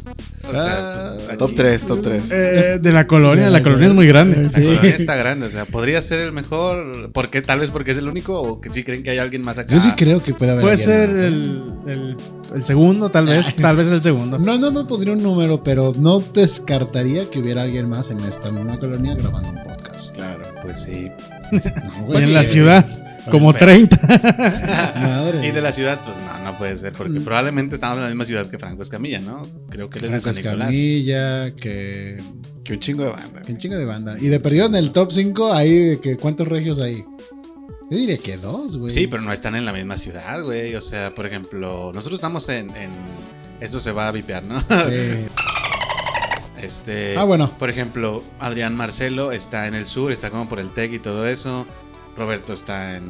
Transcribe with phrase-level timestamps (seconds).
[0.45, 2.23] O Ah, aquí- Top 3, top 3.
[2.31, 4.43] Eh, de la colonia, la colonia es muy grande.
[4.43, 4.63] La Sí.
[4.65, 8.09] colonia está grande, o sea, podría ser el mejor, porque tal vez porque es el
[8.09, 9.75] único o que sí creen que hay alguien más acá.
[9.75, 10.63] Yo sí creo que puede haber.
[10.63, 12.17] Puede alguien ser el, el,
[12.55, 13.55] el segundo, tal vez.
[13.57, 14.39] Tal vez el segundo.
[14.39, 18.51] No, no me pondría un número, pero no descartaría que hubiera alguien más en esta
[18.51, 20.15] misma colonia grabando un podcast.
[20.15, 21.11] Claro, pues sí.
[21.53, 22.23] No, Y güey.
[22.25, 22.87] en la ciudad,
[23.31, 23.99] como Pero- 30.
[24.97, 25.47] Madre.
[25.49, 26.97] Y de la ciudad, pues no, no puede ser, Mm.
[26.97, 29.43] porque probablemente estamos en la misma ciudad que Franco Escamilla, ¿no?
[29.69, 30.69] Creo que él es de Franco San Nicolás.
[30.71, 32.17] Escamilla, que.
[32.65, 33.43] Que un chingo de banda.
[33.43, 34.17] que un chingo de banda.
[34.21, 37.05] Y de perdido en el top 5, ahí, de que ¿cuántos regios hay?
[37.91, 38.93] Yo diría que dos, güey.
[38.93, 40.75] Sí, pero no están en la misma ciudad, güey.
[40.77, 42.69] O sea, por ejemplo, nosotros estamos en.
[42.77, 42.91] en-
[43.61, 44.61] Eso se va a vipear, ¿no?
[44.61, 44.67] Sí.
[46.63, 47.51] Este, Ah, bueno.
[47.59, 51.27] Por ejemplo, Adrián Marcelo está en el sur, está como por el TEC y todo
[51.27, 51.67] eso.
[52.21, 53.05] Roberto está en,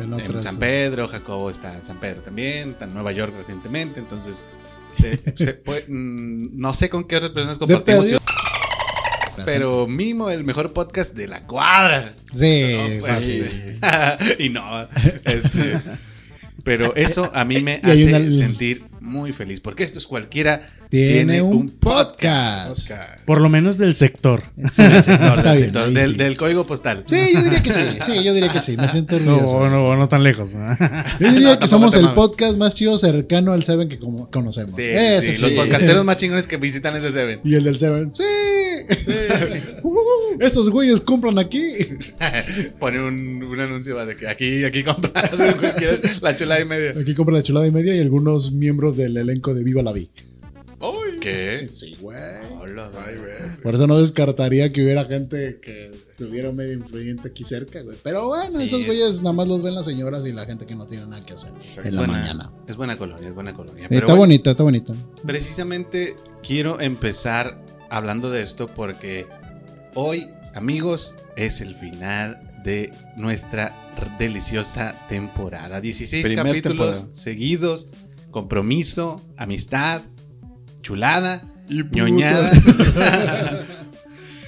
[0.00, 3.32] En en otras- San Pedro, Jacobo está en San Pedro también, está en Nueva York
[3.38, 4.00] recientemente.
[4.00, 4.42] Entonces,
[5.00, 8.10] se- se puede- mm, no sé con qué otras personas compartimos,
[9.44, 12.14] pero Mimo, el mejor podcast de la cuadra.
[12.34, 13.44] Sí, No, pues, sí.
[14.38, 14.88] y no,
[15.24, 15.78] este,
[16.64, 21.40] pero eso a mí me hace una- sentir muy feliz, porque esto es cualquiera Tiene
[21.42, 22.90] un podcast.
[23.26, 24.44] Por lo menos del sector.
[24.70, 26.16] Sí, Del sector, del, bien, sector, ahí del- sí.
[26.18, 27.04] del código postal.
[27.06, 27.80] Sí, yo diría que sí.
[28.06, 28.76] Sí, yo diría que sí.
[28.76, 29.68] Me siento orgulloso.
[29.68, 30.52] No, no, no tan lejos.
[31.20, 34.74] Yo diría No, que somos el podcast más chido cercano al Seven que como- conocemos.
[34.74, 37.40] Sí, Eso sí, los podcasteros más chingones que visitan ese Seven.
[37.44, 38.12] Y el del Seven.
[38.14, 38.22] ¡Sí!
[39.82, 39.92] Uh,
[40.40, 41.60] esos güeyes compran aquí.
[42.78, 46.90] Pone un, un anuncio de que aquí, aquí compras cualquier- la chula y media.
[47.00, 50.08] Aquí compran la chulada y media y algunos miembros del elenco de Viva la Vi.
[51.30, 51.68] ¿Qué?
[51.72, 52.18] Sí, güey.
[52.60, 53.60] Hola, güey.
[53.62, 57.96] Por eso no descartaría que hubiera gente que estuviera medio influyente aquí cerca, güey.
[58.02, 60.66] Pero bueno, Sí, esos es- güeyes nada más los ven las señoras y la gente
[60.66, 62.52] que no tiene nada que hacer Es en la buena, mañana.
[62.66, 63.84] es buena colonia, es buena colonia.
[63.84, 64.92] Eh, Pero está bueno, bonita, está bonita.
[65.24, 69.26] Precisamente quiero empezar hablando de esto porque
[69.94, 73.74] hoy, amigos, es el final de nuestra
[74.18, 75.80] deliciosa temporada.
[75.80, 77.14] 16 Primer capítulos temporada.
[77.14, 77.88] seguidos,
[78.30, 80.02] compromiso, amistad,
[80.86, 82.52] chulada, Y ñoñada.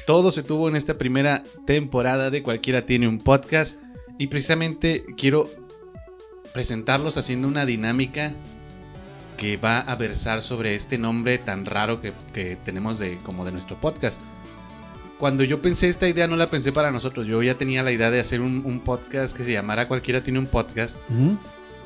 [0.06, 3.80] Todo se tuvo en esta primera temporada de Cualquiera tiene un podcast.
[4.18, 5.50] Y precisamente quiero
[6.54, 8.34] presentarlos haciendo una dinámica
[9.36, 13.50] que va a versar sobre este nombre tan raro que, que tenemos de como de
[13.50, 14.20] nuestro podcast.
[15.18, 18.12] Cuando yo pensé esta idea no la pensé para nosotros, yo ya tenía la idea
[18.12, 20.98] de hacer un, un podcast que se llamara Cualquiera tiene un podcast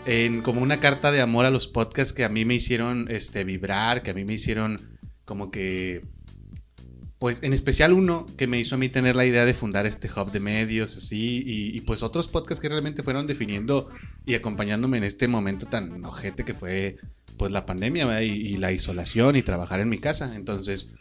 [0.07, 3.45] en como una carta de amor a los podcasts que a mí me hicieron este,
[3.45, 4.81] vibrar, que a mí me hicieron
[5.25, 6.03] como que,
[7.19, 10.11] pues en especial uno que me hizo a mí tener la idea de fundar este
[10.11, 13.91] hub de medios, así, y, pues otros podcasts que realmente fueron definiendo
[14.27, 16.97] y acompañándome en este momento tan ojete que fue
[17.37, 20.35] pues la pandemia y, y la isolación y trabajar en mi casa.
[20.35, 20.93] Entonces,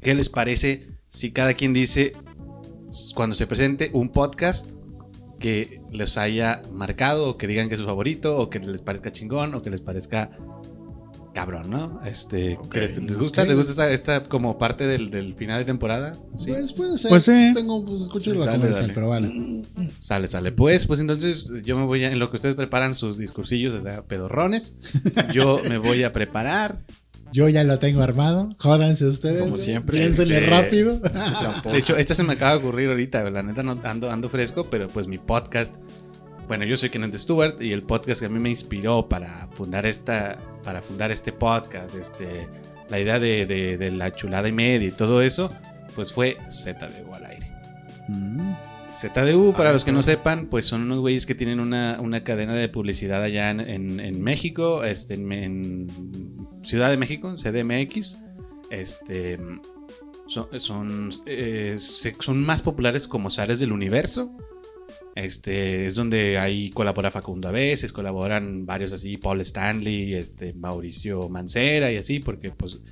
[0.00, 2.12] ¿qué les parece si cada quien dice
[3.14, 4.77] cuando se presente un podcast
[5.38, 9.12] que les haya marcado o que digan que es su favorito o que les parezca
[9.12, 10.30] chingón o que les parezca
[11.38, 12.00] cabrón, ¿no?
[12.04, 13.44] Este, ¿que les, les gusta?
[13.44, 16.12] ¿Les gusta esta, esta como parte del, del final de temporada?
[16.36, 16.50] Sí.
[16.50, 17.10] Pues puede ser.
[17.10, 17.52] Pues sí.
[17.54, 18.92] Tengo, pues escucho la dale.
[18.92, 19.62] pero vale.
[20.00, 20.50] Sale, sale.
[20.50, 23.82] Pues, pues entonces yo me voy a, en lo que ustedes preparan sus discursillos, o
[23.82, 24.76] sea, pedorrones,
[25.32, 26.80] yo me voy a preparar.
[27.32, 28.54] Yo ya lo tengo armado.
[28.58, 29.42] Jódanse ustedes.
[29.42, 29.98] Como siempre.
[29.98, 30.98] Piénsenle Este- rápido.
[30.98, 34.64] De hecho, esta se me acaba de ocurrir ahorita, la neta no ando, ando fresco,
[34.70, 35.74] pero pues mi podcast,
[36.46, 39.84] bueno, yo soy Kenneth Stewart y el podcast que a mí me inspiró para fundar
[39.84, 42.48] esta, para fundar este podcast, este,
[42.88, 45.52] la idea de, de- de la chulada y media y todo eso,
[45.94, 47.50] pues fue ZDU al aire.
[48.08, 48.52] Mm.
[48.94, 52.24] ZDU, para Ah, los que no sepan, pues son unos güeyes que tienen una, una
[52.24, 55.86] cadena de publicidad allá en, en- en México, este, en, en
[56.68, 58.18] Ciudad de México, CDMX.
[58.68, 59.38] Este,
[60.26, 64.36] son, eh, son más populares como Zares del Universo.
[65.14, 71.30] Este, es donde ahí colabora Facundo a veces, colaboran varios así, Paul Stanley, este, Mauricio
[71.30, 72.82] Mancera y así, porque pues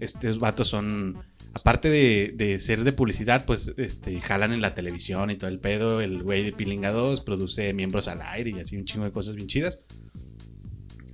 [0.00, 1.18] estos vatos son
[1.52, 5.58] aparte de, de ser de publicidad, pues este, jalan en la televisión y todo el
[5.58, 6.00] pedo.
[6.00, 9.36] El güey de Pilinga 2 produce miembros al aire y así un chingo de cosas
[9.36, 9.80] bien chidas.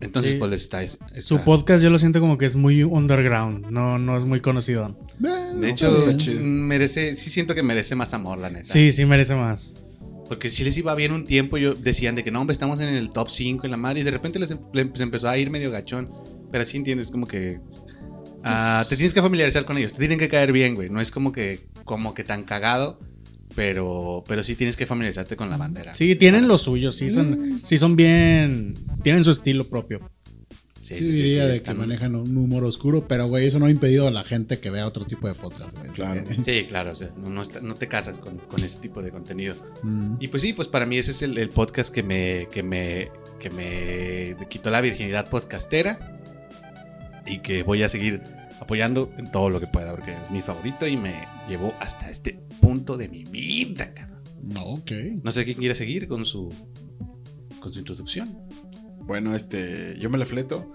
[0.02, 0.38] Entonces, Sí.
[0.38, 0.96] pues les está, Su
[1.36, 4.96] está- podcast yo lo siento como que es muy underground, no, no es muy conocido.
[5.24, 5.28] Eh,
[5.60, 8.64] De está hecho, merece, sí siento que merece más amor, la neta.
[8.64, 9.74] Sí, sí merece más.
[10.28, 12.88] Porque si les iba bien un tiempo, yo decían de que no, hombre, estamos en
[12.88, 15.70] el top 5 en la madre, y de repente les, em- empezó a ir medio
[15.70, 16.10] gachón.
[16.50, 17.60] Pero sí entiendes, como que.
[18.44, 20.90] ah, te tienes que familiarizar con ellos, te tienen que caer bien, güey.
[20.90, 22.98] No es como que, como que tan cagado,
[23.54, 25.94] pero, pero sí tienes que familiarizarte con la bandera.
[25.96, 30.00] Sí, tienen lo suyo, sí son, sí son bien, tienen su estilo propio.
[30.80, 34.08] Sí, Sí, diría de que manejan un humor oscuro, pero güey, eso no ha impedido
[34.08, 35.90] a la gente que vea otro tipo de podcast, güey.
[35.92, 36.24] Claro.
[36.42, 39.12] Sí, claro, o sea, no, no está- no te casas con, con ese tipo de
[39.12, 39.54] contenido.
[39.84, 40.16] Mm.
[40.18, 43.10] Y pues sí, pues para mí ese es el, el podcast que me, que me,
[43.38, 46.18] que me quitó la virginidad podcastera
[47.26, 48.20] y que voy a seguir
[48.60, 51.14] apoyando en todo lo que pueda porque es mi favorito y me
[51.48, 54.22] llevó hasta este punto de mi vida, cabrón.
[54.42, 54.90] No, ok.
[55.22, 56.48] No sé quién quiere seguir con su,
[57.60, 58.28] con su introducción.
[59.00, 60.72] Bueno, este, yo me la fleto.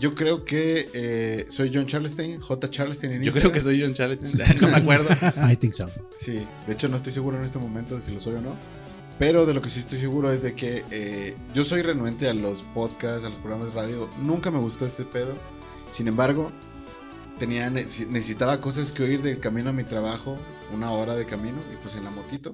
[0.00, 2.70] Yo creo que eh, soy John Charleston, J.
[2.70, 3.52] Charleston en Yo creo Instagram.
[3.52, 4.20] que soy John Charles,
[4.60, 5.08] no me acuerdo.
[5.50, 5.88] I think so.
[6.14, 8.54] Sí, de hecho no estoy seguro en este momento de si lo soy o no.
[9.18, 12.34] Pero de lo que sí estoy seguro es de que eh, yo soy renuente a
[12.34, 14.08] los podcasts, a los programas de radio.
[14.22, 15.34] Nunca me gustó este pedo.
[15.90, 16.52] Sin embargo,
[17.40, 20.36] tenía, nece- necesitaba cosas que oír del camino a mi trabajo,
[20.74, 22.52] una hora de camino, y pues en la motito.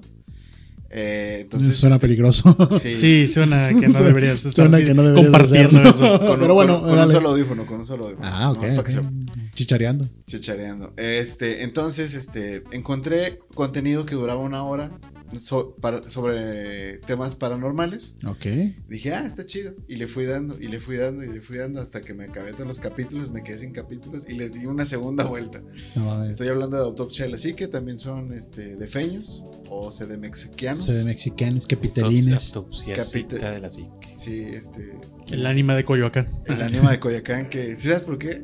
[0.89, 2.55] Eh, entonces, Suena peligroso.
[2.81, 6.19] sí, Sí, suena que no deberías estar Suena que no deberías compartiendo eso.
[6.19, 8.27] con un- Pero bueno, con, con un solo audífono, con un solo audífono.
[8.31, 8.63] Ah, ok.
[8.67, 9.03] No, para que ok.
[9.03, 10.07] se- Chichareando.
[10.27, 10.93] chichareando.
[10.97, 14.91] Este, entonces, este, encontré contenido que duraba una hora
[15.39, 18.15] so- para- sobre temas paranormales.
[18.25, 18.45] Ok.
[18.87, 19.73] Dije, ah, está chido.
[19.87, 22.25] Y le fui dando, y le fui dando, y le fui dando hasta que me
[22.25, 25.61] acabé todos los capítulos, me quedé sin capítulos y les di una segunda vuelta.
[25.95, 26.31] No mames.
[26.31, 30.17] Estoy hablando de Autopsia de la Psique, también son este, de feños o se de
[30.17, 30.83] mexicanos.
[30.83, 32.47] Se de mexicanos, capitelines.
[32.55, 34.13] Autopsiacita Capita- de la psique.
[34.15, 34.97] Sí, este.
[35.27, 36.27] El ánima de Coyoacán.
[36.45, 37.75] El ánima de Coyacán, que.
[37.75, 38.43] ¿Sí sabes por qué?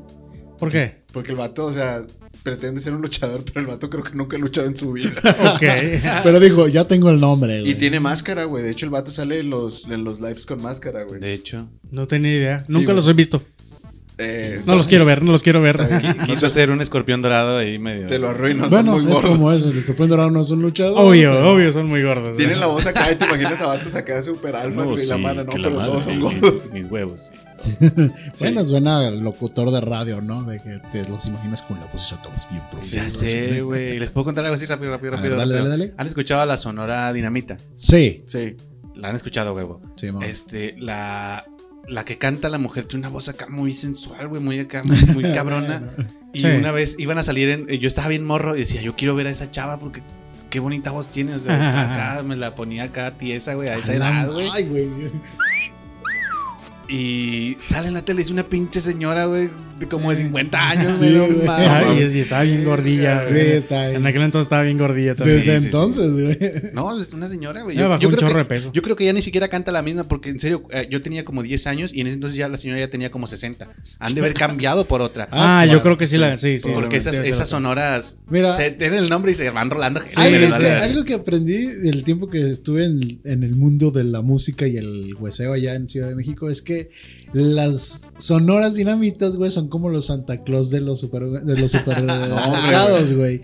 [0.58, 1.04] ¿Por qué?
[1.12, 2.06] Porque el vato, o sea,
[2.44, 5.12] pretende ser un luchador, pero el vato creo que nunca ha luchado en su vida.
[5.56, 5.62] Ok.
[6.24, 7.72] Pero dijo, ya tengo el nombre, güey.
[7.72, 8.64] Y tiene máscara, güey.
[8.64, 11.20] De hecho, el vato sale en los, en los lives con máscara, güey.
[11.20, 12.60] De hecho, No tenía idea.
[12.62, 12.96] Sí, Nunca güey.
[12.98, 13.42] los he visto.
[14.24, 15.80] Eh, No son- los quiero ver, no los quiero ver.
[16.26, 18.08] Quiso hacer un escorpión dorado ahí medio.
[18.08, 19.70] Te lo arruino, Bueno, son muy es como eso.
[19.70, 20.98] El escorpión dorado no es un luchador.
[21.00, 22.38] Obvio, pero- obvio, son muy gordos.
[22.38, 25.44] Tienen la voz acá y te imaginas a vatos acá super No, güey, la mano,
[25.44, 26.72] no, pero madre, todos son gordos.
[26.74, 27.32] Mis huevos,
[27.80, 28.00] sí.
[28.40, 30.44] Bueno, suena al locutor de radio, ¿no?
[30.44, 34.00] De que te los imaginas con la voz todos bien Sí, ya sé, güey.
[34.00, 35.38] ¿Les puedo contar algo así rápido, rápido, ver, rápido?
[35.38, 35.94] dale, dale, dale.
[35.98, 37.58] ¿Han escuchado a la Sonora Dinamita?
[37.76, 38.56] Sí, Sí.
[38.96, 39.82] La han escuchado, huevo.
[39.96, 40.26] sí, mamá.
[40.28, 41.44] Este, la,
[41.88, 44.98] la que canta la mujer tiene una voz acá muy sensual, güey, muy acá, muy,
[45.14, 45.84] muy cabrona.
[46.34, 46.48] Y Sí.
[46.48, 47.68] una vez iban a salir en.
[47.68, 50.02] Yo estaba bien morro y decía, yo quiero ver a esa chava porque
[50.50, 51.36] qué bonita voz tiene.
[51.36, 54.50] O sea, acá me la ponía acá tiesa, güey, a esa edad, güey.
[54.52, 54.88] Ay, güey.
[56.88, 59.50] Y sale en la tele, es una pinche señora, güey,
[59.88, 61.48] como de 50 años, Sí, güey.
[61.48, 63.26] Ah, y, y estaba bien gordilla.
[63.30, 63.92] Sí, está.
[63.92, 65.40] En aquel entonces estaba bien gordilla también.
[65.40, 65.66] Desde sí, sí.
[65.68, 66.38] entonces, güey.
[66.74, 67.78] No, es una señora, güey.
[67.78, 68.72] Ya bajó un creo chorro que- de peso.
[68.74, 71.26] Yo creo que ya ni siquiera canta la misma, porque en serio, eh, yo tenía
[71.26, 73.70] como 10 años y en ese entonces ya la señora ya tenía como 60.
[74.00, 75.28] Han de haber cambiado por otra.
[75.32, 76.38] Ah, Ah, yo creo que sí, la.
[76.38, 76.70] Sí, sí.
[76.74, 78.54] porque esas, sonoras Mira.
[78.54, 80.02] se tienen el nombre y se van rolando.
[80.16, 84.22] Algo, que, algo que aprendí del tiempo que estuve en, en el mundo de la
[84.22, 86.90] música y el hueseo allá en Ciudad de México es que
[87.34, 93.14] las sonoras dinamitas, güey, son como los Santa Claus de los super, de los supermercados,
[93.16, 93.42] güey.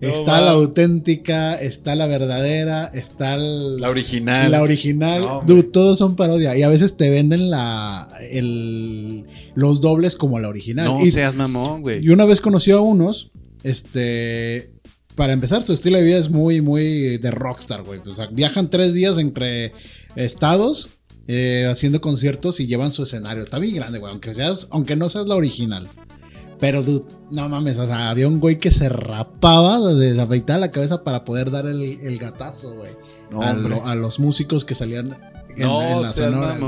[0.00, 4.48] No, está la auténtica, está la verdadera, está el- La original.
[4.50, 5.20] la original.
[5.22, 6.56] No, Dude, todos son parodia.
[6.56, 9.24] Y a veces te venden la, el,
[9.56, 10.84] los dobles como la original.
[10.86, 12.04] No y, seas mamón, güey.
[12.04, 13.32] y una vez conocí a unos,
[13.64, 14.70] este,
[15.16, 18.00] para empezar, su estilo de vida es muy, muy de rockstar, güey.
[18.06, 19.72] O sea, viajan tres días entre
[20.14, 20.90] estados
[21.28, 23.44] eh, haciendo conciertos y llevan su escenario.
[23.44, 25.86] Está bien grande, güey, aunque, seas, aunque no seas la original.
[26.58, 30.70] Pero, dude, no mames, o sea, había un güey que se rapaba, se afeitaba la
[30.72, 32.90] cabeza para poder dar el, el gatazo, güey.
[33.30, 33.76] No, a, hombre.
[33.76, 35.16] lo- a los músicos que salían
[35.56, 36.58] en, no en la sonora.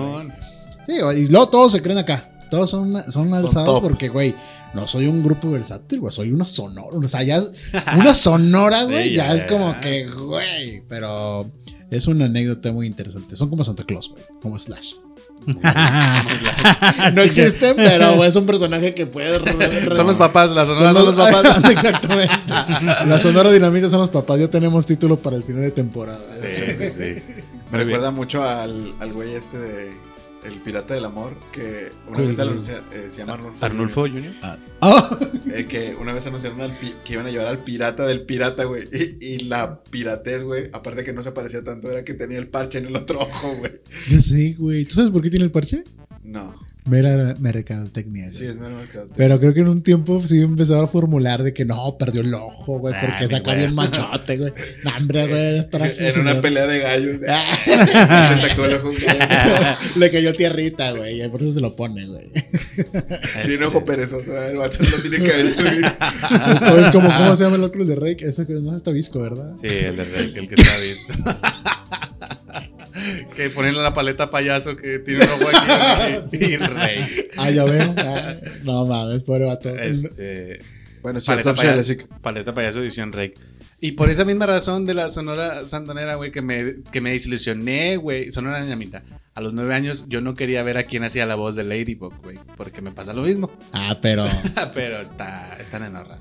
[0.87, 2.31] Sí, y luego todos se creen acá.
[2.53, 4.35] Todos son, son alzados porque, güey,
[4.75, 6.97] no soy un grupo versátil, güey, soy una sonora.
[6.97, 7.51] O sea, ya es-
[7.97, 10.83] una sonora, güey, Sí, ya, ya, es como ya, que, güey.
[10.89, 11.51] Pero
[11.91, 13.35] es una anécdota muy interesante.
[13.37, 14.93] Son como Santa Claus, güey, como Slash.
[17.15, 19.39] No existen, pero es un personaje que puede.
[19.39, 21.71] re- re- Son los papás, las son sonoras son los papás.
[21.71, 22.35] Exactamente.
[23.07, 24.39] La Sonora Dinamita son los papás.
[24.39, 26.21] Ya tenemos título para el final de temporada.
[26.43, 27.23] Sí, sí, sí.
[27.73, 29.91] Me recuerda mucho al, al güey este de.
[30.45, 33.65] El pirata del amor, que una ¿Cuál vez anunciaron, eh, se llama Arnulfo.
[33.65, 34.35] Arnulfo Junior.
[34.83, 35.11] Ah,
[35.55, 38.65] Eh, que una vez anunciaron al pi- que iban a llevar al pirata del pirata,
[38.65, 38.85] güey.
[38.91, 42.49] Y, y la piratez, güey, aparte que no se parecía tanto, era que tenía el
[42.49, 43.73] parche en el otro ojo, güey.
[44.09, 44.87] ya sé, güey.
[44.87, 45.85] ¿Tú sabes por qué tiene el parche?
[46.25, 46.55] No,
[46.91, 48.33] Mera mercadotecnia.
[48.33, 49.09] sí, es mero mercado.
[49.17, 52.35] Pero creo que en un tiempo sí empezaba a formular de que no, perdió el
[52.35, 53.57] ojo, güey, Ah, porque güey.
[53.59, 54.53] bien machote, güey.
[54.85, 57.21] No, hombre, güey, es para En una pelea de gallos.
[57.21, 57.29] le
[58.49, 58.89] sacó el ojo.
[58.89, 59.77] un gallo.
[59.97, 62.31] Le cayó tierrita, güey, y por eso se lo pone, güey.
[63.47, 64.51] Tiene ojo perezoso, ¿eh?
[64.51, 65.55] el vato no tiene cabello.
[65.55, 66.55] güey.
[66.57, 68.17] Esto es como, ¿cómo se llama el otro de Rey?
[68.19, 69.55] Ese que no está visco, ¿verdad?
[69.61, 71.13] Sí, el de Rey, el que está visto.
[73.37, 76.17] que ponen la paleta payaso que tiene un ojo aquí.
[76.39, 77.05] Sí, Rey.
[77.37, 77.95] Ah, ya veo.
[77.97, 79.69] Ah, no mames, pobre vato.
[79.71, 80.59] Este,
[81.03, 83.33] Bueno, sí, paleta, payaso, paleta payaso edición Rey.
[83.81, 87.97] Y por esa misma razón de la Sonora Santanera, güey, que me, que me desilusioné,
[87.97, 88.31] güey.
[88.31, 89.03] Sonora Ñamita.
[89.35, 92.15] A los nueve años yo no quería ver a quién hacía la voz de Ladybug,
[92.23, 92.39] güey.
[92.57, 93.51] Porque me pasa lo mismo.
[93.73, 94.27] Ah, pero
[94.75, 96.19] Pero está, están en horra.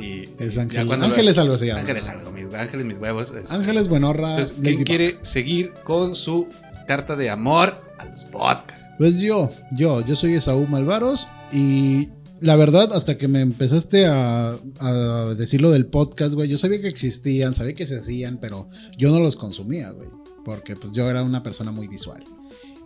[0.00, 0.86] Y es ya Ángel.
[0.86, 1.80] cuando lo- Ángeles algo se llama.
[1.80, 3.32] Ángeles algo, mis, ángeles mis huevos.
[3.36, 4.30] este, Ángeles Buenorra.
[4.30, 6.46] Entonces, ¿quién quiere seguir con su
[6.86, 8.86] carta de amor a los podcasts?
[8.98, 12.08] Pues yo, yo, yo soy Esaú Malvaros y
[12.40, 16.80] la verdad, hasta que me empezaste a, a decir lo del podcast, güey, yo sabía
[16.80, 20.08] que existían, sabía que se hacían, pero yo no los consumía, güey,
[20.44, 22.24] porque pues yo era una persona muy visual.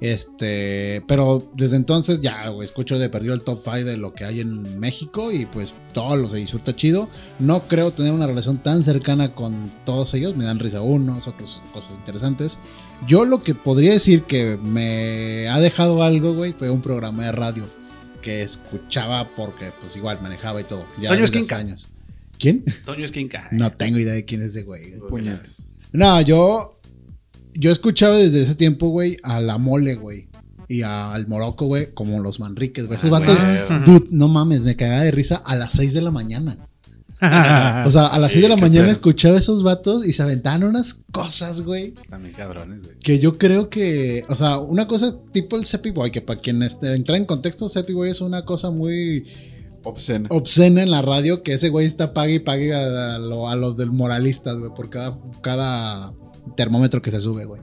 [0.01, 4.25] Este, pero desde entonces ya, güey, escucho de perdido el top 5 de lo que
[4.25, 7.09] hay en México y pues todo lo se disfruta chido.
[7.39, 11.63] No creo tener una relación tan cercana con todos ellos, me dan risa unos, otros
[11.73, 12.59] cosas interesantes.
[13.07, 17.33] Yo lo que podría decir que me ha dejado algo, güey, fue un programa de
[17.33, 17.65] radio
[18.21, 20.87] que escuchaba porque pues igual manejaba y todo.
[21.01, 21.59] Ya Toño Esquinca.
[21.59, 21.89] años.
[22.39, 22.65] ¿Quién?
[22.85, 23.49] Toño Esquinca.
[23.53, 24.99] No tengo idea de quién es ese güey.
[25.09, 25.67] Puñetas.
[25.93, 26.81] No, yo.
[27.55, 30.29] Yo escuchaba desde ese tiempo, güey, a la mole, güey.
[30.69, 32.97] Y a- al Morocco, güey, como los Manriques, güey.
[32.97, 33.39] Esos Ah, vatos.
[33.45, 33.85] güey.
[33.85, 36.59] Dude, no mames, me cagaba de risa a las 6 de la mañana.
[37.21, 40.65] O sea, a las Sí, 6 de la mañana escuchaba esos vatos y se aventaban
[40.65, 41.95] unas cosas, güey.
[41.97, 42.99] Están bien cabrones, güey.
[42.99, 46.63] Que yo creo que, o sea, una cosa tipo el Seppi Boy, que para quien
[46.63, 49.25] esté, entra en contexto, Seppi Boy es una cosa muy
[49.85, 50.29] Obscena.
[50.31, 53.57] obscena en la radio que ese güey está pague y pague a, a lo- a
[53.57, 56.13] los del moralistas, güey, por cada, cada
[56.57, 57.61] termómetro que se sube, güey.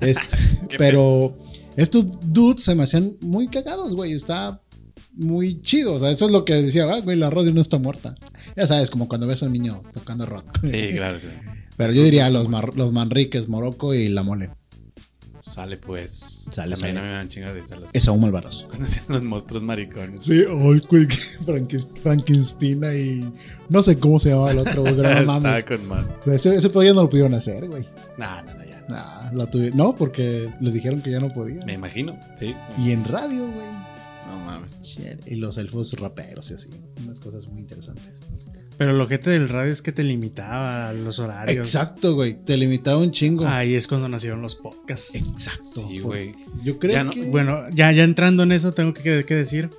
[0.00, 0.36] Este,
[0.78, 1.36] pero
[1.76, 4.12] estos dudes se me hacían muy cagados, güey.
[4.12, 4.60] Está
[5.14, 5.94] muy chido.
[5.94, 8.14] O sea, eso es lo que decía, ah, güey, la radio no está muerta.
[8.56, 10.44] Ya sabes, como cuando ves a un niño tocando rock.
[10.64, 11.18] Sí, claro.
[11.20, 11.52] claro.
[11.76, 14.50] Pero yo diría los, los Manriques, Morocco y la mole.
[15.52, 16.46] Sale pues.
[16.50, 16.98] Sale, También sale.
[16.98, 17.90] a mí me dan chingar risa los.
[17.94, 18.64] Es aún malvaros.
[18.68, 20.24] Cuando hacían los monstruos maricones.
[20.24, 20.44] Sí,
[21.44, 23.32] Franken- Frankenstein y
[23.68, 25.64] no sé cómo se llamaba el otro, pero no Estaba mames.
[25.64, 26.08] con man.
[26.26, 27.86] Ese, ese ya no lo pudieron hacer, güey.
[28.16, 28.84] No, no, no, ya.
[28.88, 29.30] Nah,
[29.74, 31.64] no, porque les dijeron que ya no podían.
[31.66, 32.54] Me imagino, sí.
[32.78, 33.68] Y en radio, güey.
[34.28, 34.80] No mames.
[34.82, 35.26] Shit.
[35.26, 36.70] Y los elfos raperos y así.
[37.04, 38.22] Unas cosas muy interesantes.
[38.78, 41.56] Pero lo ojete del radio es que te limitaba a los horarios.
[41.56, 42.34] Exacto, güey.
[42.44, 43.46] Te limitaba un chingo.
[43.46, 45.14] Ahí es cuando nacieron los podcasts.
[45.14, 45.86] Exacto.
[45.88, 46.34] Sí, güey.
[46.64, 47.24] Yo creo Ya no- que.
[47.24, 49.70] Bueno, ya, ya entrando en eso, tengo que, que decir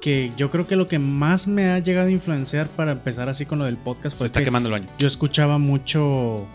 [0.00, 3.44] que yo creo que lo que más me ha llegado a influenciar para empezar así
[3.46, 4.86] con lo del podcast Se fue está que quemando el baño.
[4.98, 6.46] yo escuchaba mucho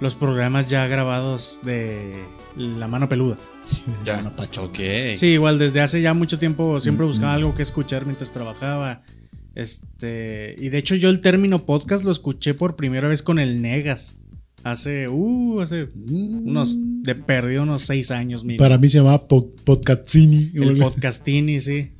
[0.00, 2.12] los programas ya grabados de
[2.56, 3.36] La Mano Peluda.
[4.04, 4.14] Ya.
[4.14, 4.64] Bueno, Pacho.
[4.64, 4.78] Ok.
[5.14, 7.36] Sí, igual desde hace ya mucho tiempo siempre Mm, buscaba mm.
[7.36, 9.02] algo que escuchar mientras trabajaba.
[9.54, 13.62] Este, y de hecho yo el término podcast lo escuché por primera vez con el
[13.62, 14.18] Negas.
[14.64, 18.64] Hace, uh, hace unos, de perdido unos seis años, mínimo.
[18.64, 20.50] Para mí se llamaba po- Podcastini.
[20.54, 21.90] El podcastini, sí.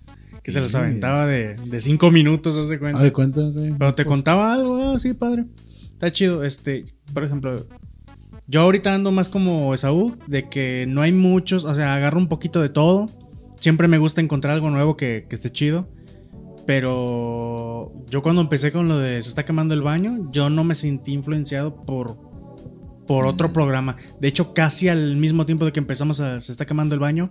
[0.43, 2.99] Que se los aventaba de, de cinco minutos, haz de cuenta.
[2.99, 3.73] Ah, de cuenta, güey.
[3.79, 5.45] Pero te contaba algo, ah, sí, padre.
[5.93, 6.43] Está chido.
[6.43, 7.67] Este, por ejemplo,
[8.47, 12.29] yo ahorita ando más como Esaú, de que no hay muchos, o sea, agarro un
[12.29, 13.09] poquito de todo.
[13.61, 15.89] Siempre me gusta encontrar algo nuevo que, que esté chido.
[16.67, 20.75] Pero yo cuando empecé con lo de se está quemando el baño, yo no me
[20.75, 22.17] sentí influenciado por,
[23.07, 23.53] por otro Mm.
[23.53, 23.97] programa.
[24.21, 27.31] De hecho, casi al mismo tiempo de que empezamos a se está quemando el baño,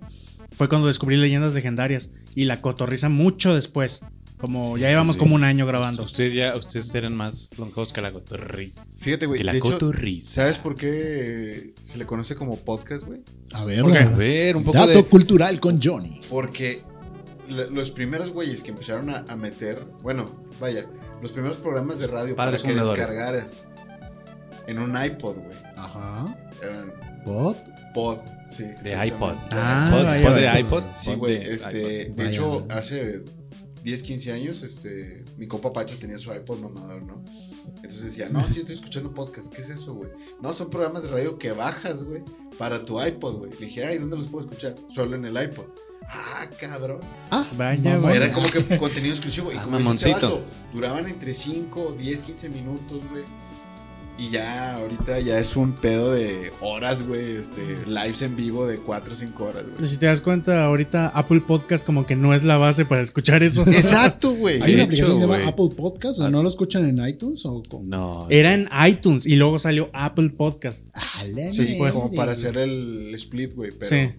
[0.51, 2.11] fue cuando descubrí leyendas legendarias.
[2.35, 4.05] Y la cotorriza mucho después.
[4.37, 5.19] Como Sí, ya llevamos sí.
[5.19, 6.03] como un año grabando.
[6.03, 8.83] Ustedes ya, ustedes eran más longevos que la cotorriz.
[8.99, 9.37] Fíjate, güey.
[9.37, 10.25] Que la de hecho, cotorriz.
[10.27, 13.21] ¿Sabes por qué se le conoce como podcast, güey?
[13.53, 15.03] A ver, A ver, un poco dato de.
[15.05, 16.19] cultural con Johnny.
[16.29, 16.81] Porque
[17.49, 20.25] los primeros güeyes que empezaron a, a meter, bueno,
[20.59, 20.85] vaya,
[21.21, 23.07] los primeros programas de radio Padres para que fundadores.
[23.07, 23.67] descargaras
[24.67, 26.37] en un iPod, güey, Ajá.
[26.61, 26.93] eran
[27.25, 27.57] Bot.
[27.93, 28.65] pod, sí.
[28.83, 29.35] De iPod.
[29.51, 30.83] Ah, Pod, vaya, pod de iPod.
[30.97, 32.15] Sí, Pod güey, de este, iPod.
[32.15, 33.23] de Vaya, hecho, hace
[33.83, 37.23] 10, 15 años, este, mi compa Pacho tenía su iPod mamador, ¿no?
[37.77, 40.09] Entonces decía, no, sí estoy escuchando podcast, ¿qué es eso, güey?
[40.41, 42.21] No, son programas de radio que bajas, güey,
[42.57, 43.51] para tu iPod, güey.
[43.51, 44.75] Le dije, ay, ¿dónde los puedo escuchar?
[44.89, 45.65] Solo en el iPod.
[46.07, 46.99] Ah, cabrón.
[47.31, 48.15] Ah, Vaya, vaya.
[48.25, 49.51] Era como que contenido exclusivo.
[49.51, 50.35] Y Ah, como dice este mamoncito.
[50.39, 53.23] vato, duraban entre 5, 10, 15 minutos, güey.
[54.15, 57.37] Y ya, ahorita ya es un pedo de horas, güey.
[57.37, 59.89] Este, lives en vivo de 4 o 5 horas, güey.
[59.89, 63.41] Si te das cuenta, ahorita Apple Podcast como que no es la base para escuchar
[63.41, 63.61] eso.
[63.67, 64.61] Exacto, güey.
[64.61, 65.47] Hay una aplicación que se llama.
[65.47, 67.89] Apple Podcast, o sea, ¿no lo escuchan en iTunes o con...
[67.89, 68.27] No.
[68.29, 70.89] Era en iTunes y luego salió Apple Podcast.
[70.93, 73.71] Ah, Sí, pues, como para hacer el split, güey.
[73.71, 74.15] Pero Sí.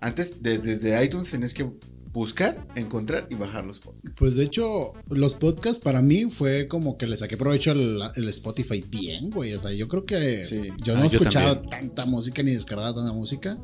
[0.00, 1.68] Antes, de- desde iTunes tenías que
[2.12, 4.12] buscar, encontrar y bajar los podcasts.
[4.16, 8.28] Pues de hecho, los podcasts para mí fue como que le saqué provecho el, el
[8.28, 9.52] Spotify bien, güey.
[9.54, 10.60] O sea, yo creo que Sí.
[10.84, 13.58] yo no Ah, he yo escuchado tanta música ni descargado tanta música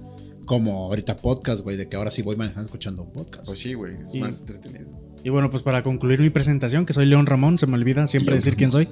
[0.46, 3.46] como ahorita podcast, güey, de que ahora sí voy manejando escuchando un podcast.
[3.46, 3.94] Pues sí, güey.
[4.02, 4.18] Es Sí.
[4.18, 4.88] más entretenido.
[5.22, 8.34] Y bueno, pues para concluir mi presentación, que soy León Ramón, se me olvida siempre
[8.34, 8.88] León decir quién soy.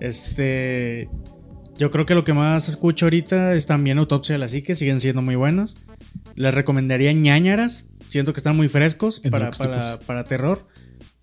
[0.00, 1.08] Este.
[1.78, 5.00] Yo creo que lo que más escucho ahorita es también Autopsia de la Psique, siguen
[5.00, 5.76] siendo muy buenos.
[6.34, 9.50] Les recomendaría ñañaras, siento que están muy frescos para,
[10.06, 10.66] para, terror.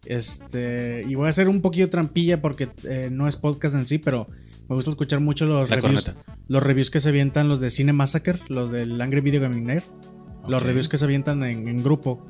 [0.06, 3.98] Este, y voy a hacer un poquillo trampilla porque eh, no es podcast en sí,
[3.98, 4.28] pero
[4.70, 6.36] me gusta escuchar mucho los La reviews, corneta.
[6.48, 9.84] los reviews que se avientan los de Cine Massacre, los del Angry Video Gaming Nerd,
[10.48, 12.26] los reviews que se avientan en, en grupo.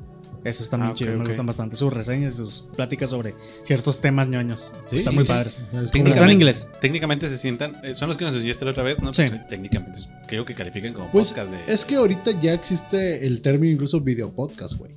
[0.46, 1.20] Esos están Ah, muy ok, chidos, ok.
[1.22, 1.76] me gustan bastante.
[1.76, 3.34] Sus reseñas, sus pláticas sobre
[3.64, 4.72] ciertos temas ñoños.
[4.86, 5.54] Sí, están muy sí, padres.
[5.54, 6.68] sí, es Pero como- están en Técnicamente- inglés.
[6.80, 7.72] Técnicamente se sientan.
[7.82, 9.12] eh, son los que nos enseñaste la otra vez, ¿no?
[9.12, 9.24] Sí.
[9.28, 9.98] Pues, técnicamente
[10.28, 11.72] creo que califican como Pues podcast de.
[11.72, 14.92] es que ahorita ya existe el término incluso video podcast, güey.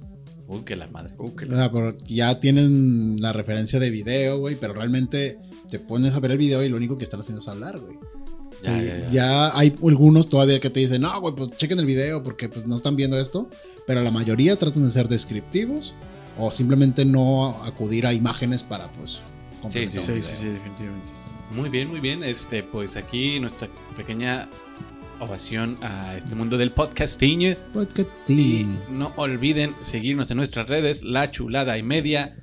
[0.48, 1.14] Uy, que la madre.
[1.20, 5.38] Uh, que O la- sea, pero ya tienen la referencia de video, güey, pero realmente
[5.70, 7.98] te pones a ver el video y lo único que están haciendo es hablar, güey.
[8.62, 9.10] Ya, Sí, ya, ya.
[9.10, 12.66] ya hay algunos todavía que te dicen, no, güey, pues chequen el video porque pues
[12.68, 13.50] no están viendo esto,
[13.88, 15.94] pero la mayoría tratan de ser descriptivos
[16.38, 19.22] o simplemente no acudir a imágenes para pues
[19.62, 20.30] complementar sí, un Sí, video.
[20.30, 21.10] sí, sí, definitivamente.
[21.56, 22.24] Muy bien, muy bien.
[22.24, 24.48] Este, pues aquí nuestra pequeña
[25.20, 27.56] ovación a este mundo del podcasting.
[27.74, 28.68] Podcast, Y sí.
[28.92, 32.38] no olviden seguirnos en nuestras redes, La Chulada y Media.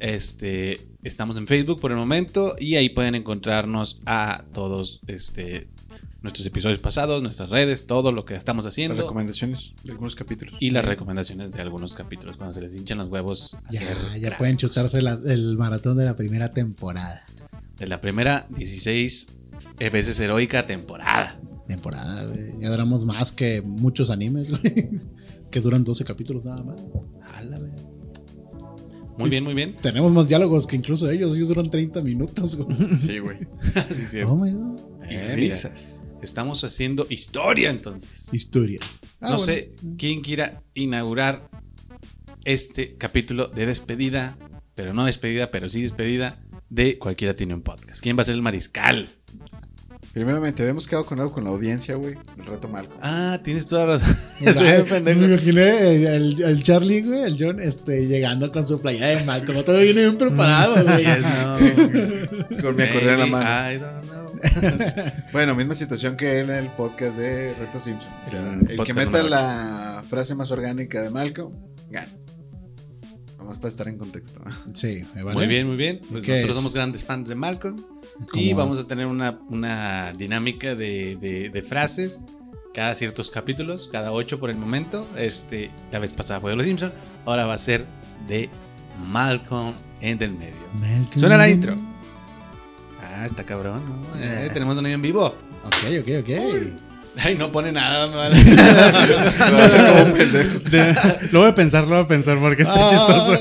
[0.00, 5.68] Este, estamos en Facebook por el momento y ahí pueden encontrarnos a todos este,
[6.22, 10.54] nuestros episodios pasados, nuestras redes, todo lo que estamos Las haciendo recomendaciones de algunos capítulos.
[10.60, 13.56] y las recomendaciones de algunos capítulos cuando se les hinchan los huevos.
[13.70, 17.24] Ya, pueden chutarse la- el maratón de la primera temporada.
[17.78, 19.26] De la primera 16
[19.78, 21.38] veces heroica temporada.
[21.68, 22.60] Temporada, güey.
[22.60, 24.90] Ya duramos más que muchos animes, güey.
[25.50, 26.82] Que duran 12 capítulos nada más.
[27.34, 27.70] Ala, ve.
[29.18, 29.74] Muy bien, muy bien.
[29.76, 31.34] Tenemos más diálogos que incluso ellos.
[31.34, 32.96] Ellos duran 30 minutos, güey.
[32.96, 33.38] Sí, güey.
[33.94, 34.32] Sí, cierto.
[34.32, 34.78] Oh my god.
[35.04, 36.02] Eh, mira, risas.
[36.22, 38.28] estamos haciendo historia entonces.
[38.32, 38.80] Historia.
[39.20, 39.38] Ah, no bueno.
[39.38, 41.48] sé quién quiera inaugurar
[42.44, 44.36] este capítulo de despedida,
[44.74, 48.00] pero no despedida, pero sí despedida de cualquiera tiene un podcast.
[48.02, 49.08] ¿Quién va a ser el mariscal?
[50.16, 52.16] Primeramente, habíamos quedado con algo con la audiencia, güey.
[52.38, 52.98] El reto Malcolm.
[53.02, 54.16] Ah, tienes toda razón.
[54.40, 55.20] Estoy bien pendejo.
[55.20, 59.44] Me imaginé el, el Charlie, güey, el John, este, llegando con su playa de mal,
[59.44, 61.04] como todo viene bien preparado, güey.
[61.04, 61.56] No.
[62.62, 63.72] Con mi acordeón en la mano.
[63.74, 64.26] I don't know.
[65.32, 68.10] Bueno, misma situación que en el podcast de Reto Simpson.
[68.26, 71.52] O sea, Mm, el que meta la frase más orgánica de Malcolm,
[71.90, 72.08] gana.
[73.46, 74.40] Nomás para estar en contexto.
[74.74, 75.36] Sí, me vale.
[75.38, 76.00] Muy bien, muy bien.
[76.10, 76.62] Pues ¿Qué nosotros es?
[76.62, 77.76] somos grandes fans de Malcolm.
[78.32, 82.24] Y vamos a tener una, una dinámica de, de- de frases
[82.74, 85.06] cada ciertos capítulos, cada ocho por el momento.
[85.16, 86.92] Este, la vez pasada fue de Los Simpson,
[87.24, 87.84] ahora va a ser
[88.26, 88.50] de
[89.10, 90.56] Malcolm en del medio.
[90.80, 91.20] Malcolm.
[91.20, 91.76] Suena la intro.
[93.00, 94.20] Ah, está cabrón, ¿no?
[94.20, 95.26] Eh, tenemos un en vivo.
[95.64, 96.85] Ok, ok, ok.
[97.18, 98.36] Ay, no pone nada, me vale.
[99.38, 100.58] Como un pendejo.
[100.70, 100.94] De-
[101.32, 103.40] lo voy a pensar, lo voy a pensar porque está Ah, chistoso.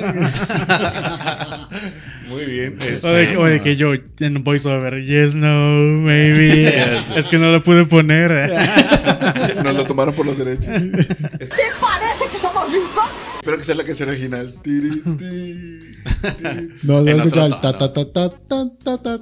[2.30, 2.80] Muy bien.
[3.04, 6.50] O de, o de que yo en voiceover, yes, no, maybe.
[6.72, 7.18] Yes.
[7.18, 8.32] Es que no lo pude poner.
[9.64, 10.66] Nos lo tomaron por los derechos.
[10.68, 11.48] ¿Te
[11.80, 13.10] parece que somos ricos?
[13.40, 14.56] Espero que sea la canción original.
[14.64, 15.96] Tiri, ti, tiri.
[16.84, 17.60] No, no el ta tono.
[17.62, 19.20] ta ta ta ta ta ta.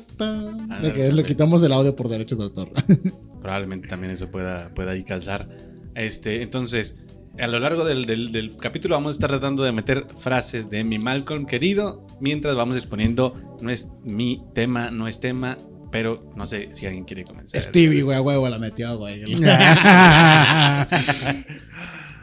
[0.70, 2.70] Ah, De no, que le quitamos el audio por derechos de autor.
[3.44, 5.48] probablemente también eso pueda, pueda ahí calzar.
[5.94, 6.96] Este, entonces,
[7.40, 10.84] a lo largo del, del- del capítulo vamos a estar tratando de meter frases de
[10.84, 15.58] mi Malcolm querido, mientras vamos exponiendo, no es mi tema, no es tema,
[15.92, 17.62] pero no sé si alguien quiere comenzar.
[17.62, 19.22] Stevie, güey, a huevo, la metió, güey.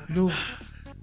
[0.09, 0.29] No,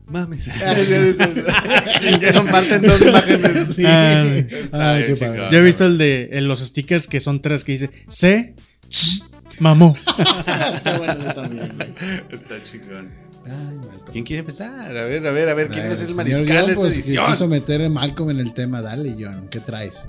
[0.07, 0.49] mames.
[2.35, 3.75] Comparten dos imágenes.
[3.75, 3.83] Sí.
[3.85, 4.45] Ah, sí.
[4.55, 5.43] Está Ay, qué padre.
[5.51, 8.53] Yo he visto el de en los stickers que son tres que dice C,
[9.59, 9.95] mamó.
[10.17, 11.63] Está bueno eso también.
[12.29, 13.09] Está chingón.
[13.45, 14.11] Ay, Malcolm.
[14.11, 14.97] ¿Quién quiere empezar?
[14.97, 16.75] A ver, a ver, a ver, ¿quién a ser el señor mariscal John, de esta
[16.75, 17.25] pues, edición?
[17.27, 18.81] Quiso meter a Malcolm en el tema.
[18.81, 20.05] Dale, John, ¿qué traes?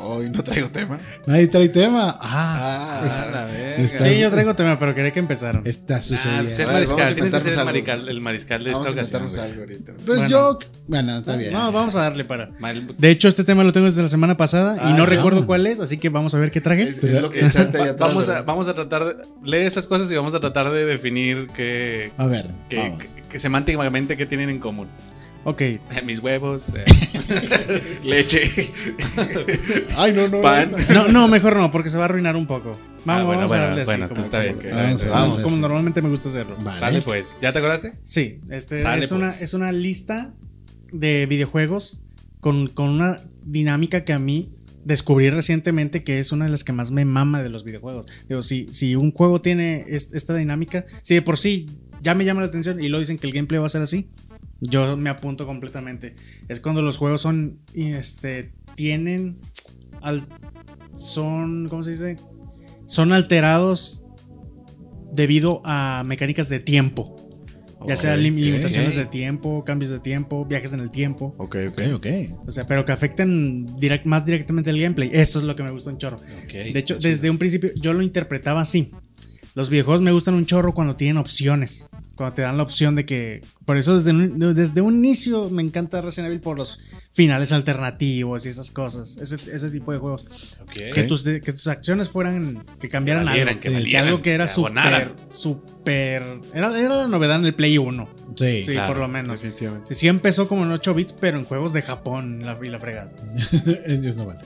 [0.00, 0.96] Hoy no traigo tema.
[1.26, 2.16] Nadie trae tema.
[2.20, 3.74] Ah, Ah, la.
[3.76, 5.62] Está- Sí, yo traigo tema, pero quería que empezaran.
[5.64, 6.52] está Ah, sucediendo.
[6.54, 9.18] ser A ver, mariscal, tienes que ser el mariscal, el mariscal de Vamos a esta
[9.18, 9.44] ocasión.
[9.44, 9.92] algo ahorita.
[10.06, 10.28] Pues Bueno.
[10.28, 10.58] yo.
[10.86, 11.52] Bueno, está bien.
[11.52, 12.50] No, vamos a darle para.
[12.96, 15.10] De hecho, este tema lo tengo desde la semana pasada y Ah, no sí.
[15.16, 16.82] recuerdo cuál es, así que vamos a ver qué traje.
[16.84, 18.08] Es, es lo que echaste ahí Va- atrás.
[18.14, 19.14] vamos, a, vamos a tratar de.
[19.44, 22.12] Lee esas cosas y vamos a tratar de definir qué.
[22.16, 22.94] A ver, que-
[23.28, 24.88] que semánticamente qué tienen en común.
[25.48, 25.62] Ok,
[26.04, 26.84] Mis huevos, eh,
[28.04, 28.40] leche,
[29.96, 30.40] Ay, no, no.
[30.42, 30.70] pan.
[30.92, 32.76] no, no, mejor no, porque se va a arruinar un poco.
[33.04, 33.90] Vamos, Ah, bueno, vamos bueno, a darle así.
[33.90, 34.54] bueno, como, está bien.
[34.56, 35.42] como que- Vamos, como- vamos.
[35.42, 36.56] como normalmente me gusta hacerlo.
[36.60, 36.78] Vale.
[36.78, 37.38] Sale pues.
[37.40, 37.94] ¿Ya te acordaste?
[38.04, 39.42] Sí, este Sale, es, una, pues.
[39.42, 40.34] es una lista
[40.92, 42.02] de videojuegos
[42.40, 44.52] con, con una dinámica que a mí
[44.84, 48.06] descubrí recientemente que es una de las que más me mama de los videojuegos.
[48.28, 51.66] Digo, si, si un juego tiene es- esta dinámica, si de por sí
[52.02, 54.08] ya me llama la atención y lo dicen que el gameplay va a ser así,
[54.60, 56.14] yo me apunto completamente.
[56.48, 59.38] Es cuando los juegos son, este, tienen,
[60.00, 60.26] al,
[60.94, 62.16] son, ¿cómo se dice?
[62.86, 64.04] Son alterados
[65.12, 67.14] debido a mecánicas de tiempo.
[67.86, 71.36] Ya sea limitaciones de tiempo, cambios de tiempo, viajes en el tiempo.
[71.38, 71.80] Ok, ok.
[71.94, 72.06] Ok.
[72.46, 75.10] O sea, pero que afecten direct- más directamente el gameplay.
[75.12, 76.16] Eso es lo que me gusta un chorro.
[76.72, 78.90] De hecho, desde un principio yo lo interpretaba así.
[79.54, 81.88] Los videojuegos me gustan un chorro cuando tienen opciones.
[82.18, 83.40] Cuando te dan la opción de que.
[83.64, 86.80] Por eso desde un, desde un inicio me encanta Resident Evil por los
[87.12, 89.16] finales alternativos y esas cosas.
[89.18, 90.26] Ese, ese tipo de juegos.
[90.74, 92.64] Que, tus, que tus acciones fueran.
[92.80, 93.60] Que cambiaran Que valieran, algo.
[93.60, 95.14] que valieran, algo que era súper.
[95.30, 96.40] Súper.
[96.52, 98.08] Era, era la novedad en el Play 1.
[98.34, 98.64] Sí.
[98.64, 99.40] Sí, claro, por lo menos.
[99.40, 99.94] Definitivamente.
[99.94, 102.80] Sí, sí empezó como en 8 bits, pero en juegos de Japón la, y la
[102.80, 103.12] fregada.
[103.86, 104.40] Ellos no vale.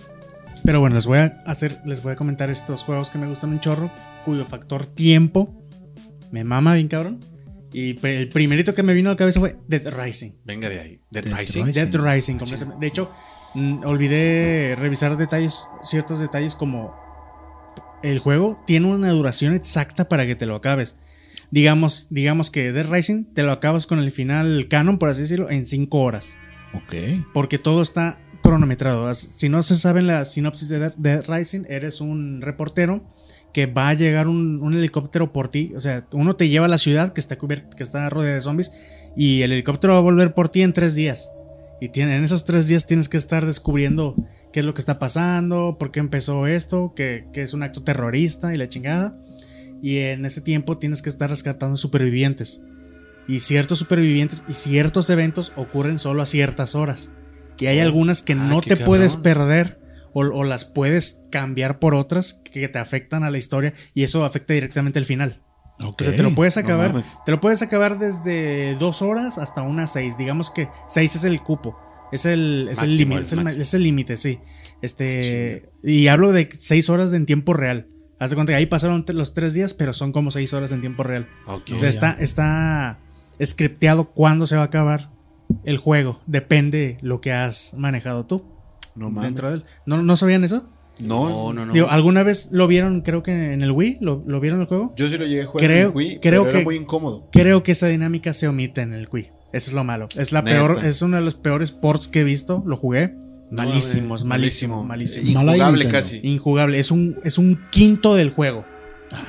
[0.63, 3.49] Pero bueno, les voy a hacer, les voy a comentar estos juegos que me gustan
[3.49, 3.91] un chorro,
[4.27, 5.59] cuyo factor tiempo
[6.31, 7.21] me mama bien cabrón.
[7.73, 10.33] Y el primerito que me vino a la cabeza fue Dead Rising.
[10.45, 11.01] Venga de ahí.
[11.11, 11.65] Dead Dead Rising.
[11.67, 11.73] Rising.
[11.73, 12.81] Dead Rising, completamente.
[12.81, 13.11] De hecho,
[13.85, 16.95] olvidé revisar detalles, ciertos detalles como
[18.03, 20.97] el juego tiene una duración exacta para que te lo acabes.
[21.51, 25.51] Digamos, digamos que Dead Rising te lo acabas con el final canon, por así decirlo,
[25.51, 26.37] en 5 horas.
[26.75, 26.95] Ok.
[27.35, 29.15] Porque todo está cronometrado.
[29.15, 33.05] Si no se sabe la sinopsis de Dead, Dead Rising, eres un reportero
[33.53, 35.73] que va a llegar un, un helicóptero por ti.
[35.77, 38.41] O sea, uno te lleva a la ciudad que está cubierta, que está rodeada de
[38.41, 38.73] zombies,
[39.17, 41.31] y el helicóptero va a volver por ti en tres días.
[41.81, 44.15] Y tiene, en esos tres días tienes que estar descubriendo
[44.53, 47.83] qué es lo que está pasando, por qué empezó esto, que, que es un acto
[47.83, 49.15] terrorista y la chingada.
[49.83, 52.63] Y en ese tiempo tienes que estar rescatando supervivientes.
[53.29, 57.11] Y ciertos supervivientes y ciertos eventos ocurren solo a ciertas horas.
[57.59, 57.83] Y hay Oh.
[57.83, 58.87] algunas que Ah, no te cabrón.
[58.87, 59.79] puedes perder
[60.15, 64.25] o, o las puedes cambiar por otras que te afectan a la historia y eso
[64.25, 65.41] afecta directamente el final.
[65.85, 66.03] Ok.
[66.03, 66.95] O sea, te lo puedes acabar.
[67.25, 70.17] te lo puedes acabar desde dos horas hasta unas seis.
[70.17, 71.79] Digamos que seis es el cupo.
[72.13, 73.21] Es el es el Máximo, límite.
[73.21, 73.63] el Es el, máximo.
[73.63, 74.39] es el límite, sí.
[74.83, 75.71] Este.
[75.83, 77.89] Y hablo de seis horas de en tiempo real.
[78.19, 80.81] Haz de cuenta que ahí pasaron los tres días, pero son como seis horas en
[80.81, 81.27] tiempo real.
[81.47, 81.71] Ok.
[81.75, 82.99] O sea, está, está
[83.43, 85.11] scripteado cuándo se va a acabar
[85.65, 86.21] el juego.
[86.27, 88.52] Depende lo que has manejado tú
[88.97, 89.31] No mames.
[89.31, 89.65] dentro de él.
[89.87, 90.69] ¿No, ¿No sabían eso?
[91.01, 91.73] No, No, no, no.
[91.73, 93.99] Digo, ¿alguna vez lo vieron, creo que en el Wii?
[94.03, 94.93] ¿Lo, lo vieron el juego?
[94.97, 97.25] Yo sí lo llegué a jugar Creo- en Wii, creo pero era que- muy incómodo.
[97.33, 99.27] Creo que esa dinámica se omite en el Wii.
[99.53, 100.09] Eso es lo malo.
[100.17, 100.57] Es la Neta.
[100.57, 102.63] peor, es uno de los peores ports que he visto.
[102.67, 103.15] Lo jugué.
[103.51, 105.31] Malísimos, malísimo, malísimo.
[105.33, 106.21] Mala Injugable casi.
[106.23, 106.79] Injugable.
[106.79, 108.65] Es un, es un quinto del juego.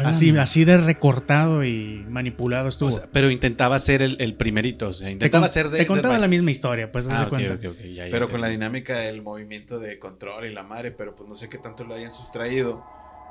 [0.05, 2.89] Así, así de recortado y manipulado estuvo.
[2.89, 4.89] O sea, pero intentaba ser el, el primerito.
[4.89, 5.77] O sea, te, intentaba con- ser de.
[5.79, 7.59] te contaba de- la misma historia, pues Ah, cuenta.
[7.61, 11.27] ya, ya Pero con la dinámica del movimiento de control y la madre, pero pues
[11.29, 12.83] no sé qué tanto lo hayan sustraído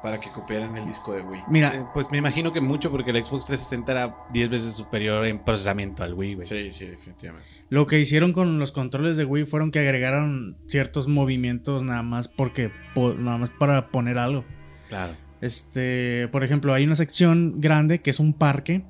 [0.02, 1.42] para que copiaran el disco de Wii.
[1.48, 5.38] Mira, Pues me imagino que mucho porque el Xbox 360 era 10 veces superior en
[5.44, 6.46] procesamiento al Wii, güey.
[6.48, 7.48] Sí, sí, definitivamente.
[7.68, 12.26] Lo que hicieron con los controles de Wii fueron que agregaron ciertos movimientos nada más
[12.26, 14.44] porque po- nada más para poner algo.
[14.88, 15.14] Claro.
[15.42, 18.84] Este, por ejemplo, hay una sección grande que es un parque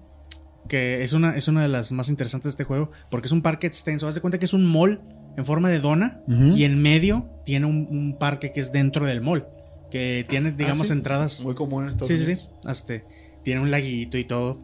[0.68, 3.42] que es una es una de las más interesantes de este juego porque es un
[3.42, 4.06] parque extenso.
[4.06, 5.00] Haz de cuenta que es un mall
[5.36, 9.22] en forma de dona y en medio tiene un, un parque que es dentro del
[9.22, 9.44] mall
[9.90, 10.92] que tiene digamos sí?
[10.92, 12.40] entradas Muy común en Estados Sí, sí.
[12.68, 13.02] Este,
[13.44, 14.58] tiene un laguito y todo.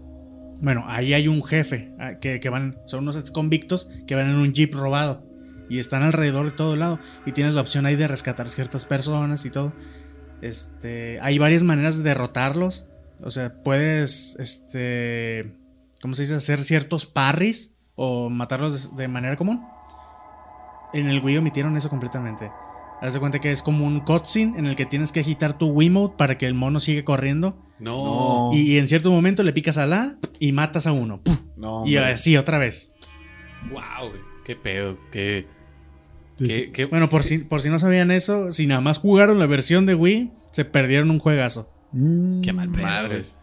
[0.61, 4.29] Bueno, ahí hay un jefe ah, que, que van, son unos ex convictos que van
[4.29, 5.25] en un jeep robado
[5.69, 9.45] y están alrededor de todo lado y tienes la opción ahí de rescatar ciertas personas
[9.45, 9.73] y todo.
[10.43, 12.89] Este, hay varias maneras de derrotarlos.
[13.23, 15.53] O sea, puedes, este,
[16.01, 16.35] ¿cómo se dice?
[16.35, 19.65] Hacer ciertos parries o matarlos de, de manera común.
[20.93, 22.51] En el Wii omitieron eso completamente.
[23.01, 25.69] Haz de cuenta que es como un cutscene en el que tienes que agitar tu
[25.69, 27.57] Wiimote para que el mono siga corriendo.
[27.79, 28.51] No.
[28.53, 31.21] Y, y en cierto momento le picas a la y matas a uno.
[31.23, 31.37] ¡Pum!
[31.57, 32.13] No, y hombre.
[32.13, 32.93] así otra vez.
[33.71, 34.13] Wow.
[34.45, 34.99] Qué pedo.
[35.13, 35.47] Qué,
[36.91, 39.87] Bueno, por, sí, si, por si no sabían eso, si nada más jugaron la versión
[39.87, 41.69] de Wii, se perdieron un juegazo.
[41.93, 42.41] Mm.
[42.43, 43.35] Qué mal pedo, Madres.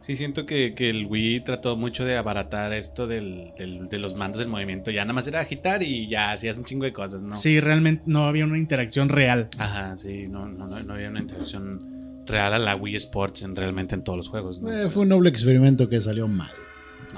[0.00, 4.14] Sí, siento que, que el Wii trató mucho de abaratar esto del, del- de los
[4.14, 4.92] mandos del movimiento.
[4.92, 7.38] Ya nada más era agitar y ya hacías un chingo de cosas, ¿no?
[7.38, 9.48] Sí, realmente no había una interacción real.
[9.58, 11.80] Ajá, sí, no, no, no, no había una interacción
[12.24, 14.60] real a la Wii Sports en, realmente en todos los juegos.
[14.60, 14.70] ¿no?
[14.70, 16.50] Eh, fue un noble experimento que salió mal.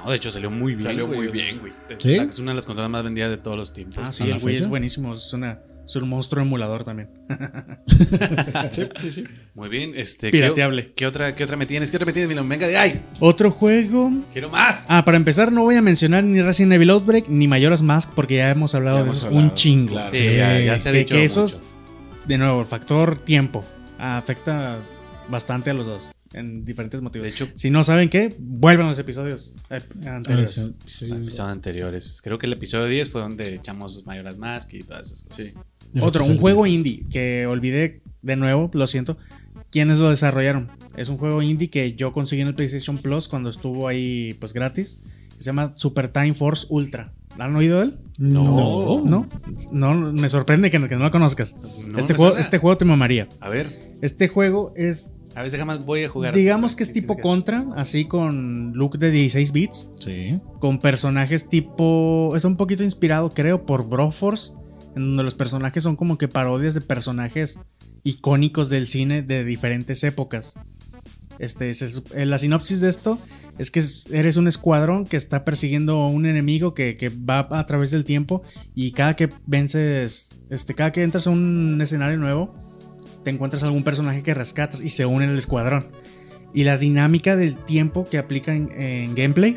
[0.03, 0.83] No, de hecho salió muy bien.
[0.83, 1.73] Salió güey, muy bien, güey.
[1.89, 2.15] Es, ¿Sí?
[2.15, 3.99] es una de las consolas más vendidas de todos los tiempos.
[4.01, 5.13] Ah, sí, ¿A la el Wii es buenísimo.
[5.13, 7.09] Es, una, es un monstruo emulador también.
[8.71, 9.23] Sí, sí, sí.
[9.55, 10.29] Muy bien, este.
[10.31, 10.87] Pirateable.
[10.87, 11.91] ¿qué, qué otra, ¿Qué otra me tienes?
[11.91, 12.47] ¿Qué otra me tienes, Milón?
[12.47, 14.11] Venga de ay, Otro juego.
[14.31, 14.85] quiero más.
[14.87, 18.35] Ah, para empezar, no voy a mencionar ni Resident Evil Outbreak ni Majora's Mask porque
[18.37, 19.91] ya hemos hablado Ya de hemos eso hablado, un chingo.
[19.93, 20.09] claro.
[20.15, 21.67] Sí, ya, ya se ha que, dicho que esos, mucho.
[22.27, 23.63] de nuevo, el factor tiempo
[23.97, 24.77] afecta
[25.29, 27.25] bastante a los dos en diferentes motivos.
[27.25, 30.57] De hecho, si no saben qué, vuelvan a los episodios eh, anteriores.
[30.59, 31.05] Ah, sí.
[31.05, 32.21] episodios anteriores.
[32.23, 35.45] Creo que el episodio 10 fue donde echamos Mayoras Mask y todas esas cosas.
[35.47, 35.99] Sí.
[36.01, 39.17] Otro, un juego indie que olvidé de nuevo, lo siento.
[39.71, 40.69] ¿Quiénes lo desarrollaron?
[40.95, 44.53] Es un juego indie que yo conseguí en el PlayStation Plus cuando estuvo ahí pues
[44.53, 44.99] gratis.
[45.37, 47.13] Se llama Super Time Force Ultra.
[47.37, 47.97] ¿La han oído de él?
[48.17, 49.01] No.
[49.05, 49.27] ¿No?
[49.71, 51.55] No, me sorprende que, que no lo conozcas.
[51.87, 52.41] No este, juego, suena.
[52.41, 53.29] este juego te mamaría.
[53.39, 56.33] A ver, Este juego es, a ver, jamás voy a jugar.
[56.33, 60.39] digamos que es tipo contra, así con look de 16 bits, Sí.
[60.59, 62.35] con personajes tipo...
[62.35, 64.53] Es un poquito inspirado, creo, por Broforce,
[64.95, 67.59] en donde los personajes son como que parodias de personajes
[68.03, 70.55] icónicos del cine de diferentes épocas.
[71.37, 73.17] Este, se eh, la sinopsis de esto
[73.57, 77.47] es que es- eres un escuadrón que está persiguiendo a un enemigo que, que va
[77.49, 78.41] a través del tiempo
[78.75, 82.53] y cada que vences, este, cada que entras a un escenario nuevo,
[83.23, 85.85] te encuentras algún personaje que rescatas y se une al escuadrón.
[86.53, 89.55] Y la dinámica del tiempo que aplica en, gameplay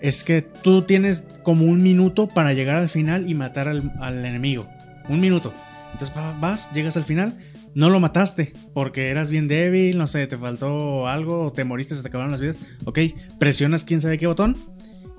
[0.00, 4.24] es que tú tienes como un minuto para llegar al final y matar al, al
[4.24, 4.68] enemigo.
[5.08, 5.52] Un minuto.
[5.92, 7.36] Entonces va- vas, llegas al final,
[7.74, 12.02] no lo mataste porque eras bien débil, no sé, te faltó algo, te moriste, se
[12.02, 12.58] te acabaron las vidas.
[12.84, 13.00] Ok,
[13.40, 14.56] presionas quién sabe qué botón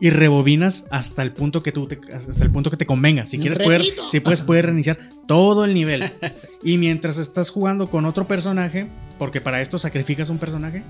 [0.02, 3.26] y rebobinas hasta el punto que tú te, hasta el punto que te convenga.
[3.26, 6.04] Si quieres poder, si puedes poder reiniciar todo el nivel.
[6.64, 10.84] Y mientras estás jugando con otro personaje, porque para esto sacrificas un personaje,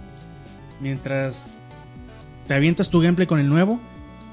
[0.81, 1.53] mientras
[2.47, 3.79] te avientas tu gameplay con el nuevo,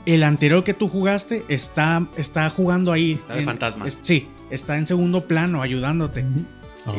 [0.06, 3.12] el anterior que tú jugaste está, está jugando ahí.
[3.12, 3.86] Está de fantasma.
[3.86, 6.24] es- sí, está en segundo plano ayudándote.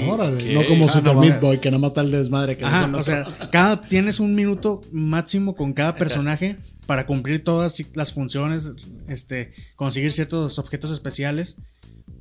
[0.08, 0.54] Órale.
[0.54, 2.66] No como Ah, Super no, o sea- Meat Boy, que no mata el desmadre que
[2.66, 8.14] Ajá, o sea, cada, tienes un minuto máximo con cada personaje para cumplir todas las
[8.14, 8.74] funciones,
[9.08, 11.58] este, conseguir ciertos objetos especiales.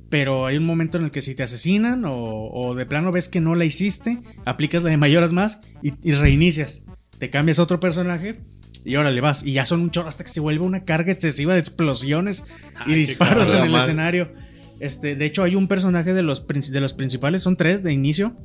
[0.09, 3.27] Pero hay un momento en el que si te asesinan o, o de plano ves
[3.27, 6.83] que no la hiciste, aplicas la de mayoras más y, y reinicias.
[7.17, 8.39] Te cambias a otro personaje
[8.85, 9.43] y ahora le vas.
[9.43, 12.45] Y ya son un chorro hasta que se vuelve una carga excesiva de explosiones
[12.85, 14.31] y Ay, disparos en el escenario.
[14.79, 18.37] Este, de hecho, hay un personaje de los, de los principales, son tres de inicio.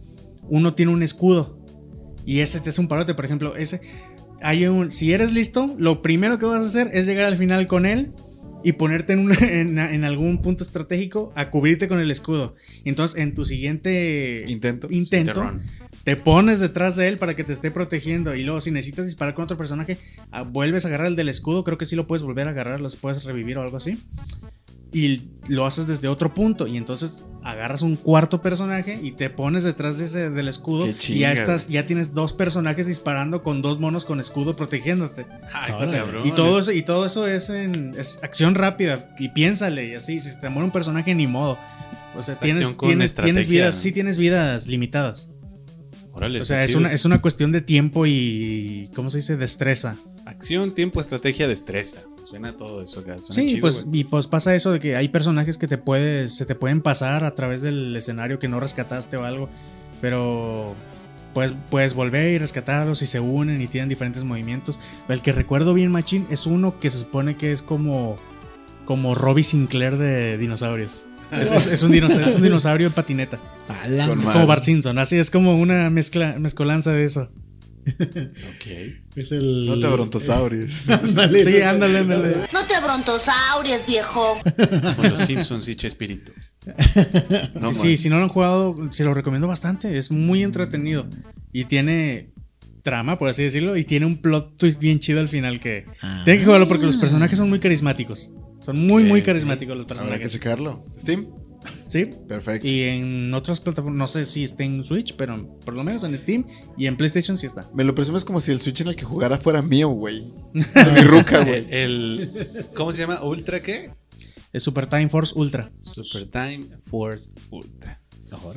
[0.48, 1.62] Uno tiene un escudo
[2.24, 3.56] y ese te hace un parote, por ejemplo.
[3.56, 3.80] Ese,
[4.42, 7.66] hay un, si eres listo, lo primero que vas a hacer es llegar al final
[7.66, 8.12] con él
[8.64, 12.55] y ponerte en, una- en, en algún punto estratégico a cubrirte con el escudo.
[12.85, 14.88] Entonces, en tu siguiente Intento.
[14.90, 15.52] intento,
[16.05, 18.35] te pones detrás de él para que te esté protegiendo.
[18.35, 19.98] Y luego, si necesitas disparar con otro personaje,
[20.31, 21.64] ah, vuelves a agarrar el del escudo.
[21.64, 23.98] Creo que sí lo puedes volver a agarrar, los puedes revivir o algo así.
[24.92, 26.66] Y lo haces desde otro punto.
[26.66, 30.86] Y entonces agarras un cuarto personaje y te pones detrás de ese, del escudo.
[31.00, 35.26] Qué y ya estás, ya tienes dos personajes disparando con dos monos con escudo protegiéndote.
[35.52, 35.74] Ay.
[36.24, 39.14] Y todo eso, y todo eso es en es acción rápida.
[39.18, 41.58] Y piénsale, y así, si se te muere un personaje, ni modo.
[42.16, 45.30] O sea, Es tienes, acción con tienes, tienes estrategia, vidas, sí tienes vidas limitadas.
[46.12, 48.90] Órale, O sea, es una, es una cuestión de tiempo y.
[48.94, 49.36] ¿Cómo se dice?
[49.36, 49.96] Destreza.
[50.26, 52.02] Acción, tiempo, estrategia, destreza.
[52.32, 53.00] Suena todo eso.
[53.00, 55.76] acá, suena Sí, chido, pues, y pues pasa eso de que hay personajes que te
[55.76, 59.50] puedes, se te pueden pasar a través del escenario que no rescataste o algo,
[60.00, 60.74] pero
[61.34, 64.78] pues puedes volver y rescatarlos y se unen y tienen diferentes movimientos.
[65.08, 68.16] El que recuerdo bien, Machine, es uno que se supone que es como,
[68.86, 71.02] como Robbie Sinclair de dinosaurios.
[71.32, 73.38] Es, es- es un dinosaurio, es un dinosaurio en patineta.
[74.22, 77.30] Es como Bart Simpson, así es como una mezcla, mezcolanza de eso.
[77.86, 78.66] Ok.
[79.16, 79.66] Es el.
[79.66, 80.88] No te brontosaurios.
[80.88, 81.44] Ándale.
[81.44, 82.36] Sí, ándale, ándale.
[82.52, 84.38] No te brontosauries, viejo.
[84.96, 86.32] Con los Simpsons y Chespirito.
[87.60, 89.98] No, sí, si no lo han jugado, se lo recomiendo bastante.
[89.98, 91.08] Es muy entretenido.
[91.52, 92.30] Y tiene
[92.84, 93.76] trama, por así decirlo.
[93.76, 95.86] Y tiene un plot twist bien chido al final que...
[96.00, 96.22] Ah.
[96.24, 98.30] Tienen que jugarlo porque los personajes son muy carismáticos.
[98.60, 100.32] Son muy, muy carismáticos los Habrá que personajes.
[100.32, 100.86] checarlo.
[101.00, 101.26] Steam.
[101.87, 102.07] Sí.
[102.29, 102.66] Perfecto.
[102.66, 106.16] Y en otras plataformas, no sé si está en Switch, pero por lo menos en
[106.16, 106.46] Steam
[106.77, 107.68] y en PlayStation sí está.
[107.75, 110.33] Me lo presumes como si el Switch en el que jugara fuera mío, güey.
[110.53, 111.66] De mi ruca, güey.
[111.70, 112.31] El,
[112.75, 113.22] ¿Cómo se llama?
[113.22, 113.90] ¿Ultra qué?
[114.53, 115.70] Es Super Time Force Ultra.
[115.81, 118.03] Super Time Force Ultra.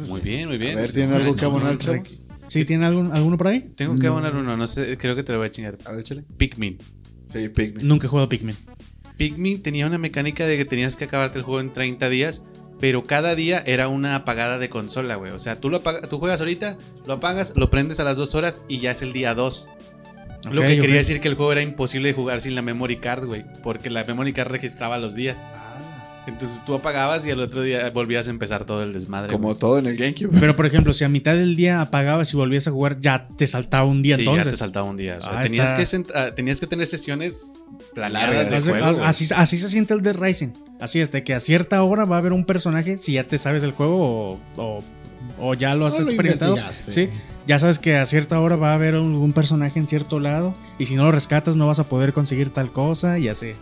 [0.08, 0.78] Muy bien, muy bien.
[0.78, 2.04] A ver, ¿tiene algo que abonar, chavo?
[2.48, 3.62] ¿Sí tiene algún, alguno por ahí?
[3.76, 5.78] Tengo que abonar uno, no sé, creo que te lo voy a chingar.
[5.86, 6.24] A ver, échale.
[6.38, 6.78] Pikmin.
[7.26, 7.88] Sí, Pikmin.
[7.88, 8.56] Nunca he jugado Pikmin.
[9.18, 12.46] Pikmin tenía una mecánica de que tenías que acabarte el juego en 30 días,
[12.80, 15.32] pero cada día era una apagada de consola, güey.
[15.32, 18.36] O sea, tú, lo apaga- tú juegas ahorita, lo apagas, lo prendes a las 2
[18.36, 19.68] horas y ya es el día 2.
[20.52, 23.26] lo que quería decir que el juego era imposible de jugar sin la memory card,
[23.26, 23.46] güey.
[23.64, 25.40] Porque la memory card registraba los días.
[26.28, 29.32] Entonces tú apagabas y al otro día volvías a empezar todo el desmadre.
[29.32, 29.60] Como güey.
[29.60, 30.38] todo en el GameCube.
[30.40, 33.46] Pero por ejemplo, si a mitad del día apagabas y volvías a jugar, ya te
[33.46, 34.46] saltaba un día Sí, entonces.
[34.46, 35.18] ya te saltaba un día.
[35.20, 37.60] O sea, Ah, tenías, está- que sent- ah, tenías que tener sesiones
[37.94, 38.50] planeadas Largas.
[38.52, 39.04] de Así, juego.
[39.04, 40.50] así, así se siente el Dead Rising.
[40.82, 43.38] Así es, de que a cierta hora va a haber un personaje, si ya te
[43.38, 44.84] sabes el juego o, o-
[45.40, 46.56] o ya lo has No lo experimentado.
[46.88, 47.10] Sí,
[47.48, 50.86] ya sabes que a cierta hora va a haber algún personaje en cierto lado y
[50.88, 53.54] si no lo rescatas no vas a poder conseguir tal cosa y así.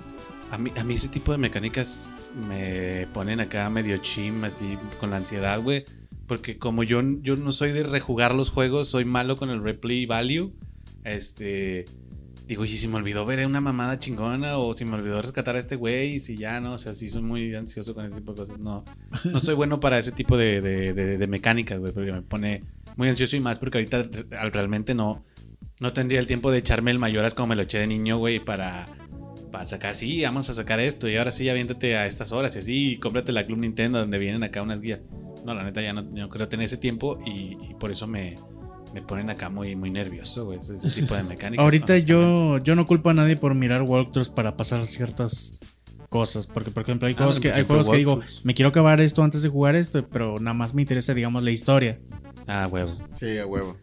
[0.54, 5.10] A mí, a mí ese tipo de mecánicas me ponen acá medio chim, así con
[5.10, 5.84] la ansiedad, güey.
[6.28, 10.06] Porque como yo, yo no soy de rejugar los juegos, soy malo con el replay
[10.06, 10.54] value.
[11.04, 11.86] Este.
[12.48, 15.60] Digo, y si me olvidó ver una mamada chingona, o si me olvidó rescatar a
[15.60, 18.34] este güey, y si ya no, o sea, sí soy muy ansioso con ese tipo
[18.34, 18.60] de cosas.
[18.60, 18.84] No,
[19.32, 22.63] no soy bueno para ese tipo de, de, de- de mecánicas, güey, porque me pone
[22.98, 25.24] muy ansioso y más porque ahorita re- realmente no,
[25.80, 28.39] no tendría el tiempo de echarme el mayoras como me lo eché de niño, güey,
[28.39, 28.86] para,
[29.54, 32.60] para sacar, sí, vamos a sacar esto, y ahora sí, aviéntate a estas horas, y
[32.60, 35.02] así, y cómprate la Club Nintendo donde vienen acá unas guías.
[35.46, 38.34] No, la neta ya no, no creo tener ese tiempo y, y por eso me,
[38.96, 41.63] me ponen acá muy, muy nervioso, güey, ese, ese tipo de mecánicas.
[41.63, 45.60] Ahorita yo, yo no culpo a nadie por mirar walkthroughs para pasar ciertas
[46.10, 46.48] cosas.
[46.48, 49.22] Porque, por ejemplo, hay Ah, juegos, que, hay juegos que digo, me quiero acabar esto
[49.22, 52.00] antes de jugar esto, pero nada más me interesa, digamos, la historia.
[52.48, 52.92] Ah, huevo.
[53.13, 53.78] Sí, a huevo.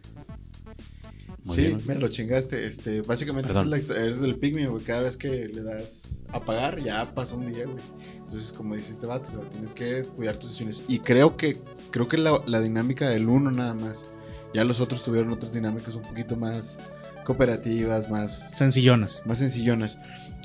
[1.50, 1.80] Muy sí, bien.
[1.86, 2.66] me lo chingaste.
[2.66, 4.84] Este, básicamente es la eres del Pikmin, güey.
[4.84, 7.76] Cada vez que le das apagar, ya pasa un día, güey.
[8.16, 10.84] Entonces, como dice este vato, o sea, tienes que cuidar tus sesiones.
[10.88, 11.56] Y creo que,
[11.90, 14.04] creo que la, la dinámica del uno nada más.
[14.52, 16.78] Ya los otros tuvieron otras dinámicas un poquito más
[17.24, 19.22] cooperativas, más, Sencillonas.
[19.24, 19.98] más sencillonas.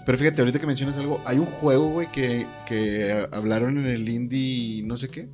[0.05, 4.07] Pero fíjate, ahorita que mencionas algo, hay un juego, güey, que, que hablaron en el
[4.07, 5.27] indie, no sé qué,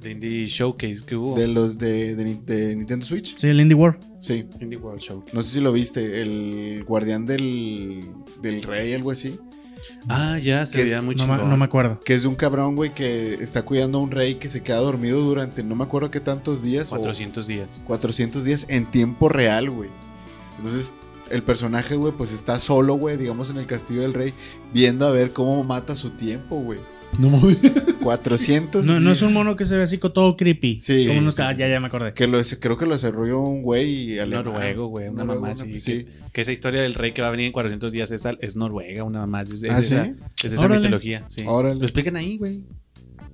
[0.00, 1.36] De Indie Showcase que hubo.
[1.36, 3.36] de los de, de Ni- de Nintendo Switch.
[3.36, 3.98] Sí, el Indie World.
[4.20, 5.34] Sí, Indie World Showcase.
[5.36, 8.00] no sé si lo viste, el guardián del,
[8.40, 9.38] del rey, algo así.
[10.08, 12.00] Ah, ya, se veía muy No, no me acuerdo.
[12.00, 14.78] Que es de un cabrón, güey, que está cuidando a un rey que se queda
[14.78, 16.88] dormido durante no me acuerdo qué tantos días.
[16.88, 17.80] 400 días.
[17.84, 19.88] O 400 días en tiempo real, güey.
[20.58, 20.92] Entonces,
[21.30, 24.32] el personaje, güey, pues está solo, güey, digamos en el castillo del rey,
[24.72, 26.80] viendo a ver cómo mata su tiempo, güey.
[27.18, 27.58] No mames.
[28.02, 30.80] 400 No, no es un mono que se ve así con todo creepy.
[30.80, 32.14] Sí, Como unos- sí, ah, ya, ya me acordé.
[32.14, 34.44] Que lo, creo que lo desarrolló un güey alemán.
[34.44, 36.04] Noruego, güey, una Noruego, mamá una- sí.
[36.04, 38.38] Que, que esa historia del rey que va a venir en 400 días es, al-
[38.40, 39.42] es Noruega, una mamá.
[39.42, 40.12] Es, es ¿Ah, esa, sí?
[40.44, 40.80] es esa Órale.
[40.80, 41.42] mitología, sí.
[41.46, 41.74] Órale.
[41.76, 42.62] Lo explican ahí, güey.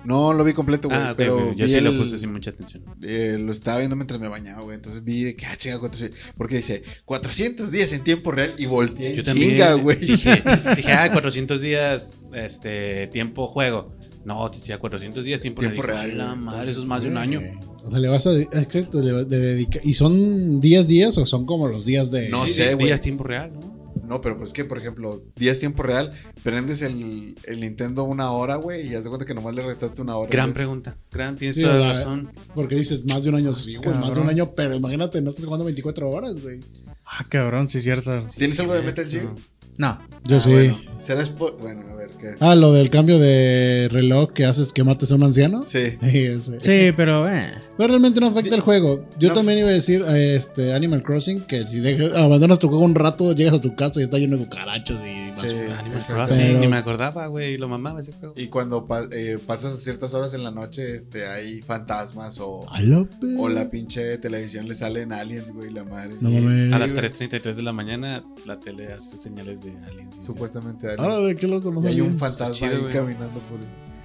[0.05, 1.01] No lo vi completo, güey.
[1.01, 2.83] Ah, pero ok, yo vi sí lo el- puse sin mucha atención.
[3.03, 4.75] eh, lo estaba viendo mientras me bañaba, güey.
[4.77, 6.19] Entonces vi de que, ah, chinga, 400.
[6.37, 9.14] Porque dice 400 días en tiempo real y volteé.
[9.17, 9.97] Yo también Chinga, güey.
[10.01, 10.43] dije,
[10.77, 13.95] dije, ah, 400 días, este, tiempo juego.
[14.25, 16.07] No, decía 400 días, tiempo, Tiempo real.
[16.12, 17.40] real, La madre, eso es más de un año.
[17.83, 18.33] O sea, le vas a.
[18.40, 19.83] Exacto, le vas- de dedicar.
[19.85, 22.31] ¿Y son 10 días o son como los días de.?
[22.31, 22.87] No Sí, sé, güey.
[22.87, 23.74] días, tiempo real, ¿no?
[24.02, 26.11] No, pero pues que, por ejemplo, días tiempo real,
[26.42, 30.02] prendes el, el Nintendo una hora, güey, y haz de cuenta que nomás le restaste
[30.02, 30.30] una hora.
[30.30, 30.54] Gran ¿sabes?
[30.57, 30.96] pregunta.
[31.11, 32.30] Gran, tienes Sí, toda la la- razón.
[32.54, 33.52] Porque dices más de un año.
[33.54, 36.61] Sí, güey, más de un año, pero imagínate, no estás jugando 24 horas, güey.
[37.07, 38.26] Ah, cabrón, sí, cierto.
[38.37, 39.24] ¿Tienes algo de Metal Gear?
[39.24, 39.35] No.
[39.79, 40.51] Yo Ah, sí.
[40.53, 41.23] Bueno, ¿Será
[41.61, 42.35] Bueno, a ver, ¿qué?
[42.41, 45.63] Ah, lo del cambio de reloj que haces que mates a un anciano.
[45.67, 45.99] Sí.
[46.61, 47.53] Sí, pero eh.
[47.77, 49.05] Pero realmente no afecta el juego.
[49.19, 49.35] Yo No.
[49.35, 52.95] también iba a decir eh, este Animal Crossing que si dejas- abandonas tu juego un
[52.95, 55.79] rato, llegas a tu casa y está lleno de cucarachos y Sí, basura.
[55.81, 56.03] Animal.
[56.07, 58.33] Crossing, Pero- ni me acordaba, güey, lo mamaba ese juego.
[58.39, 62.79] Y cuando pa- eh, pasas ciertas horas en la noche, este, hay fantasmas o, A
[63.39, 66.15] o la pinche televisión le salen aliens, güey, la madre.
[66.23, 66.73] No Sí.
[66.73, 67.03] A las güey.
[67.03, 70.16] 3.33 de la mañana, la tele hace señales de aliens.
[70.20, 71.14] y Supuestamente aliens.
[71.14, 72.92] Ah, de qué loco, no y hay un fantasma chido, ahí güey.
[72.92, 73.59] caminando por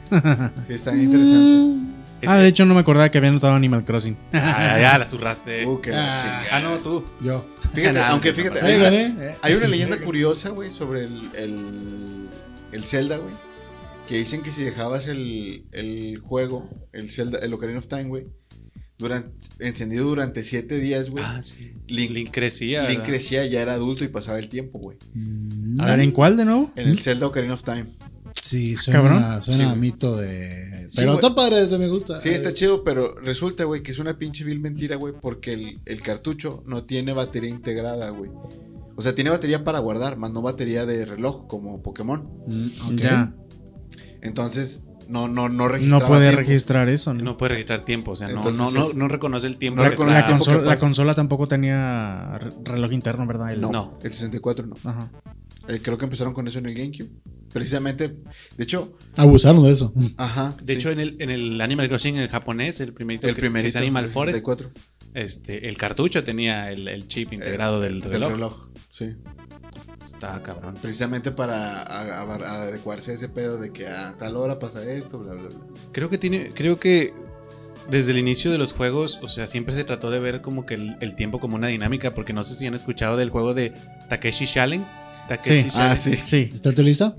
[0.68, 1.90] Sí, está bien interesante.
[2.22, 4.18] Ese- Ah, de hecho no me acordaba que había notado Animal Crossing.
[4.34, 5.66] Ah, ya la zurraste.
[5.66, 6.44] Uh, Ah.
[6.52, 7.04] Ah, no, tú.
[7.22, 7.46] Yo.
[7.74, 8.90] Fíjate, aunque fíjate, no Ahí hay una,
[9.30, 9.36] eh.
[9.42, 12.28] hay una leyenda curiosa, güey, sobre el, el,
[12.72, 13.34] el Zelda, güey.
[14.08, 18.26] Que dicen que si dejabas el, el juego, el Zelda, el Ocarina of Time, güey,
[19.00, 21.72] durante, encendido durante siete días, güey, Ah, sí.
[21.88, 22.82] Link- Link, crecía.
[22.84, 23.06] Link ¿verdad?
[23.06, 24.98] crecía, ya era adulto y pasaba el tiempo, güey.
[25.16, 26.72] Mm, A ver, ¿en cuál de nuevo?
[26.76, 27.88] En el Zelda Ocarina of Time.
[28.42, 29.42] Sí, suena, Cabrón.
[29.42, 30.86] suena Sí, a mito de.
[30.90, 31.24] Sí, Pero güey.
[31.26, 32.20] está padre, este me gusta.
[32.20, 35.80] Sí, está chido, pero resulta, güey, que es una pinche vil mentira, güey, porque el,
[35.86, 38.30] el cartucho no tiene batería integrada, güey.
[38.96, 42.28] O sea, tiene batería para guardar, más no batería de reloj, como Pokémon.
[42.48, 43.00] Mm, ok.
[43.00, 43.34] Ya.
[44.22, 46.38] Entonces, no, no, no No puede tiempo.
[46.40, 47.24] registrar eso, ¿no?
[47.24, 49.82] No puede registrar tiempo, o sea, no, Entonces no, no, es- no reconoce el tiempo.
[49.84, 53.52] no reconoce La, el tiempo consola, la consola tampoco tenía re- reloj interno, ¿verdad?
[53.52, 53.98] El- No, No.
[54.04, 54.76] el 64 no.
[54.90, 55.12] Ajá.
[55.68, 57.10] Eh, creo que empezaron con eso en el GameCube.
[57.54, 58.08] Precisamente,
[58.58, 59.94] de hecho, Abusaron de eso.
[60.18, 60.56] ajá.
[60.64, 60.80] De sí.
[60.80, 63.70] hecho, en el, en el Animal Crossing, en el japonés, el primerito el que, primerito,
[63.70, 64.72] es Animal el Forest, 64.
[65.16, 68.32] este, el cartucho tenía el, el chip integrado del, Del reloj.
[68.32, 69.16] reloj, sí.
[70.20, 70.74] Está cabrón.
[70.82, 74.84] Precisamente para a- a- a adecuarse a ese pedo de que a tal hora pasa
[74.92, 75.60] esto, bla, bla, bla.
[75.94, 77.14] Creo que tiene, creo que
[77.90, 80.74] desde el inicio de los juegos, o sea, siempre se trató de ver como que
[80.76, 83.74] el, el tiempo como una dinámica, porque no sé si han escuchado del juego de
[84.10, 84.86] Takeshi Challenge.
[85.30, 85.68] Takeshi Sí.
[85.76, 86.18] Ah, Challenge.
[86.26, 86.48] sí.
[86.50, 86.56] Sí.
[86.56, 87.16] ¿Está tu lista?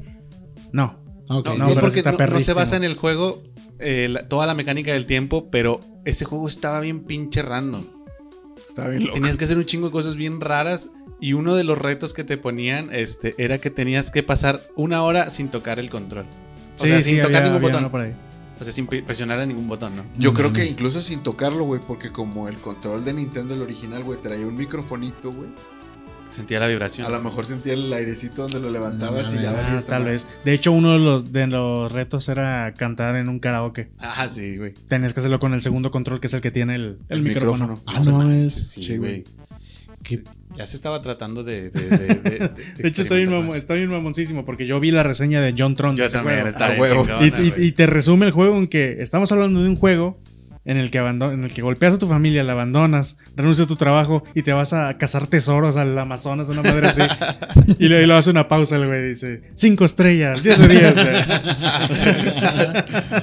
[0.72, 1.00] No.
[1.28, 1.40] Ah.
[1.44, 3.42] No, No, porque está no, no se basa en el juego
[3.78, 7.82] eh, la- toda la mecánica del tiempo, pero ese juego estaba bien pinche random.
[8.68, 9.14] Estaba bien loco.
[9.14, 10.90] Tenías que hacer un chingo de cosas bien raras
[11.20, 15.02] y uno de los retos que te ponían este, era que tenías que pasar una
[15.02, 16.24] hora sin tocar el control.
[16.78, 17.82] O Sí, sea, sí, sin tocar había- ningún había botón.
[17.84, 18.12] uno por ahí.
[18.60, 20.04] O sea, sin pre- presionar a ningún botón, ¿no?
[20.18, 20.70] Yo creo que mames.
[20.72, 24.54] incluso sin tocarlo, güey, porque como el control de Nintendo, el original, güey, traía un
[24.54, 25.48] microfonito, güey.
[26.30, 27.04] Sentía la vibración.
[27.06, 30.28] A lo mejor sentía el airecito donde lo levantabas No y ya Ah, tal vez.
[30.44, 33.88] De hecho, uno de los, de los retos era cantar en un karaoke.
[33.98, 34.72] Ah, sí, güey.
[34.86, 37.22] Tenías que hacerlo con el segundo control, que es el que tiene el, el El
[37.22, 37.74] micrófono.
[37.74, 37.82] micrófono.
[37.86, 38.50] Ah, no.
[38.50, 39.24] Sí, Sí, güey.
[40.04, 40.22] ¿Qué?
[40.56, 41.70] Ya se estaba tratando de.
[41.70, 42.48] De, de, de- de-
[42.82, 43.56] De hecho, está bien, más.
[43.56, 45.94] está bien mamoncísimo, porque yo vi la reseña de John Tron.
[45.94, 46.48] de Yo ese también, juego.
[46.48, 47.02] está A bien huevo.
[47.06, 47.66] chingona, Y, y- güey.
[47.66, 50.18] y te resume el juego en que estamos hablando de un juego
[50.64, 53.76] en el que en el que golpeas a tu familia, la abandonas, renuncias a tu
[53.76, 57.02] trabajo y te vas a cazar tesoros al Amazonas, una madre así.
[57.78, 60.94] y le hace una pausa el güey dice, cinco estrellas, 10 de 10.
[60.94, 61.16] güey".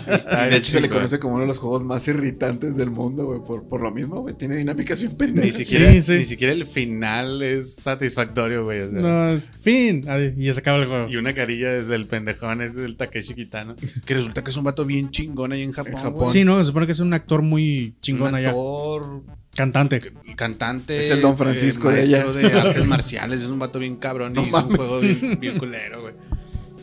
[0.10, 3.26] Está de hecho, se le conoce como uno de los juegos más irritantes del mundo,
[3.26, 4.36] güey, por, por lo mismo, güey.
[4.36, 5.56] Tiene dinámicas bien Ni pendejas.
[5.56, 6.14] siquiera, Sí, sí.
[6.18, 8.82] ni siquiera el final es satisfactorio, güey.
[8.82, 9.00] o sea.
[9.00, 10.04] no, fin.
[10.38, 11.08] Y ya se acaba el juego.
[11.10, 13.76] Y una carilla desde el pendejón es el Takeshi Kitano.
[14.06, 15.94] Que resulta que es un vato bien chingón ahí en Japón.
[15.94, 16.30] En Japón.
[16.30, 18.50] Sí, no, se supone que es un actor muy Un chingón allá.
[18.50, 19.24] actor,
[19.56, 20.02] Cantante.
[20.36, 21.00] cantante.
[21.00, 22.24] Es el Don Francisco de allá.
[22.62, 23.42] artes marciales.
[23.42, 24.34] Es un vato bien cabrón.
[24.34, 24.78] No y hizo un mames.
[24.78, 26.14] juego bien, bien culero, güey.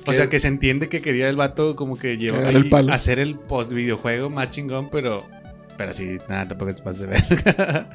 [0.06, 2.92] O sea, que se entiende que quería el vato como que llevar el palo.
[2.92, 5.24] hacer el post videojuego más chingón, pero.
[5.78, 7.24] Pero sí, nada, tampoco te pases de ver.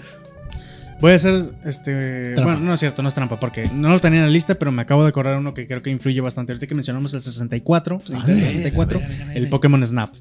[1.01, 2.33] Voy a hacer este.
[2.33, 2.51] Trampa.
[2.53, 4.71] Bueno, no es cierto, no es trampa, porque no lo tenía en la lista, pero
[4.71, 6.51] me acabo de acordar uno que creo que influye bastante.
[6.51, 9.01] Ahorita que mencionamos el 64, el 64,
[9.35, 10.13] el Pokémon Snap.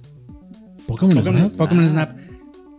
[0.89, 1.57] Pokémon, Pokémon, Snap.
[1.57, 2.17] Pokémon Snap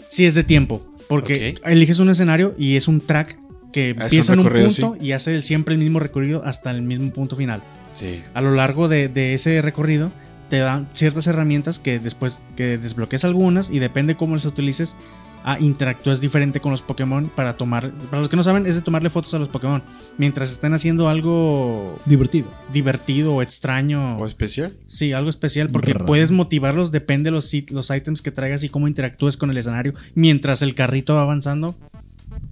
[0.07, 3.39] sí es de tiempo, porque eliges un escenario y es un track
[3.71, 6.81] que empieza en un recorrido, punto y hace el- siempre el mismo recorrido hasta el
[6.81, 7.61] mismo punto final.
[7.93, 8.21] Sí.
[8.33, 10.11] A lo largo de, de ese recorrido
[10.49, 14.95] te dan ciertas herramientas que después que desbloqueas algunas y depende cómo las utilices,
[15.43, 18.81] ah, interactúas diferente con los Pokémon para tomar, para los que no saben, es de
[18.81, 19.81] tomarle fotos a los Pokémon
[20.17, 22.47] mientras estén haciendo algo Divertido.
[22.73, 24.17] divertido o extraño.
[24.17, 24.73] ¿O especial?
[24.87, 28.87] Sí, algo especial porque puedes motivarlos, depende de los, los ítems que traigas y cómo
[28.87, 31.75] interactúes con el escenario mientras el carrito va avanzando.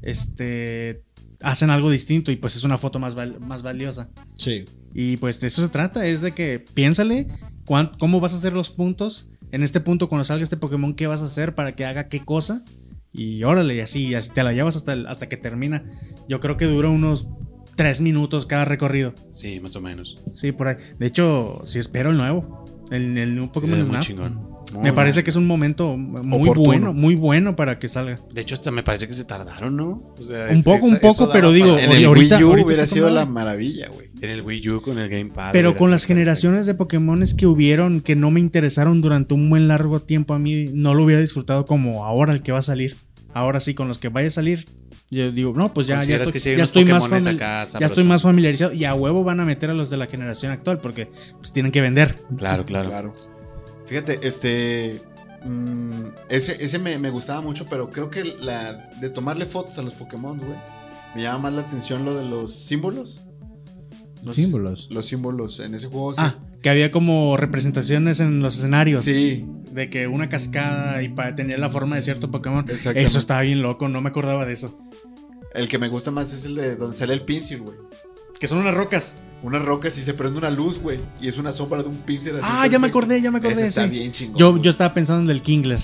[0.02, 1.04] Este
[1.42, 4.10] hacen algo distinto y pues es una foto más, val- más valiosa.
[4.38, 4.66] Sí.
[4.94, 7.28] Y pues de eso se trata, es de que piénsale
[7.66, 9.30] cuán- cómo vas a hacer los puntos.
[9.52, 12.24] En este punto, cuando salga este Pokémon, ¿qué vas a hacer para que haga qué
[12.26, 12.64] cosa?
[13.14, 15.84] Y órale, y así, y así te la llevas hasta, el- hasta que termina.
[16.28, 17.28] Yo creo que dura unos
[17.76, 19.14] 3 minutos cada recorrido.
[19.32, 20.22] Sí, más o menos.
[20.34, 20.76] Sí, por ahí.
[21.00, 22.66] De hecho, sí espero el nuevo.
[22.91, 24.04] El, el nuevo Pokémon Sí, muy Snap.
[24.82, 26.65] Me parece que es un momento muy Oportuno.
[26.68, 28.18] bueno, muy bueno para que salga.
[28.34, 30.03] De hecho, hasta me parece que se tardaron, ¿no?
[30.20, 32.65] O sea, Un poco, un poco, pero digo, para- En el ahorita- Wii U ahorita
[32.68, 34.09] hubiera sido la maravilla, güey.
[34.22, 35.51] En el Wii U con el Gamepad.
[35.53, 39.68] Pero con las generaciones de Pokémones que hubieron, que no me interesaron durante un buen
[39.68, 42.95] largo tiempo a mí, no lo hubiera disfrutado como ahora el que va a salir.
[43.34, 44.65] Ahora sí, con los que vaya a salir,
[45.09, 48.03] yo digo, no, pues ya, ya ¿Consideras estoy, que ya estoy más acá ya estoy
[48.03, 51.07] más familiarizado y a huevo van a meter a los de la generación actual porque
[51.38, 52.15] pues tienen que vender.
[52.38, 52.89] Claro, claro.
[52.89, 53.13] Claro.
[53.88, 55.02] Fíjate, este.
[55.44, 55.90] mm,
[56.30, 59.94] ese ese me, me gustaba mucho, pero creo que la de tomarle fotos a los
[59.94, 60.58] Pokémon, güey.
[61.16, 63.22] Me llama más la atención lo de los símbolos.
[64.24, 64.88] Los Símbolos.
[64.92, 66.22] Los símbolos en ese juego, sí.
[66.22, 69.06] Ah, que había como representaciones en los escenarios.
[69.06, 72.66] sí, De que una cascada y para tener la forma de cierto Pokémon.
[72.70, 74.78] Eso estaba bien loco, no me acordaba de eso.
[75.54, 77.78] El que me gusta más es el de donde sale el pincel, güey.
[78.40, 79.16] Que son unas rocas.
[79.44, 81.00] Unas rocas y se prende una luz, güey.
[81.22, 82.46] Y es una sombra de un pincel así.
[82.50, 83.54] Ah, ya me acordé, ya me acordé.
[83.54, 83.90] Ese está sí.
[83.90, 84.38] bien chingón.
[84.38, 85.80] Yo, yo estaba pensando en el Kingler.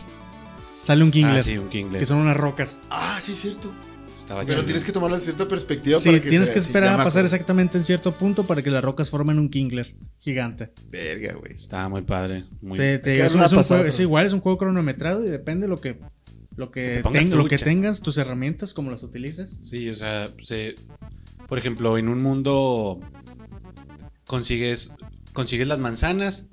[0.84, 1.38] Sale un Kingler.
[1.40, 2.00] Ah, sí, un Kingler.
[2.00, 2.80] Que son unas rocas.
[2.90, 3.72] Ah, sí, cierto.
[4.16, 7.00] Estaba Pero tienes que tomarlo desde cierta perspectiva Sí, para que tienes se- que esperar
[7.00, 10.72] a pasar exactamente en cierto punto para que las rocas formen un Kingler gigante.
[10.92, 11.54] Verga, güey.
[11.54, 12.46] Estaba muy padre.
[12.62, 12.78] Muy...
[12.78, 15.26] Te- te- que es, un- un una pasada, juego- es igual, es un juego cronometrado
[15.26, 16.00] y depende lo que
[16.56, 19.60] lo que, ten- lo que tengas, tus herramientas, como las utilices.
[19.64, 20.76] Sí, o sea, se-
[21.48, 23.00] por ejemplo, en un mundo
[24.34, 24.92] consigues,
[25.34, 26.48] consigues las manzanas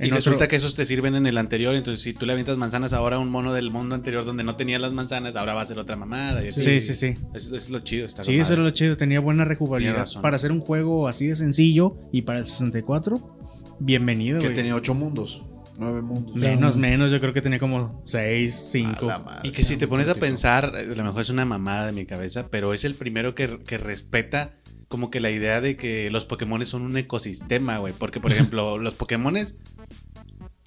[0.00, 1.74] y En resulta otro- que esos te sirven en el anterior.
[1.74, 4.56] Entonces, si tú le avientas manzanas ahora a un mono del mundo anterior donde no
[4.56, 6.42] tenía las manzanas, ahora va a ser otra mamada.
[6.42, 6.62] y así.
[6.62, 7.14] Sí, sí, sí.
[7.34, 8.06] Eso es lo chido.
[8.06, 8.70] Está Sí, eso era madre.
[8.70, 8.96] lo chido.
[8.96, 10.08] Tenía buena rejugabilidad.
[10.22, 14.56] Para hacer un juego así de sencillo y para el 64, bienvenido, Que güey.
[14.56, 15.42] tenía ocho mundos.
[15.78, 16.34] Nueve mundos.
[16.36, 17.12] Menos, menos.
[17.12, 19.04] Yo creo que tenía como 6, 5.
[19.04, 21.44] A la madre, Y que si te pones a pensar, a lo mejor es una
[21.44, 24.54] mamada de mi cabeza, pero es el primero que, que respeta
[24.92, 27.94] como que la idea de que los Pokémon son un ecosistema, güey.
[27.98, 29.56] Porque, por ejemplo, los Pokémones,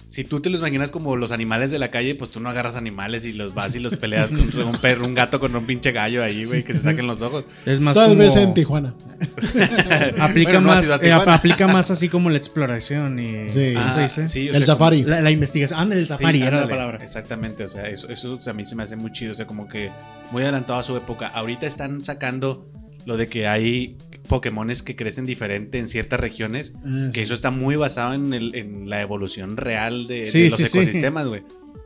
[0.08, 2.74] si tú te los imaginas como los animales de la calle, pues tú no agarras
[2.76, 5.92] animales y los vas y los peleas contra un perro, un gato con un pinche
[5.92, 7.44] gallo ahí, güey, que se saquen los ojos.
[7.66, 8.94] Es más Tal como- vez en Tijuana.
[10.18, 11.34] Aplica, Bueno, no más, eh, Tijuana.
[11.34, 13.48] aplica más así como la exploración y...
[13.50, 13.74] Sí.
[13.74, 14.28] ¿Cómo se Ah, dice?
[14.28, 15.02] sí, o El sea, safari.
[15.04, 15.80] La, la investigación.
[15.80, 16.98] Ándale, el Sí, safari era la palabra.
[17.02, 19.68] Exactamente, o sea, eso, eso a mí se me hace muy chido, o sea, como
[19.68, 19.90] que
[20.30, 21.28] muy adelantado a su época.
[21.28, 22.70] Ahorita están sacando
[23.06, 23.96] lo de que hay
[24.26, 28.54] Pokémones que crecen diferente en ciertas regiones, Ah, que eso está muy basado en, el-
[28.54, 31.42] en la evolución real de, los sí, ecosistemas, güey.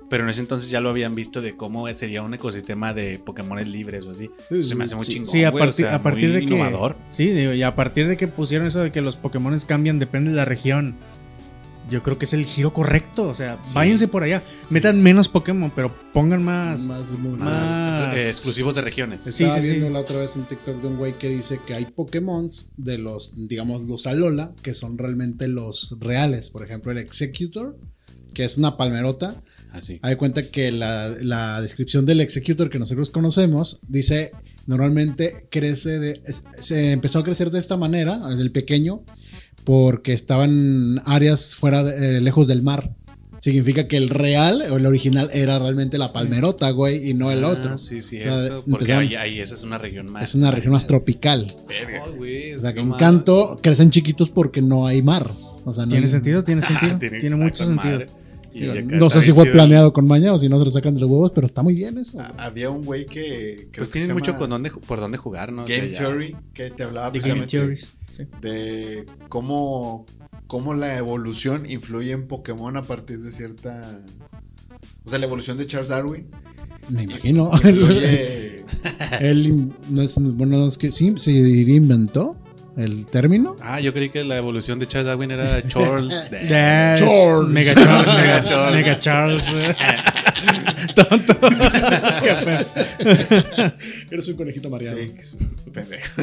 [0.09, 3.69] Pero en ese entonces ya lo habían visto de cómo sería un ecosistema de Pokémones
[3.69, 4.29] libres o así.
[4.49, 5.29] Sí, se me hace muy chingón.
[5.29, 6.55] Sí, a, o partir- sea, a partir muy de que.
[6.55, 6.97] innovador.
[7.09, 10.37] Sí, y a partir de que pusieron eso de que los Pokémon cambian, depende de
[10.37, 10.97] la región.
[11.89, 13.29] Yo creo que es el giro correcto.
[13.29, 13.75] O sea, Sí.
[13.75, 14.43] váyanse por allá.
[14.71, 16.85] Metan menos Pokémon, pero pongan más.
[16.85, 19.23] Más, muy- Más, Más- eh, exclusivos de regiones.
[19.23, 19.73] Sí, Estaba sí, sí.
[19.77, 22.99] viendo la otra vez un TikTok de un güey que dice que hay Pokémon de
[22.99, 26.51] los, digamos, los Alola, que son realmente los reales.
[26.51, 27.77] Por ejemplo, el Executor,
[28.35, 29.43] que es una palmerota.
[29.73, 29.99] Así.
[30.03, 34.33] Hay cuenta que la, la descripción del Executor que nosotros conocemos dice
[34.67, 36.23] normalmente crece de.
[36.61, 39.03] se empezó a crecer de esta manera, del pequeño,
[39.75, 42.91] porque estaban áreas fuera, de- eh, lejos del mar.
[43.39, 47.45] Significa que el real o el original era realmente la palmerota, güey, y no el
[47.45, 47.79] Ah, otro.
[47.79, 50.25] Sí, sí, O sea, porque ahí, ahí esa es una región más.
[50.25, 51.47] Es una región más tropical.
[51.69, 52.03] Verga.
[52.05, 53.01] Ay, güey, O sea, que no en mames.
[53.01, 55.31] Canto crecen chiquitos porque no hay mar.
[55.65, 56.43] O sea, no ¿Tiene hay- sentido?
[56.43, 56.93] ¿Tiene sentido?
[56.97, 57.93] Ah, tiene mucho sentido.
[57.93, 58.07] madre.
[58.55, 59.53] No sé si fue chido.
[59.53, 61.75] planeado con maña o si no se lo sacan de los huevos, pero está muy
[61.75, 62.19] bien eso.
[62.21, 63.69] Ah, Había un güey que.
[63.71, 65.65] creo Pues que tienen mucho con dónde, por dónde jugar, ¿no?
[65.65, 67.97] O sea, Game ya- Theory, que te hablaba The Game precisamente Theories.
[68.17, 68.25] sí.
[68.43, 70.07] de cómo,
[70.47, 74.01] cómo la evolución influye en Pokémon a partir de cierta.
[75.05, 76.27] O sea, la evolución de Charles Darwin.
[76.89, 77.51] Me imagino.
[77.55, 78.65] Influye.
[79.21, 82.37] Él in- no es, bueno, no es que sí, se diría inventó
[82.81, 83.57] el término.
[83.61, 86.29] Ah, yo creí que la evolución de Charles Darwin era Charles.
[86.49, 87.49] Ya, es Charles.
[87.49, 88.15] Mega Charles.
[88.15, 88.77] Mega Charles.
[88.77, 89.45] Mega Charles.
[90.95, 91.39] Tonto.
[92.23, 93.73] Qué feo.
[94.11, 94.97] Eres un conejito mareado.
[94.99, 96.23] Sí, que es un pendejo.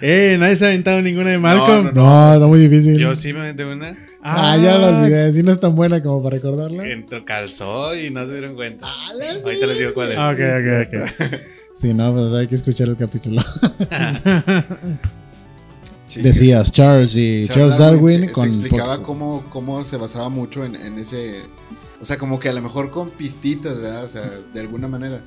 [0.00, 1.92] Eh, nadie se ha aventado ninguna de Malcolm.
[1.94, 2.98] no, No, está muy difícil.
[2.98, 3.96] Yo sí me aventé una.
[4.22, 5.32] Ah, ya lo olvidé.
[5.32, 6.86] Si no es tan buena como para recordarla.
[6.86, 8.86] Entró, calzó y no se dieron cuenta.
[8.88, 10.18] Ah, la Ahorita les digo cuál es.
[10.18, 11.40] Ah, Ok, ok, ok.
[11.76, 13.40] Sí, no, pues hay que escuchar el capítulo.
[16.10, 16.22] Sí.
[16.22, 20.74] Decías Charles y Charles, Darwin, te- te con explicaba cómo, cómo se basaba mucho en,
[20.74, 21.42] en ese.
[22.00, 24.04] O sea, como que a lo mejor con pistitas, ¿verdad?
[24.04, 25.20] O sea, de alguna manera.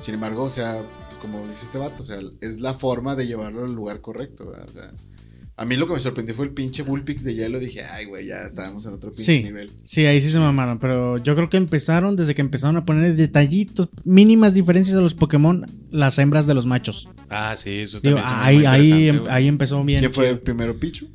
[0.00, 3.26] Sin embargo, o sea, pues como dice este vato, o sea, es la forma de
[3.26, 4.66] llevarlo al lugar correcto, ¿verdad?
[4.68, 4.92] O sea,
[5.58, 7.58] a mí lo que me sorprendió fue el pinche Bullpix de hielo.
[7.58, 9.42] Dije, ay, güey, ya estábamos en otro pinche Sí.
[9.42, 9.70] nivel.
[9.84, 13.16] Sí, ahí sí se mamaron, pero yo creo que empezaron desde que empezaron a poner
[13.16, 17.08] detallitos, mínimas diferencias a los Pokémon, las hembras de los machos.
[17.30, 18.66] Ah, sí, eso Digo, también.
[18.66, 20.00] ahí, ahí, em- ahí empezó bien.
[20.00, 21.08] ¿Quién fue el primero, Pichu?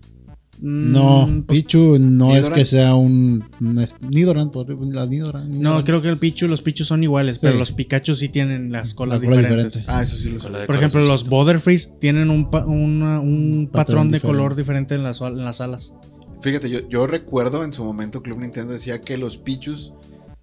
[0.64, 5.60] Mm, No, pues, Pichu no es que sea un, un Nidoran, por- la Nidoran.
[5.60, 7.42] no, creo que el Pichu, los Pichu son iguales, Sí.
[7.48, 9.74] pero los Pikachu sí tienen las colas La cola diferentes.
[9.74, 9.92] diferente.
[9.92, 10.50] Ah, eso sí lo sé.
[10.68, 11.28] Por ejemplo, los.
[11.28, 14.38] Butterfrees tienen un, pa- una- un patrón, Patrón de diferente.
[14.40, 15.96] color diferente en las, en las alas.
[16.42, 19.94] Fíjate, yo, yo recuerdo en su momento Club Nintendo decía que los Pichus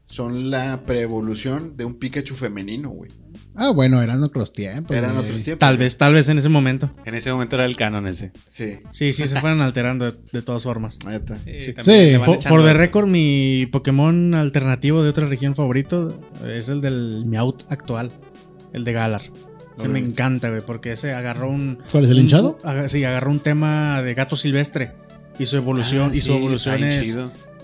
[0.06, 3.10] son la preevolución de un Pikachu femenino, güey.
[3.58, 4.96] Ah, bueno, eran otros tiempos.
[4.96, 5.24] Eran güey.
[5.24, 5.58] otros tiempos.
[5.60, 5.84] Tal güey.
[5.86, 6.90] vez, tal vez en ese momento.
[7.04, 8.30] En ese momento era el canon ese.
[8.46, 8.78] Sí.
[8.92, 10.98] Sí, sí, se fueron alterando de, de todas formas.
[11.06, 11.36] Neta.
[11.36, 16.68] Sí, Sí, van For, for the record, mi Pokémon alternativo de otra región favorito es
[16.68, 18.10] el del Meowth actual,
[18.72, 19.22] el de Galar.
[19.76, 20.12] Se No me he visto.
[20.14, 21.78] encanta, güey, porque ese agarró un...
[21.90, 22.58] ¿Cuál es el un- hinchado?
[22.88, 24.92] sí, agarró un tema de gato silvestre
[25.38, 26.82] y su evolución, Ah, y sí, su evolución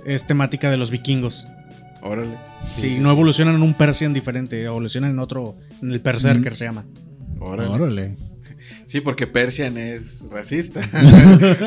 [0.07, 1.47] es temática de los vikingos.
[2.05, 2.37] Órale.
[2.79, 6.57] Sí, no evolucionan en un Persian diferente, evolucionan en otro, en el Berserker Mm.
[6.57, 6.85] se llama.
[7.41, 7.71] Órale.
[7.71, 8.17] Órale.
[8.87, 10.81] Sí, porque Persian es racista.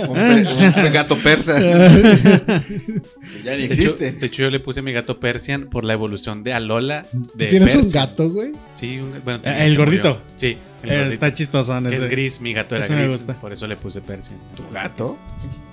[0.07, 0.47] un, pe-
[0.88, 1.59] un gato persa.
[3.43, 4.11] Ya ni De hecho, existe.
[4.13, 7.05] de hecho, yo le puse mi gato Persian por la evolución de Alola.
[7.35, 8.53] De ¿Tienes un gato, güey?
[8.73, 9.85] Sí, un, bueno, Eh, también ¿el murió.
[9.85, 10.21] gordito?
[10.38, 11.13] Sí, el Eh, gordito.
[11.13, 12.07] Está chistosón Es ese.
[12.07, 13.11] gris, mi gato era me gris.
[13.11, 13.33] gusta.
[13.39, 14.39] Por eso le puse Persian.
[14.55, 15.17] ¿Tu gato?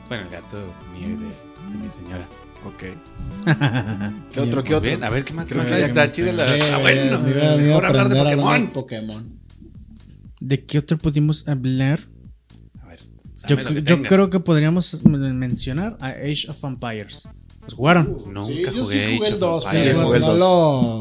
[0.09, 0.57] Bueno, el gato
[0.95, 2.27] mío y de, de mi señora.
[2.65, 2.83] Ok.
[4.33, 4.65] ¿Qué otro?
[4.65, 4.89] ¿Qué otro?
[4.89, 5.49] bien, a ver, ¿qué más?
[5.49, 6.45] ¿Qué más Está chida la.
[6.73, 7.21] Ah, bueno.
[7.21, 8.73] me iba, me iba a Mejor hablar de aprender a hablar de Pokémon.
[8.73, 9.39] Pokémon.
[10.41, 12.01] ¿De qué otro pudimos hablar?
[12.83, 13.01] A ver,
[13.85, 17.29] Yo, creo que podríamos mencionar a Age of Empires.
[17.65, 18.19] ¿Los jugaron?
[18.27, 19.87] Nunca Sí, yo jugué sí jugué el of 2, Empires.
[19.87, 20.39] Sí, pero jugué el no 2.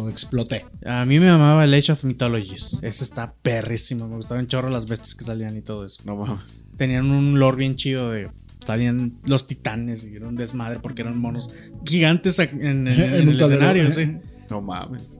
[0.04, 0.66] lo exploté.
[0.86, 2.80] A mí me amaba el Age of Mythologies.
[2.82, 4.08] Ese está perrísimo.
[4.08, 6.02] Me gustaban chorro las bestias que salían y todo eso.
[6.06, 6.62] No mames.
[6.78, 8.30] Tenían un lore bien chido de.
[8.66, 11.50] Salían los titanes y era un desmadre porque eran monos
[11.86, 13.92] gigantes en, en- en En un el escenario.
[13.92, 14.18] sí.
[14.50, 15.20] No mames.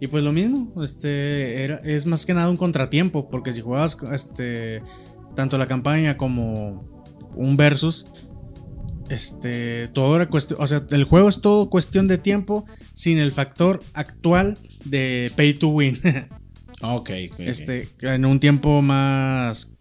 [0.00, 3.96] Y pues lo mismo, este era, es más que nada un contratiempo, porque si jugabas
[4.12, 4.82] este,
[5.36, 7.04] tanto la campaña como
[7.36, 8.06] un versus,
[9.08, 12.64] este, todo era cuestión, o sea, el juego es todo cuestión de tiempo
[12.94, 15.98] sin el factor actual de pay to win,
[16.82, 17.40] Ok, ok.
[17.40, 19.72] este, en un tiempo más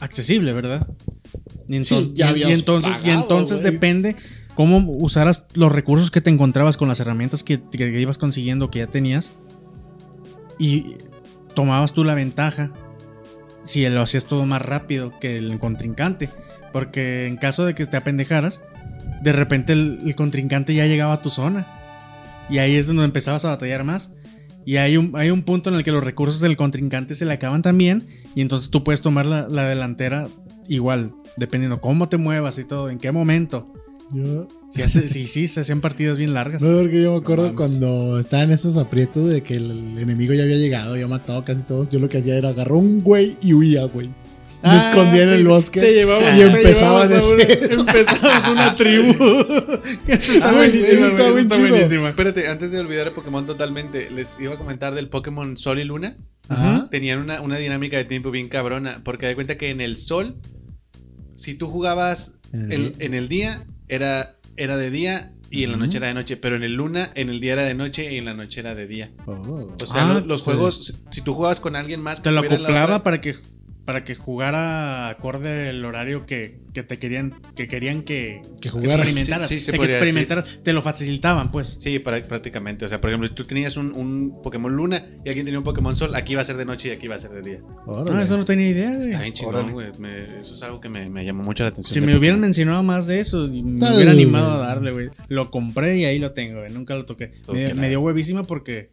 [0.00, 0.86] accesible, ¿verdad?
[1.68, 3.72] Y, Sí, enton- ya y- y habías entonces, y entonces güey.
[3.72, 4.16] depende
[4.54, 8.80] cómo usaras los recursos que te encontrabas con las herramientas que, que ibas consiguiendo, que
[8.80, 9.32] ya tenías,
[10.58, 10.96] y
[11.54, 12.70] tomabas tú la ventaja
[13.64, 16.28] si lo hacías todo más rápido que el contrincante.
[16.72, 18.62] Porque en caso de que te apendejaras,
[19.22, 21.66] de repente el, el contrincante ya llegaba a tu zona.
[22.50, 24.12] Y ahí es donde empezabas a batallar más.
[24.66, 27.32] Y hay un, hay un punto en el que los recursos del contrincante se le
[27.32, 28.02] acaban también.
[28.34, 30.26] Y entonces tú puedes tomar la, la delantera
[30.68, 33.72] igual, dependiendo cómo te muevas y todo, en qué momento.
[34.12, 36.60] Yo- Si hace- sí, sí, se hacían partidas bien largas.
[36.62, 37.56] No, porque yo me acuerdo mames.
[37.56, 41.88] cuando estaban esos aprietos de que el enemigo ya había llegado, ya matado casi todos.
[41.88, 44.06] Yo lo que hacía era agarrar un güey y huía, güey.
[44.08, 47.44] Me Ah, escondía en el bosque te llevabas- y te empezaba llevabas de a una-
[47.48, 47.76] cero.
[47.80, 49.14] Empezabas una tribu.
[50.08, 52.08] Eso está Ay, buenísima, está eso está buenísima.
[52.08, 55.84] Espérate, antes de olvidar a Pokémon totalmente, les iba a comentar del Pokémon Sol y
[55.84, 56.16] Luna.
[56.48, 56.88] Ajá.
[56.90, 60.36] Tenían una, una dinámica de tiempo bien cabrona, porque de cuenta que en el Sol,
[61.36, 63.06] si tú jugabas En el día.
[63.06, 66.56] en el día, era, era de día y en la noche era de noche, pero
[66.56, 68.86] en el Luna, en el día era de noche y en la noche era de
[68.88, 69.12] día.
[69.26, 69.72] Oh.
[69.80, 70.44] O sea, Ah, lo- los, sí.
[70.46, 73.36] juegos, si, si tú jugabas con alguien más Te lo la acoplaba para que
[73.84, 78.94] para que jugara acorde el horario que, que te querían que querían que Que jugaras.
[79.06, 81.76] experimentaras, Sí, sí se de que podría experimentaras, te lo facilitaban, pues.
[81.78, 82.84] Sí, para- prácticamente.
[82.84, 85.64] O sea, por ejemplo, si tú tenías un, un Pokémon Luna y alguien tenía un
[85.64, 87.60] Pokémon Sol, aquí va a ser de noche y aquí va a ser de día.
[87.86, 88.18] Órale.
[88.18, 89.08] Ah, eso no tenía idea, güey.
[89.08, 89.88] Está bien chingón, güey.
[89.98, 91.92] Me- Eso es algo que me, me llamó mucho la atención.
[91.94, 92.40] Si me hubieran Pokémon.
[92.40, 95.10] mencionado más de eso, y me Tal, hubiera animado a darle, güey.
[95.28, 96.72] Lo compré y ahí lo tengo, güey.
[96.72, 97.32] Nunca lo toqué.
[97.52, 98.88] Me dio huevísima porque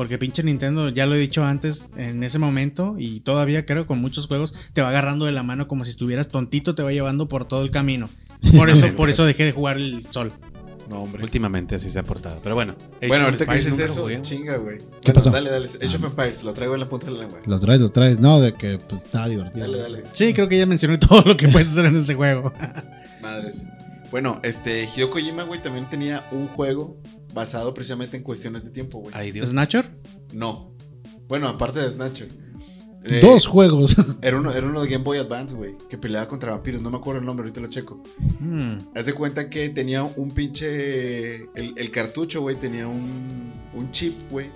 [0.00, 4.00] porque pinche Nintendo, ya lo he dicho antes, en ese momento y todavía creo con
[4.00, 7.28] muchos juegos te va agarrando de la mano como si estuvieras tontito, te va llevando
[7.28, 8.08] por todo el camino.
[8.56, 10.32] Por eso por eso dejé de jugar el sol.
[10.88, 11.22] No, hombre.
[11.22, 12.40] Últimamente así se ha portado.
[12.42, 12.76] Pero bueno.
[12.96, 14.22] Age Bueno, ahorita que dices eso, jugué.
[14.22, 14.78] chinga, güey.
[14.78, 15.30] ¿Qué Bueno, pasó?
[15.32, 15.66] Dale, dale.
[15.66, 17.38] Age of Empires, lo traigo en la punta de la lengua.
[17.44, 18.20] Lo traes, lo traes.
[18.20, 19.66] No, de que pues está divertido.
[19.66, 20.02] Dale, dale.
[20.14, 22.54] Sí, creo que ya mencioné todo lo que puedes hacer en ese juego.
[23.20, 23.66] Madres.
[24.10, 26.96] Bueno, este, Hideo Kojima, güey, también tenía un juego
[27.34, 29.12] basado precisamente en cuestiones de tiempo, güey.
[29.16, 29.50] Ay, Dios.
[29.50, 29.90] ¿Snatcher?
[30.32, 30.72] No.
[31.28, 32.28] Bueno, aparte de Snatcher.
[33.04, 33.96] Eh, Dos juegos.
[34.22, 36.82] Era uno, era uno de Game Boy Advance, güey, que peleaba contra vampiros.
[36.82, 38.02] No me acuerdo el nombre, ahorita lo checo.
[38.40, 38.76] Hmm.
[38.94, 41.36] Haz de cuenta que tenía un pinche.
[41.54, 44.48] El, el cartucho, güey, tenía un, un chip, güey.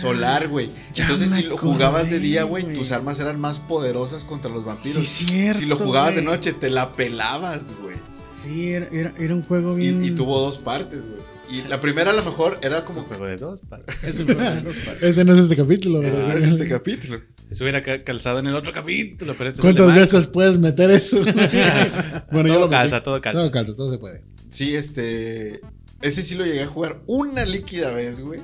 [0.00, 0.68] Solar, güey.
[0.94, 5.06] Entonces, si lo jugabas de día, güey, tus armas eran más poderosas contra los vampiros.
[5.06, 5.60] Sí, cierto.
[5.60, 7.96] si lo jugabas de noche, te la pelabas, güey.
[8.30, 10.04] Sí, era, era, era un juego Y, bien.
[10.04, 11.22] y tuvo dos partes, güey.
[11.50, 13.02] Y la primera, a lo mejor, era Es un como.
[13.06, 13.60] juego de dos.
[13.68, 14.76] pa- Es un juego de dos.
[15.02, 16.38] Ese no es este capítulo, Ah, ¿verdad?
[16.38, 17.20] es este capítulo.
[17.50, 20.90] Eso hubiera ca- calzado en el otro capítulo, pero este es ¿Cuántas veces puedes meter
[20.90, 21.22] eso?
[21.24, 22.32] bueno, Marco.
[22.32, 22.70] yo Todo lo metí.
[22.70, 23.38] calza, todo calza.
[23.40, 24.24] Todo calza, todo se puede.
[24.50, 25.60] Sí, este.
[26.02, 28.40] Ese sí lo llegué a jugar una líquida vez, güey.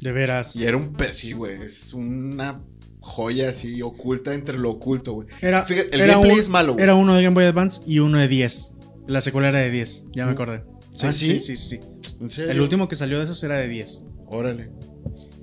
[0.00, 0.54] De veras.
[0.56, 1.12] Y era un pe...
[1.14, 1.60] Sí, güey.
[1.62, 2.60] Es una
[3.00, 5.28] joya así oculta entre lo oculto, güey.
[5.40, 6.82] Era, Fíjate, el era gameplay un- es malo, güey.
[6.82, 8.72] Era uno de Game Boy Advance y uno de 10.
[9.06, 10.34] La secuela era de 10, ya me Uh.
[10.34, 10.62] acordé.
[11.02, 11.38] ¿Ah, sí?
[11.38, 11.80] Sí, sí, sí.
[12.20, 12.52] ¿En serio?
[12.52, 14.04] El último que salió de esos era de 10.
[14.26, 14.70] Órale.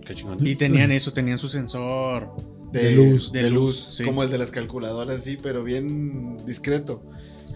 [0.05, 0.37] Qué chingón.
[0.45, 2.35] Y tenían eso, tenían su sensor.
[2.71, 3.31] De, De luz.
[3.31, 3.63] De, De luz.
[3.87, 4.03] luz, sí.
[4.03, 7.03] Como el de las calculadoras, sí, pero bien discreto.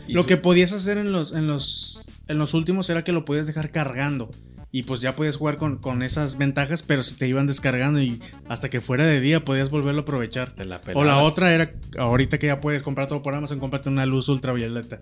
[0.07, 3.11] Y Lo su- que podías hacer en los, en los, en los últimos era que
[3.11, 4.29] lo podías dejar cargando.
[4.71, 8.19] Y pues ya podías jugar con, con esas ventajas, pero si te iban descargando y
[8.47, 10.53] hasta que fuera de día podías volverlo a aprovechar.
[10.53, 13.89] Te la O la otra era, ahorita que ya puedes comprar todo por Amazon, cómprate
[13.89, 15.01] una luz ultravioleta.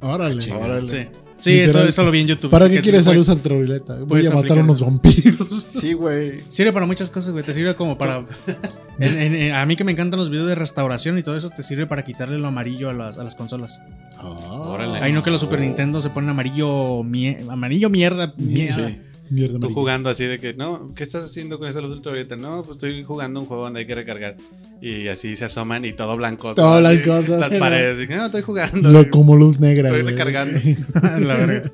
[0.00, 0.52] Órale.
[0.52, 0.86] Órale.
[0.86, 0.96] Sí,
[1.38, 1.88] sí eso, Literal.
[1.88, 2.50] eso lo vi en YouTube.
[2.50, 3.96] ¿Para qué quieres luz ultravioleta?
[3.98, 5.48] Voy puedes a matar aplicar unos vampiros.
[5.80, 6.40] Sí, güey.
[6.48, 7.44] Sirve para muchas cosas, güey.
[7.44, 8.24] Te sirve como para.
[8.98, 11.48] en- en- en- a mí que me encantan los videos de restauración y todo eso,
[11.50, 13.80] te sirve para quitarle lo amarillo a las, a las consolas.
[14.22, 14.98] Órale.
[14.98, 17.02] Ahí no que los Super Nintendo se ponen amarillo.
[17.02, 18.34] mie- amarillo mierda.
[18.36, 18.88] mierda.
[18.88, 19.00] Sí.
[19.30, 22.34] Mierda, Tú jugando así de que, no, ¿qué estás haciendo con esa luz ultravioleta?
[22.36, 24.36] No, pues estoy jugando un juego donde hay que recargar.
[24.82, 26.52] Y así se asoman y todo blanco.
[26.54, 28.02] Todo así, blancoso, Las paredes.
[28.02, 28.90] y que, no, estoy jugando.
[28.90, 29.88] Lo como luz negra.
[29.88, 30.14] Estoy güey.
[30.14, 30.60] recargando.
[31.26, 31.70] La verga.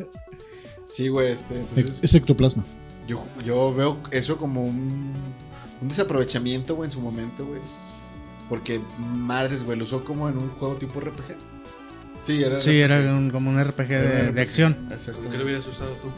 [0.86, 1.54] Sí, güey, este.
[1.58, 2.64] Entonces, Es ectoplasma.
[3.08, 5.12] yo, yo veo eso como un,
[5.82, 7.60] un desaprovechamiento, güey, en su momento, güey.
[8.50, 11.34] Porque, madres, güey, lo usó como en un juego tipo RPG.
[12.22, 12.58] Sí, era.
[12.60, 12.84] Sí, RPG.
[12.84, 14.34] era un- como un RPG de, RPG.
[14.34, 14.74] de acción.
[14.88, 16.08] ¿Por qué lo hubieras usado tú?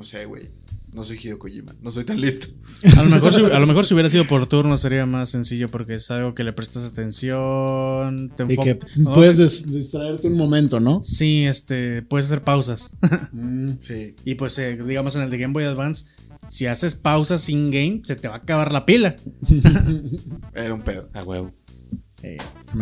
[0.00, 0.48] No sé, güey.
[0.94, 1.74] No soy Hideo Kojima.
[1.82, 2.46] No soy tan listo.
[2.98, 5.68] A lo, mejor si, a lo mejor si hubiera sido por turno sería más sencillo
[5.68, 10.80] porque es algo que le prestas atención, te Y que no, puedes distraerte un momento,
[10.80, 11.04] ¿no?
[11.04, 12.92] Sí, este, puedes hacer pausas.
[13.32, 13.72] Mm.
[13.78, 14.16] Sí.
[14.24, 16.06] Y pues, eh, digamos, en el de Game Boy Advance,
[16.48, 19.16] si haces pausas sin game, se te va a acabar la pila.
[20.54, 21.10] Era un pedo.
[21.12, 21.52] A huevo.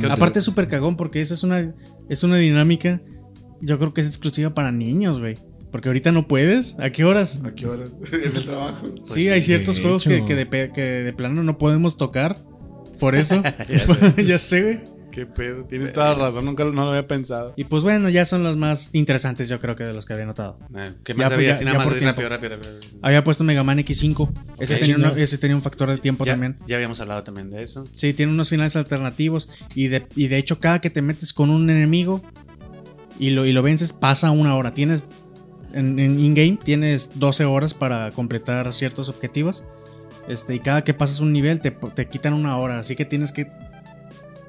[0.08, 1.74] Aparte es súper cagón porque esa es una,
[2.08, 3.02] es una dinámica,
[3.60, 5.34] yo creo que es exclusiva para niños, güey.
[5.70, 6.76] Porque ahorita no puedes.
[6.78, 7.42] ¿A qué horas?
[7.44, 7.90] ¿A qué horas?
[8.12, 8.86] en el trabajo.
[9.04, 12.36] sí, hay ciertos de juegos que, que de, pe- que de plano no podemos tocar.
[12.98, 13.42] Por eso.
[14.16, 14.56] Ya sé.
[14.58, 14.98] ya güey.
[15.10, 15.64] Qué pedo.
[15.64, 16.44] Tienes toda la razón.
[16.44, 17.52] Nunca lo- no lo había pensado.
[17.56, 20.26] Y pues bueno, ya son los más interesantes, yo creo que de los que había
[20.26, 20.58] notado.
[20.74, 21.48] Ah, ¿Qué Ya, más pues, había?
[21.54, 22.72] ya- ya nada más rápido, rápido, rápido.
[23.02, 24.30] Había puesto Mega Man X5.
[24.60, 26.56] Ese, tenía una- ese tenía un factor de tiempo Ya, también.
[26.66, 27.84] ya habíamos hablado también de eso.
[27.96, 29.50] Sí, tiene unos finales alternativos.
[29.74, 32.22] Y de, y de hecho, cada que te metes con un enemigo
[33.18, 34.72] y lo, y lo vences, pasa una hora.
[34.74, 35.04] Tienes.
[35.72, 39.64] En, en in-game tienes 12 horas para completar ciertos objetivos.
[40.28, 42.78] Este, y cada que pasas un nivel te, te quitan una hora.
[42.78, 43.50] Así que tienes que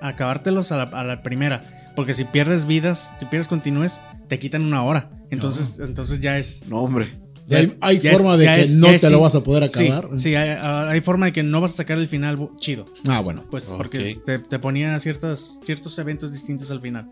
[0.01, 1.61] acabártelos a la, a la primera.
[1.95, 5.09] Porque si pierdes vidas, si pierdes continúes, te quitan una hora.
[5.29, 6.65] Entonces, entonces ya es.
[6.67, 7.19] No, hombre.
[7.45, 9.19] Ya hay, es- hay ya es- forma de ya que es- no te es lo
[9.21, 10.17] vas a poder Sí, acabar.
[10.17, 12.85] Sí, hay, hay forma de que no vas a sacar el final chido.
[13.07, 13.43] Ah, bueno.
[13.49, 13.77] Pues Ok.
[13.77, 17.09] porque te, te ponía ciertas, ciertos eventos distintos al final.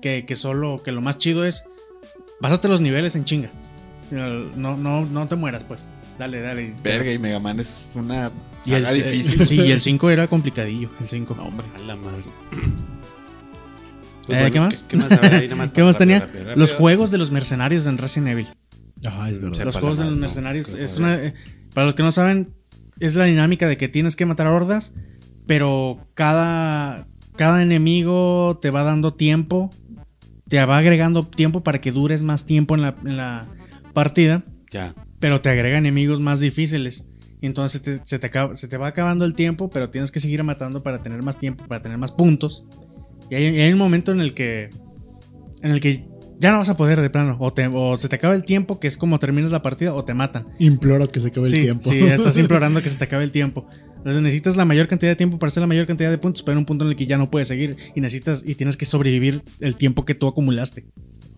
[0.00, 1.64] Que, que solo, que lo más chido es,
[2.40, 3.50] pásate los niveles en chinga.
[4.10, 5.88] No, no, no te mueras, pues.
[6.18, 6.74] Dale, dale.
[6.82, 8.30] Verga, y Mega Man es una
[8.64, 9.40] Y el, saga eh, difícil.
[9.46, 10.90] sí, y el 5 era complicadillo.
[11.00, 11.34] El 5.
[11.36, 11.66] No, hombre.
[11.76, 12.24] A la madre.
[14.28, 14.82] Eh, ¿qué más?
[14.82, 15.48] ¿Qué, qué más, había ahí?
[15.48, 16.18] Nada más ¿Qué más rápido, tenía?
[16.20, 16.56] rápido, rápido.
[16.56, 18.48] Los juegos de los mercenarios en Resident Evil.
[19.04, 19.64] Ajá, es verdad.
[19.64, 21.34] Los juegos de los mercenarios es una eh,
[21.74, 22.52] para los que no saben
[22.98, 24.92] es la dinámica de que tienes que matar hordas
[25.46, 29.70] pero cada cada enemigo te va dando tiempo
[30.50, 33.48] te va agregando tiempo para que dures más tiempo en la, en la
[33.94, 34.94] partida Ya.
[35.18, 37.08] pero te agrega enemigos más difíciles
[37.40, 40.20] y entonces te- se, te acaba- se te va acabando el tiempo pero tienes que
[40.20, 42.66] seguir matando para tener más tiempo para tener más puntos
[43.30, 44.68] y hay, y hay un momento en el que
[45.62, 46.06] en el que
[46.38, 48.80] ya no vas a poder de plano o, te- o se te acaba el tiempo
[48.80, 51.62] que es como terminas la partida o te matan Implora que se acabe sí, el
[51.62, 51.90] tiempo.
[51.90, 53.66] Sí, estás implorando que se te acabe el tiempo.
[54.00, 56.56] Entonces necesitas la mayor cantidad de tiempo para hacer la mayor cantidad de puntos, pero
[56.56, 58.84] hay un punto en el que ya no puedes seguir y necesitas y tienes que
[58.86, 60.86] sobrevivir el tiempo que tú acumulaste.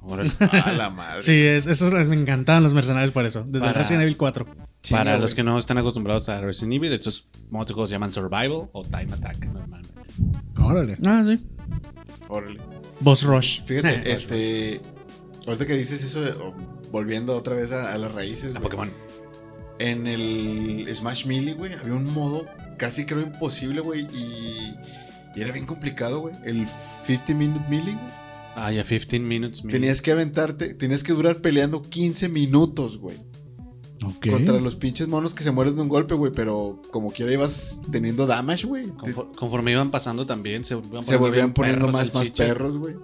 [0.05, 0.33] Órale.
[0.65, 1.23] A la madre.
[1.23, 3.45] Sí, es, eso es- me encantaban los mercenarios por eso.
[3.49, 4.47] Desde Para- Resident Evil 4.
[4.83, 5.37] Chinga, Para los güey.
[5.37, 8.83] que no están acostumbrados a Resident Evil, estos modos de juegos se llaman Survival o
[8.83, 9.95] Time Attack normalmente.
[10.59, 10.99] Órale.
[11.07, 11.47] Ah, sí.
[12.29, 12.59] Órale.
[13.01, 13.61] Boss Rush.
[13.65, 14.81] Fíjate, este.
[15.47, 16.55] Ahorita que dices eso,
[16.91, 18.47] volviendo otra vez a, a las raíces.
[18.55, 18.91] A güey, Pokémon.
[19.83, 22.47] En el Smash Melee, güey, había un modo
[22.79, 24.07] casi creo imposible, güey.
[24.15, 24.75] Y,
[25.35, 26.35] y era bien complicado, güey.
[26.45, 26.67] El
[27.07, 28.23] 50 Minute Melee, güey.
[28.55, 29.65] Ah, ya 15 minutes.
[29.65, 29.81] minutes.
[29.81, 33.17] Tenías que aventarte, tenías que durar peleando 15 minutos, güey.
[34.05, 34.29] Ok.
[34.31, 36.33] Contra los pinches monos que se mueren de un golpe, güey.
[36.35, 38.85] Pero como quiera ibas teniendo damage, güey.
[38.87, 42.95] Confor- conforme iban pasando también, se volvían Se volvían poniendo perros, más, más perros, güey.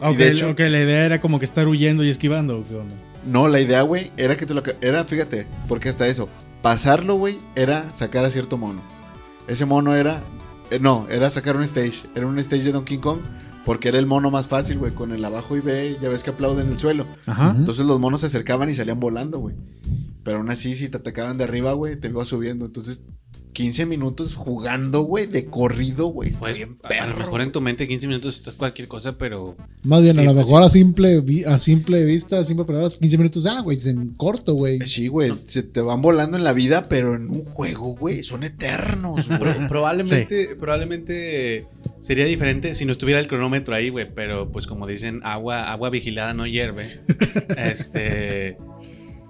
[0.00, 2.58] Ok, de hecho- ok, la idea era como que estar huyendo y esquivando.
[2.58, 2.94] ¿o qué onda?
[3.26, 4.62] No, la idea, güey, era que te lo...
[4.80, 6.28] Era, fíjate, porque hasta eso.
[6.62, 8.80] Pasarlo, güey, era sacar a cierto mono.
[9.46, 10.22] Ese mono era...
[10.70, 12.04] eh, no, era sacar un stage.
[12.14, 13.20] Era un stage de Donkey Kong.
[13.64, 14.92] Porque era el mono más fácil, güey.
[14.92, 17.06] Con el abajo y B, ya ves que aplauden en el suelo.
[17.26, 17.54] Ajá.
[17.54, 19.56] Entonces los monos se acercaban y salían volando, güey.
[20.24, 22.64] Pero aún así, si te atacaban de arriba, güey, te ibas subiendo.
[22.64, 23.02] Entonces,
[23.58, 26.28] 15 minutos jugando, güey, de corrido, güey.
[26.30, 27.10] Está Pues, bien a perro.
[27.10, 30.22] lo mejor en tu mente 15 minutos estás cualquier cosa, pero Más bien, Sí, a
[30.22, 33.46] lo pues mejor a, simple, a simple vista, a simple palabras, 15 minutos.
[33.46, 34.80] Ah, güey, en corto, güey.
[34.82, 38.44] Sí, güey, se te van volando en la vida, pero en un juego, güey, son
[38.44, 39.66] eternos, güey.
[39.66, 41.66] Probablemente, probablemente
[42.00, 44.06] sería diferente si no estuviera el cronómetro ahí, güey.
[44.14, 46.86] Pero pues como dicen, agua, agua vigilada no hierve.
[47.56, 48.56] este.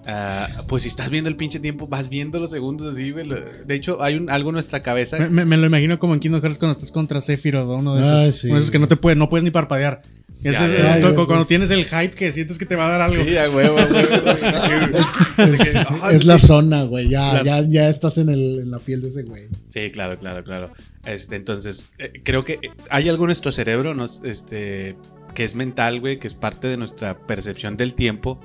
[0.09, 3.29] Ah, pues si estás viendo el pinche tiempo, vas viendo los segundos así, güey.
[3.65, 5.19] De hecho, hay un, algo en nuestra cabeza.
[5.19, 7.95] Me, me- me lo imagino como en Kingdom Hearts cuando estás contra Sephiroth, o uno
[7.95, 8.49] de esos, Ah, uno sí.
[8.49, 10.03] de esos que no te puede, no puedes ni parpadear.
[10.43, 13.25] Ese Ya, cuando tienes el hype que sientes que te va a dar algo.
[13.25, 13.77] Sí, a huevo.
[15.39, 15.75] Es,
[16.13, 17.09] es la zona, güey.
[17.09, 19.45] Ya, Las- ya, ya estás en, el, en la piel de ese güey.
[19.67, 20.73] Sí, claro, claro, claro.
[21.05, 24.97] Este, entonces, eh, creo que eh, hay algo en nuestro cerebro, nos- este,
[25.35, 28.41] que es mental, güey, que es parte de nuestra percepción del tiempo,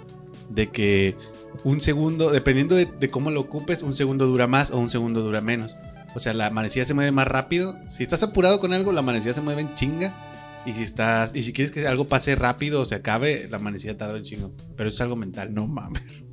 [0.49, 1.15] de que
[1.63, 5.21] un segundo, dependiendo de, de cómo lo ocupes, un segundo dura más o un segundo
[5.21, 5.75] dura menos.
[6.15, 7.75] O sea, la amanecida se mueve más rápido.
[7.89, 10.13] Si estás apurado con algo, la amanecida se mueve en chinga.
[10.65, 13.97] Y si estás, y si quieres que algo pase rápido o se acabe, la amanecida
[13.97, 14.53] tarda un chingo.
[14.77, 15.53] Pero eso es algo mental.
[15.53, 16.25] No mames.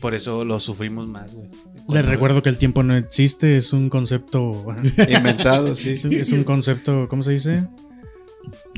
[0.00, 1.48] Por eso lo sufrimos más, güey.
[1.88, 4.66] Les recuerdo que el tiempo no existe, es un concepto.
[5.08, 5.90] Inventado, sí.
[5.90, 7.66] Es un, es un concepto, ¿cómo se dice?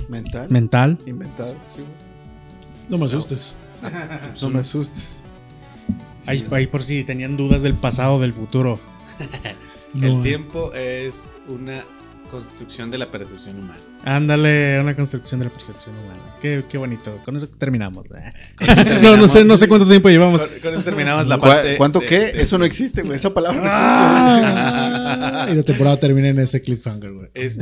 [0.08, 0.48] Mental.
[0.50, 0.98] Mental.
[1.04, 1.82] Inventado, sí.
[2.88, 3.56] No me asustes.
[4.40, 5.20] No me asustes.
[6.26, 8.78] Ahí, ahí por si tenían dudas del pasado, del futuro.
[10.00, 11.82] El tiempo es una
[12.30, 13.78] construcción de la percepción humana.
[14.04, 16.18] Ándale, una construcción de la percepción humana.
[16.42, 17.16] Qué, qué bonito.
[17.24, 18.04] Con eso terminamos.
[19.02, 20.42] no, no sé, no sé cuánto tiempo llevamos.
[20.42, 21.76] Con, con eso terminamos la ¿Cu- parte.
[21.76, 22.18] ¿Cuánto de- qué?
[22.32, 23.14] de- Eso no existe, güey.
[23.14, 27.28] Esa palabra no Ah, y la temporada termina en ese cliffhanger, güey.
[27.34, 27.60] Es-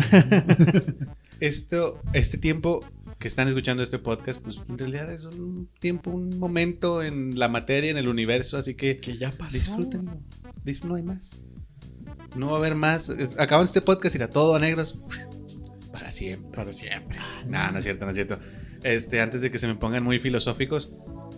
[1.41, 2.81] esto, este tiempo
[3.23, 7.47] que están escuchando este podcast, pues en realidad es un tiempo, un momento en la
[7.49, 8.97] materia, en el universo, así que.
[8.99, 9.53] Que ya pasó.
[9.57, 10.12] disfrútenlo.
[10.64, 11.41] Dis- No hay más.
[12.37, 13.09] No va a haber más.
[13.09, 15.01] Es- Acaban este podcast y irá todo a negros.
[15.93, 16.51] Para siempre.
[16.57, 17.16] Para siempre.
[17.47, 18.39] No, no es cierto, no es cierto.
[18.83, 20.93] Este, antes de que se me pongan muy filosóficos,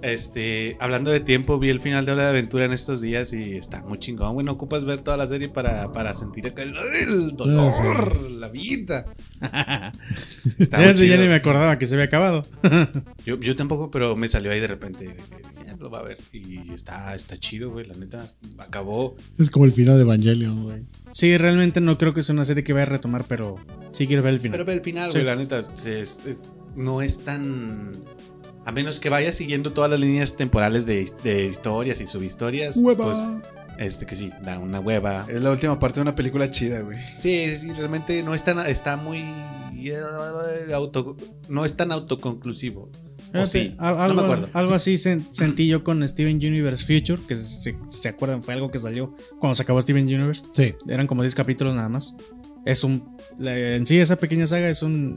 [0.04, 3.56] este, hablando de tiempo, vi el final de Hora de Aventura en estos días y
[3.56, 4.44] está muy chingón, güey.
[4.44, 9.06] No ocupas ver toda la serie para, para sentir el, el dolor, la vida.
[10.58, 12.44] Está muy Ya, ni me acordaba que se había acabado.
[13.26, 15.04] Yo, yo tampoco, pero me salió ahí de repente.
[15.08, 15.16] dije,
[15.70, 16.18] "Ah, lo va a ver.
[16.32, 17.86] Y está, está chido, güey.
[17.86, 18.26] La neta,
[18.58, 19.16] acabó.
[19.38, 20.82] Es como el final de Evangelion, güey.
[21.12, 23.56] Sí, realmente no creo que sea una serie que vaya a retomar, pero
[23.92, 24.52] sí quiero ver el final.
[24.58, 25.18] Pero ve el final, Sí.
[25.18, 27.92] güey, la neta, es- es- no es tan...
[28.66, 33.18] A menos que vayas siguiendo todas las líneas temporales de, de historias y subhistorias, pues,
[33.78, 35.26] este que sí, da una hueva.
[35.28, 36.98] Es la última parte de una película chida, güey.
[37.18, 39.22] Sí, sí, realmente no es tan, está muy...
[40.72, 41.16] auto,
[41.48, 42.90] no es tan autoconclusivo.
[43.36, 44.48] O sí, no me acuerdo.
[44.52, 48.70] algo así sen- sentí yo con Steven Universe Future, que se, se acuerdan, fue algo
[48.70, 50.42] que salió cuando se acabó Steven Universe.
[50.52, 50.74] Sí.
[50.88, 52.14] Eran como 10 capítulos nada más.
[52.64, 53.16] Es un.
[53.40, 55.16] en sí, esa pequeña saga es un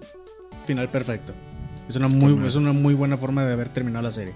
[0.65, 1.31] final perfecto.
[1.88, 4.33] Es una muy, es una muy buena forma de haber terminado la serie.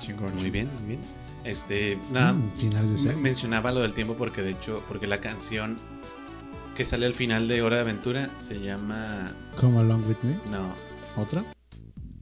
[0.00, 0.34] Chingón.
[0.36, 1.00] Muy bien, muy bien.
[1.44, 3.16] Este, nada, Mm, finales de serie.
[3.16, 5.76] mencionaba lo del tiempo porque de hecho, porque la canción
[6.76, 9.32] que sale al final de Hora de Aventura se llama...
[9.56, 10.32] Come Along With Me.
[10.50, 10.72] No,
[11.16, 11.44] ¿Otra?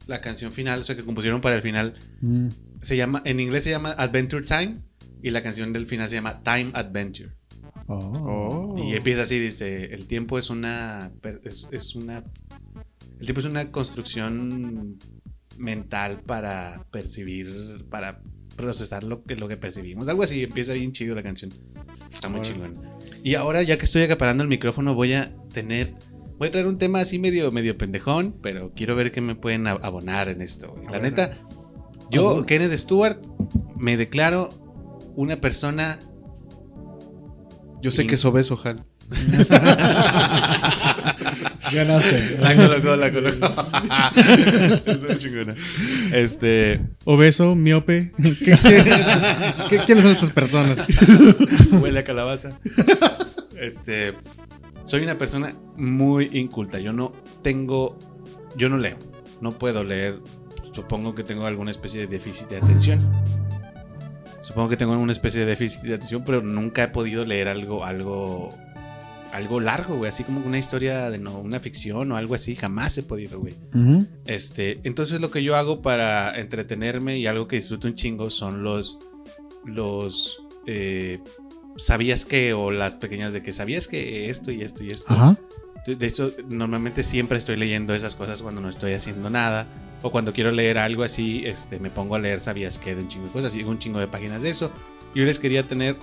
[0.07, 2.47] la canción final, o sea, que compusieron para el final, Mm.
[2.81, 4.77] se llama, en inglés se llama Adventure Time
[5.21, 7.31] y la canción del final se llama Time Adventure.
[7.87, 7.95] Oh.
[8.75, 8.77] Oh.
[8.77, 11.11] Y empieza así, dice, el tiempo es una,
[11.71, 12.23] es una,
[13.19, 14.97] el tiempo es una construcción
[15.57, 18.21] mental para percibir, para
[18.55, 20.07] procesar lo que, lo que percibimos.
[20.07, 21.51] Algo así, empieza bien chido la canción.
[22.11, 22.79] Está muy chingón.
[23.23, 25.93] Y ahora, ya que estoy acaparando el micrófono, voy a tener,
[26.37, 29.63] voy a traer un tema así medio, medio pendejón, pero quiero ver qué me pueden
[29.65, 30.71] ab- abonar en esto.
[30.71, 30.85] güey.
[30.87, 31.37] La neta,
[32.09, 32.45] yo.
[32.45, 33.19] Kenneth Stewart,
[33.77, 34.49] me declaro
[35.15, 35.99] una persona
[37.81, 38.07] Yo sé Sí.
[38.07, 38.83] que es obeso, Hal.
[41.73, 42.37] Ganaste.
[42.39, 43.47] La colocó, la colocó.
[45.17, 45.55] Chingona.
[46.13, 46.79] Este.
[47.05, 48.11] Obeso, miope.
[48.21, 48.93] ¿Qué- qué-
[49.69, 50.85] qué- ¿Quiénes son estas personas?
[51.71, 52.49] Huele a calabaza.
[53.59, 54.13] Este.
[54.83, 56.79] Soy una persona muy inculta.
[56.79, 57.97] Yo no tengo.
[58.55, 58.97] Yo no leo.
[59.41, 60.19] No puedo leer.
[60.73, 62.99] Supongo que tengo alguna especie de déficit de atención.
[64.41, 67.83] Supongo que tengo alguna especie de déficit de atención, pero nunca he podido leer algo,
[67.83, 68.49] algo,
[69.37, 70.09] algo largo, güey.
[70.09, 72.55] Así como una historia de no, una ficción o algo así.
[72.55, 73.53] Jamás he podido, güey.
[74.25, 78.63] Este, entonces lo que yo hago para entretenerme y algo que disfruto un chingo son
[78.63, 78.99] los,
[79.65, 81.19] los, eh,
[81.77, 85.13] sabías que o las pequeñas de que sabías que esto y esto y esto.
[85.13, 85.37] Ajá.
[85.85, 89.67] De hecho, normalmente siempre estoy leyendo esas cosas cuando no estoy haciendo nada.
[90.01, 93.07] O cuando quiero leer algo así, este, me pongo a leer sabías que de un
[93.07, 93.55] chingo de cosas.
[93.55, 94.69] Y un chingo de páginas de eso.
[95.15, 95.95] Yo les quería tener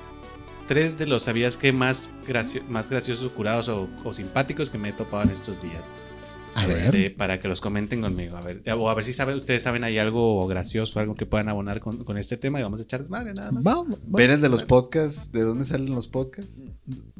[0.66, 4.90] tres de los sabías que más, gracio- más graciosos, curados o, o simpáticos que me
[4.90, 5.90] he topado en estos días.
[6.56, 7.16] A Este, ver.
[7.16, 8.36] para que los comenten conmigo.
[8.36, 11.48] A ver, o a ver si saben, ustedes saben hay algo gracioso, algo que puedan
[11.48, 13.64] abonar con, con este tema y vamos a echar desmadre nada más.
[13.64, 13.98] Vamos.
[14.06, 15.32] ¿Ven el de los podcasts?
[15.32, 16.62] ¿De dónde salen los podcasts?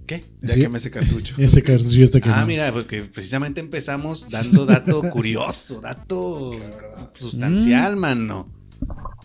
[0.07, 0.23] ¿Qué?
[0.41, 0.61] Ya Sí.
[0.61, 1.35] que me ese cartucho.
[1.39, 2.47] Ese cartucho está Ah, quemado.
[2.47, 6.53] mira, porque precisamente empezamos dando dato curioso, dato
[7.15, 8.49] sustancial, mano.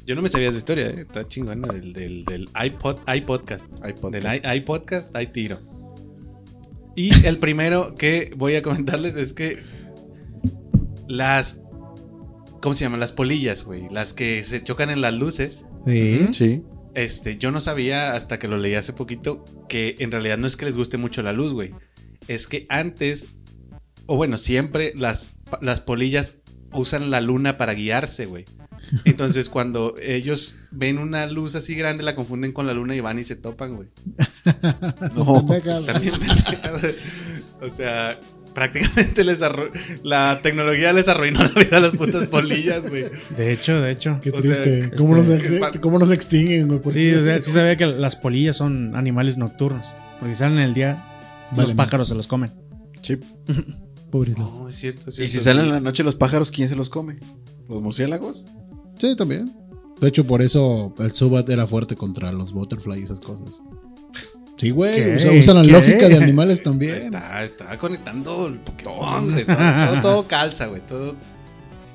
[0.10, 0.96] Yo no me sabía esa historia, ¿eh?
[1.02, 1.68] está chingón, ¿no?
[1.72, 3.72] del, del, del iPod, iPodcast.
[3.84, 5.60] Hay Del i- iPodcast hay tiro.
[6.96, 9.60] Y el primero que voy a comentarles es que
[11.08, 11.64] las
[12.60, 13.00] ¿cómo se llaman?
[13.00, 13.88] Las polillas, güey.
[13.92, 15.68] Las que se chocan en las luces.
[15.86, 16.28] Sí.
[16.34, 16.64] Sí.
[16.96, 20.58] Este, yo no sabía hasta que lo leí hace poquito que en realidad no es
[20.58, 21.72] que les guste mucho la luz, güey.
[22.28, 23.36] Es que antes,
[24.08, 26.40] o bueno, siempre las, las polillas
[26.74, 28.46] usan la luna para guiarse, güey.
[29.06, 33.20] Entonces, cuando ellos ven una luz así grande, la confunden con la luna y van
[33.20, 33.90] y se topan, güey.
[35.16, 35.46] No.
[35.86, 36.80] También pendejado.
[37.62, 38.20] O sea,
[38.54, 39.42] prácticamente les
[40.04, 43.04] la tecnología les arruinó la vida a las putas polillas, güey.
[43.38, 44.20] De hecho, de hecho.
[44.22, 44.92] Qué O sea, triste.
[44.98, 46.82] ¿Cómo, este, nos, es ex- fan- cómo nos extinguen, güey?
[46.86, 49.88] Sí, o sea, sí sabía que las polillas son animales nocturnos.
[50.20, 51.04] Porque si salen en el día,
[51.52, 52.52] Vale, los pájaros se los comen.
[53.02, 53.18] Sí.
[54.12, 54.40] Pobrito.
[54.42, 56.76] No, es cierto, es Y cierto, si salen en la noche los pájaros, ¿quién se
[56.76, 57.18] los come?
[57.68, 58.44] ¿Los murciélagos?
[59.00, 59.52] Sí, también.
[60.00, 63.62] De hecho, por eso el Subat era fuerte contra los butterflies y esas cosas.
[64.58, 65.16] Sí, güey.
[65.16, 65.72] Usa- usan la ¿Qué?
[65.72, 66.96] lógica de animales también.
[66.96, 69.46] Está, está conectando el Pokémon, güey.
[69.46, 70.86] Todo, todo, todo calza, güey.
[70.86, 71.16] Todo.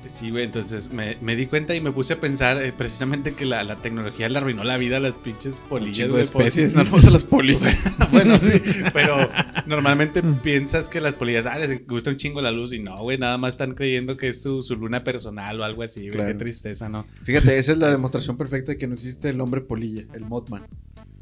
[0.07, 0.43] Sí, güey.
[0.45, 3.75] Entonces me, me di cuenta y me puse a pensar eh, precisamente que la, la
[3.77, 5.97] tecnología le arruinó la vida a las pinches polillas.
[5.97, 7.75] chingo de especies, no nomás a las polillas.
[8.11, 8.61] bueno, sí.
[8.93, 9.29] Pero
[9.65, 12.71] normalmente piensas que las polillas, ah, les gusta un chingo la luz.
[12.73, 13.17] Y no, güey.
[13.17, 16.11] Nada más están creyendo que es su, su luna personal o algo así, güey.
[16.11, 16.33] Claro.
[16.33, 17.05] Qué tristeza, ¿no?
[17.23, 20.65] Fíjate, esa es la demostración perfecta de que no existe el hombre polilla, el Mothman.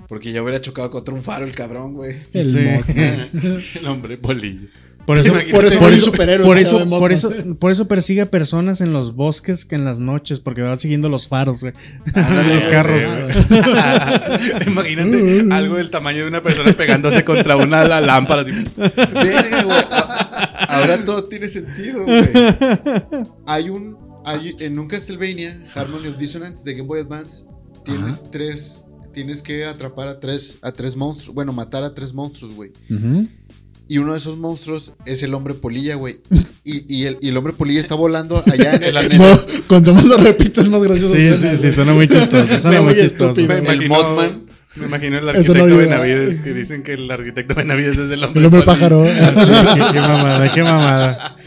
[0.07, 2.17] Porque ya hubiera chocado contra un faro el cabrón, güey.
[2.33, 2.59] El Sí.
[2.59, 3.29] Mothman.
[3.79, 4.67] el hombre polilla.
[5.05, 7.29] Por eso, Por eso por eso, superhéroe por eso, por eso,
[7.59, 11.09] por eso persigue a personas en los bosques que en las noches, porque van siguiendo
[11.09, 11.73] los faros, güey.
[12.13, 13.01] Ándale, los carros.
[13.01, 13.61] güey.
[14.67, 18.43] Imagínate algo del tamaño de una persona pegándose contra una la lámpara.
[18.43, 18.51] Así.
[18.77, 19.77] Verga, güey.
[19.91, 22.23] A- Ahora todo tiene sentido, güey.
[23.45, 23.97] Hay un.
[24.25, 27.43] Hay, en un Castlevania, Harmony of Dissonance de Game Boy Advance,
[27.83, 28.79] tienes tres.
[29.13, 31.35] Tienes que atrapar a tres, a tres monstruos.
[31.35, 32.71] Bueno, matar a tres monstruos, güey.
[32.89, 33.27] Ujú.
[33.87, 36.19] Y uno de esos monstruos es el hombre polilla, güey.
[36.63, 39.35] Y, y el, y el hombre polilla está volando allá en el, No,
[39.67, 41.13] cuanto más lo repites, más gracioso.
[41.15, 42.59] Sí, sí, sí, suena muy chistoso.
[42.61, 43.39] Suena Muy muy chistoso.
[43.39, 44.45] El imagino, Mothman.
[44.75, 45.77] me imagino el no arquitecto ayuda.
[45.83, 48.73] Benavides que dicen que el arquitecto Benavides es el hombre, El hombre polilla.
[48.73, 49.05] pájaro.
[49.05, 51.37] Sí, qué, qué mamada, qué mamada.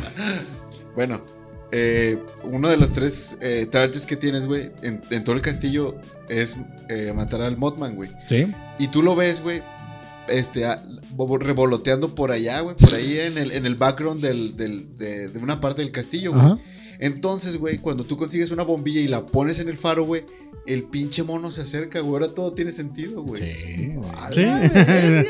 [0.95, 1.25] Bueno,
[1.73, 5.97] eh, uno de los tres eh, targets que tienes, güey, en, en todo el castillo
[6.29, 6.57] es
[6.89, 8.11] eh, matar al Mothman, güey.
[8.29, 8.53] Sí.
[8.79, 9.63] Y tú lo ves, güey,
[10.29, 10.83] este, a-
[11.41, 15.39] revoloteando por allá, güey, por ahí en el, en el background del, del- de, de
[15.39, 16.55] una parte del castillo, güey.
[16.99, 20.25] Entonces, güey, cuando tú consigues una bombilla y la pones en el faro, güey,
[20.67, 22.15] el pinche mono se acerca, güey.
[22.15, 23.43] Ahora todo tiene sentido, güey.
[23.43, 23.93] Sí.
[23.95, 24.11] güey.
[24.33, 24.43] Sí.
[24.45, 25.27] güey.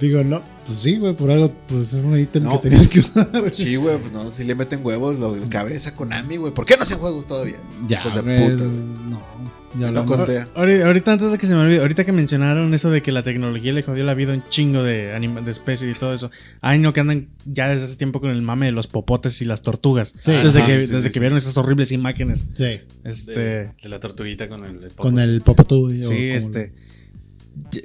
[0.00, 0.42] Digo, no.
[0.64, 2.52] Pues sí, güey, por algo, pues es un ítem No.
[2.52, 3.28] que tenías que usar.
[3.38, 3.52] güey.
[3.52, 6.54] Sí, güey, pues no, si le meten huevos, lo cabeza con Ami, güey.
[6.54, 7.56] ¿Por qué no hacen juegos todavía?
[7.86, 8.70] Ya, Hijos de puta, güey.
[9.10, 9.33] No.
[9.74, 10.18] Ya No hablamos.
[10.18, 10.46] costea.
[10.54, 13.22] Ahorita, ahorita antes de que se me olvide, ahorita que mencionaron eso de que la
[13.24, 16.30] tecnología le jodió la vida a un chingo de, anima- de especies y todo eso.
[16.60, 19.44] Ay, no, que andan ya desde hace tiempo con el mame de los popotes y
[19.44, 20.14] las tortugas.
[20.18, 20.30] Sí.
[20.32, 21.20] desde Ajá, que, sí, desde sí, que sí.
[21.20, 22.46] vieron esas horribles imágenes.
[22.54, 22.80] Sí.
[23.02, 23.32] Este.
[23.32, 25.90] De, de la tortuguita con el, Con el popotú.
[25.90, 26.72] Sí, este.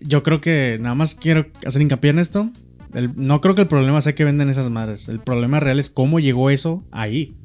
[0.02, 2.50] Yo creo que nada más quiero hacer hincapié en esto.
[2.94, 5.10] El- no creo que el problema sea que venden esas madres.
[5.10, 7.36] El problema real es cómo llegó eso ahí.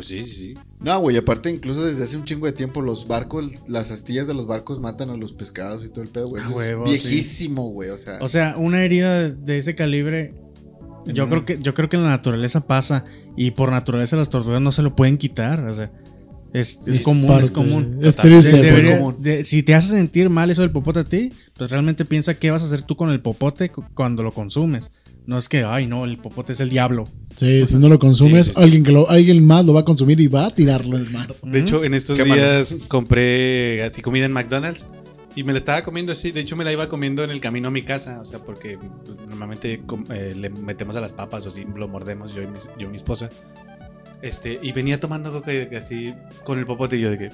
[0.00, 0.54] Pues sí, sí, sí.
[0.80, 4.34] No, güey, aparte incluso desde hace un chingo de tiempo los barcos, las astillas de
[4.34, 6.42] los barcos matan a los pescados y todo el pedo, güey.
[6.42, 8.18] Eso huevo, es viejísimo, güey, o sea.
[8.20, 10.34] O sea, una herida de- ese calibre.
[11.06, 13.04] Yo creo que, yo creo que en la naturaleza pasa.
[13.36, 15.66] Y por naturaleza las tortugas no se lo pueden quitar.
[15.66, 15.90] O sea.
[16.52, 17.44] Es, común, parte.
[17.44, 17.98] es común.
[18.02, 18.50] Es triste.
[18.50, 19.16] De- pero debería- común.
[19.20, 22.50] de- si te hace sentir mal eso del popote a ti, pues realmente piensa qué
[22.50, 24.90] vas a hacer tú con el popote cu- cuando lo consumes.
[25.30, 27.04] No es que, ay, no, el popote es el diablo.
[27.36, 28.62] Sí, si no lo consumes, Sí, sí, sí.
[28.64, 31.10] Alguien, que lo, alguien más lo va a consumir y va a tirarlo en el
[31.12, 31.32] mar.
[31.44, 34.88] De hecho, en estos días compré así comida en McDonald's
[35.36, 36.32] y me la estaba comiendo así.
[36.32, 38.20] De hecho, me la iba comiendo en el camino a mi casa.
[38.20, 42.34] O sea, porque pues, normalmente eh, le metemos a las papas o así, lo mordemos
[42.34, 43.30] yo y, mis- yo y mi esposa.
[44.22, 46.12] Este, y venía tomando coca y de que así
[46.44, 47.28] con el popote y yo de que,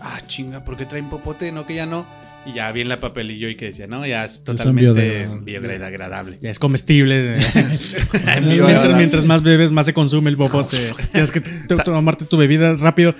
[0.00, 1.52] ah, chinga, ¿por qué traen popote?
[1.52, 2.04] No, que ya no.
[2.44, 6.38] Y ya vi en la papelillo y que decía, no, ya es totalmente biodegradable.
[6.42, 7.36] es comestible.
[8.96, 10.76] mientras, más bebes, más se consume el popote.
[11.12, 11.40] Tienes que
[11.84, 13.14] tomarte tu bebida rápido.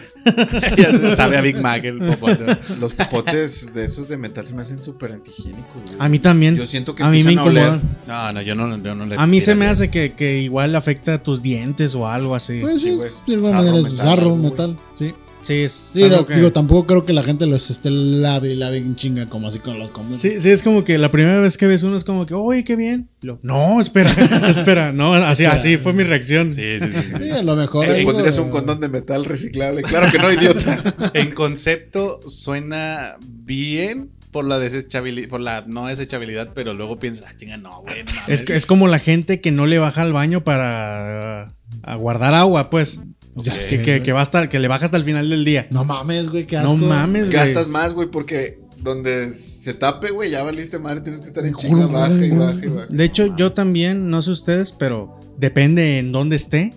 [0.77, 2.59] ya se sabe a Big Mac el popote.
[2.81, 5.83] Los popotes de esos de metal se me hacen súper antihigiénicos.
[5.99, 6.57] A mí también.
[6.57, 7.65] Yo siento que a mí me empiezan a oler.
[7.65, 7.99] incomodan.
[8.09, 10.75] No, no, yo no, yo no le A mí se me hace que, que igual
[10.75, 12.61] afecta a tus dientes o algo así.
[12.61, 12.97] Pues sí,
[13.27, 14.77] de alguna manera es metal, sarro, metal.
[14.99, 15.15] Sí.
[15.43, 18.55] Sí, es Sí, no, que- digo, tampoco creo que la gente los esté lave y
[18.55, 20.19] lave en chinga como así con los comes.
[20.21, 22.65] Sí, sí, es como que la primera vez que ves uno es como que, oye,
[22.65, 23.09] qué bien.
[23.23, 24.11] Lo- no, espera,
[24.49, 26.53] espera, no, así, así fue mi reacción.
[26.53, 27.03] Sí, sí, sí.
[27.03, 27.13] sí.
[27.23, 27.87] Sí, a lo mejor.
[27.89, 28.05] Eh,
[28.41, 29.83] un condón de metal reciclable.
[29.83, 30.83] Claro que no, idiota.
[31.15, 37.35] En concepto suena bien por la desechabilidad, por la no desechabilidad, pero luego piensas, ah,
[37.37, 38.05] chinga, no, güey.
[38.05, 41.49] no Es, es como la gente que no le baja al baño para
[41.83, 42.99] a guardar agua, pues.
[43.35, 43.61] Ya Ok.
[43.61, 45.67] sé, Sí, que, que va a estar, que le baja hasta el final del día.
[45.71, 46.77] No mames, güey, qué asco.
[46.77, 47.33] No mames, güey.
[47.33, 51.55] Gastas más, güey, porque donde se tape, güey, ya valiste madre, tienes que estar en
[51.55, 52.87] chinga, baja y baja y baja.
[52.91, 56.75] De hecho, yo también, no sé ustedes, pero depende en dónde esté.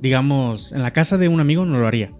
[0.00, 2.12] Digamos, en la casa de un amigo no lo haría.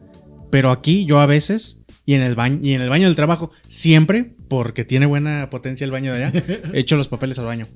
[0.50, 3.50] Pero aquí yo a veces, y en el baño, y en el baño del trabajo,
[3.66, 6.42] siempre, porque tiene buena potencia el baño de allá,
[6.74, 7.66] echo los papeles al baño.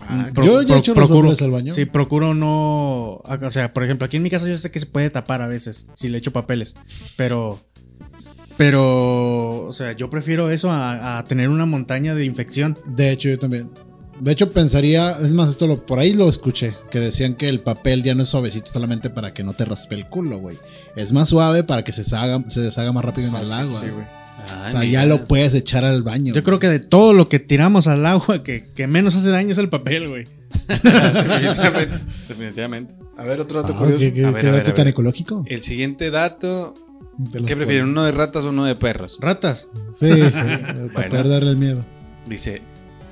[0.00, 1.72] Ah, Pro- Yo ya he pro- hecho los papeles al baño.
[1.74, 3.16] Sí, procuro no.
[3.24, 5.46] O sea, por ejemplo, aquí en mi casa yo sé que se puede tapar a
[5.48, 6.74] veces si le echo papeles.
[7.16, 7.60] Pero.
[8.56, 9.66] Pero.
[9.66, 12.76] O sea, yo prefiero eso a, a tener una montaña de infección.
[12.86, 13.70] De hecho, yo también.
[14.20, 17.60] De hecho, pensaría, es más, esto lo, por ahí lo escuché, que decían que el
[17.60, 20.56] papel ya no es suavecito solamente para que no te raspe el culo, güey.
[20.96, 23.78] Es más suave para que se deshaga, se deshaga más rápido en el agua.
[23.78, 24.06] Sí, güey.
[24.66, 26.32] O sea, ya lo puedes echar al baño.
[26.34, 29.52] Yo creo que de todo lo que tiramos al agua, que, que menos hace daño
[29.52, 30.24] es el papel, güey.
[30.68, 31.96] Definitivamente.
[32.28, 32.94] Definitivamente.
[33.16, 33.98] A ver, otro dato Ah, curioso.
[34.00, 35.44] ¿Qué, qué- A ver, qué ver, dato a tan ecológico?
[35.46, 36.74] El siguiente dato.
[37.32, 37.88] ¿Qué prefieren?
[37.88, 39.16] ¿Uno de ratas o uno de perros?
[39.20, 39.68] Ratas.
[39.94, 41.08] Sí, sí, para Bueno.
[41.10, 41.84] poder darle el miedo.
[42.26, 42.60] Dice,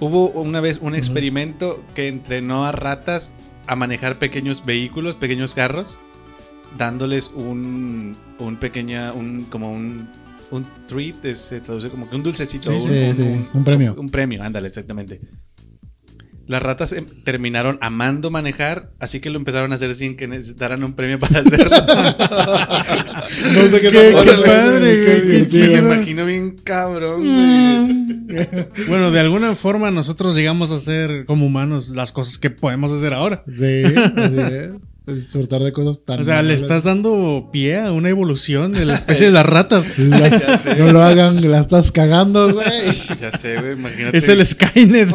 [0.00, 3.32] hubo una vez un experimento que entrenó a ratas
[3.66, 5.96] a manejar pequeños vehículos, pequeños carros,
[6.76, 10.08] dándoles un, un pequeña, un, como un,
[10.56, 13.48] un treat, es- se traduce como que un dulcecito, Sí, un, sí, un- sí, un-
[13.54, 13.94] un premio.
[13.98, 15.20] Un premio, ándale, exactamente.
[16.46, 20.84] Las ratas em, terminaron amando manejar, así que lo empezaron a hacer sin que necesitaran
[20.84, 21.70] un premio para hacerlo.
[23.54, 25.58] No sé qué, Qué- tan- qué padre, qué.
[25.68, 27.22] Me imagino bien cabrón.
[28.88, 33.14] Bueno, de alguna forma nosotros llegamos a hacer como humanos las cosas que podemos hacer
[33.14, 33.44] ahora.
[33.46, 33.84] Sí,
[34.16, 34.70] así es.
[35.06, 36.20] Disfrutar de cosas tan.
[36.20, 36.62] O sea, le malas.
[36.62, 39.84] estás dando pie a una evolución de la especie de las ratas.
[39.98, 40.76] La- Ya sé.
[40.76, 42.64] no lo hagan, la estás cagando, güey.
[43.20, 44.16] Ya sé, güey, imagínate.
[44.16, 45.10] Es el Skynet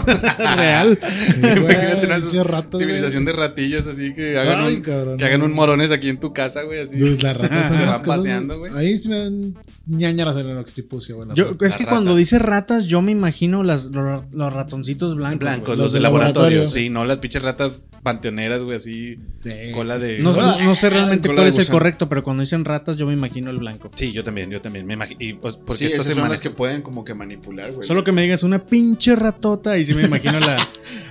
[0.55, 0.99] real.
[1.37, 3.35] Imagínate una Pinche ratas, civilización güey.
[3.35, 6.31] de ratillos así que hagan, Ay, un, cabrón, que hagan un morones aquí en tu
[6.33, 6.95] casa, güey, así.
[6.97, 8.71] Dude, las ratas Se van paseando, güey.
[8.75, 9.55] Ahí sí me dan
[9.89, 11.29] ñañaras en el occipucio, güey.
[11.35, 15.39] Yo, es que cuando dice ratas, yo me imagino las, los, los ratoncitos blancos.
[15.39, 16.41] Blancos, los, Los de de laboratorio.
[16.59, 16.69] laboratorio.
[16.81, 19.17] Sí, no las pinches ratas panteoneras, güey, así.
[19.37, 19.51] Sí.
[19.73, 20.19] Cola de.
[20.19, 23.05] No, no- no sé realmente cuál de es el correcto, pero cuando dicen ratas, yo
[23.07, 23.89] me imagino el blanco.
[23.95, 24.85] Sí, yo también, yo también.
[24.85, 25.17] Me imagino.
[25.21, 27.71] Y pues, porque Sí, esto esas se son maneja- las que pueden como que manipular,
[27.71, 27.87] güey.
[27.87, 30.57] Solo que me digas una pinche ratota y sí me imagino la.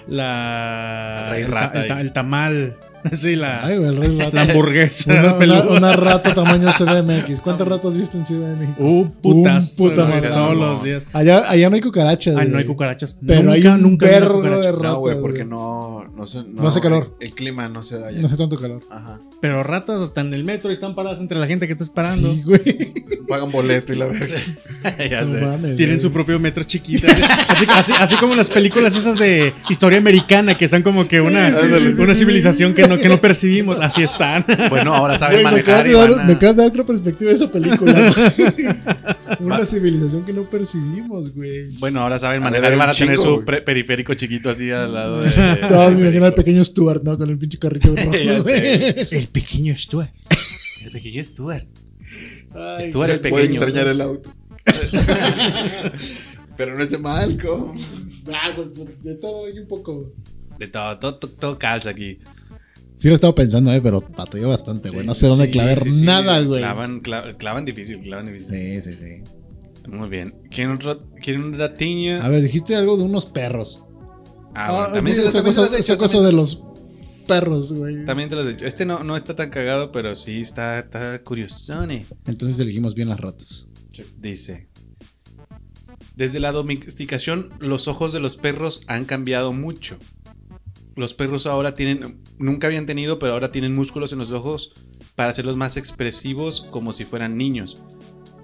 [0.09, 2.01] la El rey el, ta- rata el ta- ahí.
[2.03, 2.77] el tamal.
[3.13, 5.13] Sí, la, Ay, güey, la hamburguesa.
[5.13, 7.41] Una, una, una rata tamaño CDMX.
[7.41, 8.83] ¿Cuántas ratas viste en Ciudad de México?
[8.85, 9.77] Uh, putas.
[9.79, 11.07] Un puta todos los días.
[11.13, 12.37] Allá, allá no hay cucarachas.
[12.37, 13.19] Ay, no hay cucarachas.
[13.27, 14.61] Pero nunca, hay un nunca cucaracha.
[14.61, 14.83] de ratas.
[14.93, 17.17] No, güey, porque no, no, se, No hace calor.
[17.21, 18.21] El, el clima no se da ya.
[18.21, 18.81] No hace tanto calor.
[18.91, 19.21] Ajá.
[19.41, 22.33] Pero ratas están en el metro y están paradas entre la gente que está esperando.
[22.33, 22.61] Sí, güey.
[23.29, 24.37] Pagan boleto y la verga.
[25.11, 25.41] ya No sé.
[25.41, 26.01] mames, Tienen güey.
[26.01, 27.07] su propio metro chiquito.
[27.49, 31.49] Así, así, así como las películas esas de historia americana, que son como que una,
[31.99, 33.79] una civilización que no, que no percibimos.
[33.81, 34.45] Así están.
[34.71, 36.85] Bueno, ahora saben Güey, me, manejar acabas de dar, a- me acabas de dar otra
[36.85, 38.13] perspectiva de esa película.
[39.41, 41.77] Una civilización que no percibimos, güey.
[41.79, 43.65] Bueno, ahora saben manejar y van a tener su güey.
[43.65, 45.31] periférico chiquito así al lado de.
[45.69, 47.17] Todos me imagino al pequeño Stuart, ¿no?
[47.19, 48.13] Con el pinche carrito rojo.
[48.15, 50.11] El pequeño Stuart.
[50.85, 51.67] El pequeño Stuart.
[52.55, 53.43] Ay, Stuart el pequeño.
[53.43, 54.33] extrañar el auto.
[56.57, 57.79] Pero no es de Malcolm.
[58.33, 60.13] ah, pues, de todo hay un poco.
[60.59, 62.19] De todo, todo, todo, todo calza aquí.
[62.99, 65.03] Sí lo estaba pensando, eh, pero batalló bastante, güey.
[65.03, 66.61] Sí, no sé dónde Sí, clavar sí, nada, güey.
[66.61, 68.51] Clavan, cla- clavan difícil, clavan difícil.
[68.51, 69.89] Sí, sí, sí.
[69.89, 70.35] Muy bien.
[70.51, 72.21] ¿Quieren, otro, ¿Quieren un datiño?
[72.21, 73.85] A ver, dijiste algo de unos perros.
[74.55, 76.63] Ah, bueno, Ah, también, se, esa cosa, los he esa hecho, cosa también- de los
[77.27, 78.05] perros, güey.
[78.05, 78.67] También te lo he dicho.
[78.67, 82.05] Este no, no está tan cagado, pero sí está, está curiosone.
[82.27, 83.69] Entonces elegimos bien las ratas.
[84.19, 84.69] Dice.
[86.17, 89.99] Desde la domesticación, los ojos de los perros han cambiado mucho.
[90.99, 94.73] Los perros ahora tienen, nunca habían tenido, pero ahora tienen músculos en los ojos
[95.15, 97.77] para hacerlos más expresivos como si fueran niños.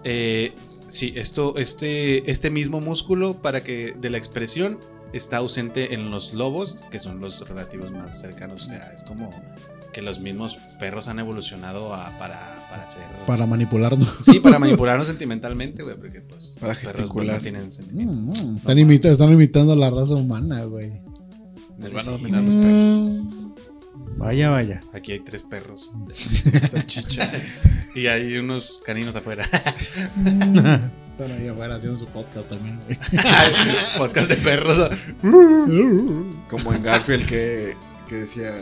[0.05, 0.55] Eh,
[0.89, 4.79] sí, esto, este, este mismo músculo para que de la expresión
[5.13, 8.65] está ausente en los lobos, que son los relativos más cercanos.
[8.65, 9.31] O sea, es como
[9.93, 13.03] que los mismos perros han evolucionado a- para, para ser...
[13.27, 14.13] Para manipularnos.
[14.25, 16.57] Sí, para manipularnos sentimentalmente, güey, porque pues...
[16.61, 17.37] Para los perros, gesticular.
[17.37, 18.17] no tienen sentimientos.
[18.19, 21.01] Mm, mm, están, imita- están imitando a la raza humana, güey.
[21.79, 23.55] Nos van a dominar los perros.
[24.17, 24.81] Vaya, vaya.
[24.93, 25.93] Aquí hay tres perros.
[26.71, 27.31] Salchicha.
[27.95, 29.45] y hay unos caninos afuera.
[31.15, 32.99] Están ahí afuera haciendo su podcast también, güey.
[33.99, 34.91] Podcast de perros.
[36.49, 37.77] Como en Garfield que,
[38.09, 38.53] que decía.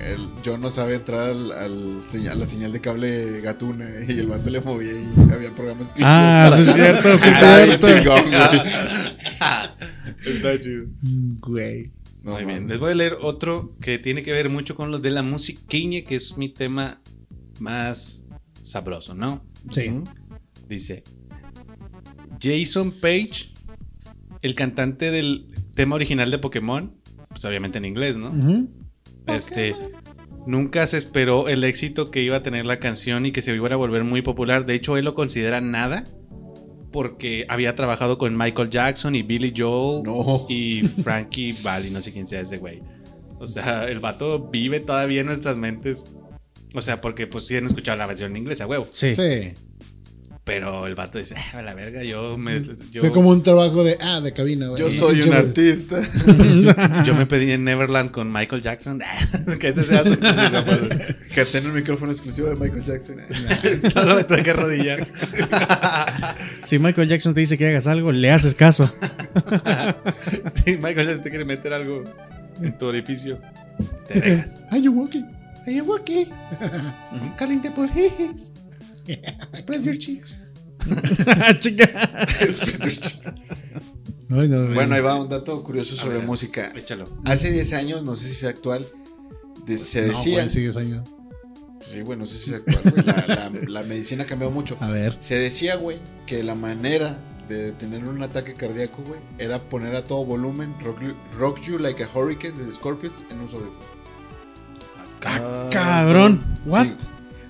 [0.00, 4.26] El, John no sabe entrar al, al señal, la señal de cable gatuna y el
[4.26, 6.10] vato le movía y había programas escritos.
[6.12, 8.02] Ah, sí es cierto, sí es Está bien cierto.
[8.02, 8.60] chingón, güey.
[10.26, 10.86] Está chido.
[11.40, 11.92] Güey.
[12.24, 12.66] No, Muy bien.
[12.68, 16.00] Les voy a leer otro que tiene que ver mucho con lo de la musiquiña,
[16.02, 17.00] que es mi tema
[17.60, 18.26] más
[18.62, 19.44] sabroso, ¿no?
[19.70, 20.00] Sí.
[20.66, 21.04] Dice
[22.40, 23.52] Jason Page,
[24.40, 26.94] el cantante del tema original de Pokémon,
[27.28, 28.32] pues obviamente en inglés, ¿no?
[29.26, 29.74] Este
[30.46, 33.68] nunca se esperó el éxito que iba a tener la canción y que se iba
[33.68, 34.64] a volver muy popular.
[34.64, 36.04] De hecho, él lo considera nada
[36.94, 40.46] porque había trabajado con Michael Jackson y Billy Joel No.
[40.48, 42.82] y Frankie Valli, no sé quién sea ese güey.
[43.40, 46.14] O sea, el vato vive todavía en nuestras mentes.
[46.72, 48.86] O sea, porque pues sí han escuchado la versión en inglés a huevo.
[48.92, 49.12] Sí.
[49.16, 49.54] Sí.
[50.44, 52.62] Pero el vato dice, ah, a la verga, yo me...
[52.90, 54.78] Yo, Fue como un trabajo de, ah, de cabina, güey.
[54.78, 56.02] Yo soy un artista.
[57.06, 59.00] yo me pedí en Neverland con Michael Jackson.
[59.58, 63.22] que ese sea su que tiene un micrófono exclusivo de Michael Jackson.
[63.90, 65.06] Solo me tuve que arrodillar.
[66.62, 68.92] Si Michael Jackson te dice que hagas algo, le haces caso.
[70.52, 72.04] si Michael Jackson te quiere meter algo
[72.62, 73.38] en tu orificio,
[74.08, 74.58] te dejas.
[74.70, 75.24] Ay, you walking.
[75.66, 76.30] Are you okay?
[77.12, 78.52] I'm calling the police.
[79.54, 80.40] Spread your cheeks.
[81.60, 81.86] Chica.
[84.30, 86.26] Ay, no, bueno, es- ahí va un dato curioso sobre ver.
[86.26, 86.72] música.
[86.74, 87.04] Échalo.
[87.24, 88.86] Hace 10 años, no sé si es actual,
[89.66, 90.34] de- se No, decía.
[90.40, 91.04] güey, sigues año.
[91.90, 93.04] Sí, güey, no sé si es actual.
[93.06, 94.76] La, la- la medicina ha cambiado mucho.
[94.80, 95.16] A ver.
[95.20, 97.16] Se decía, güey, que la manera
[97.48, 101.78] de tener un ataque cardíaco, güey, era poner a todo volumen Rock, You- Rock You
[101.78, 103.66] Like a Hurricane de The Scorpions en uso de
[105.26, 106.42] Ah, cabrón.
[106.66, 106.86] What?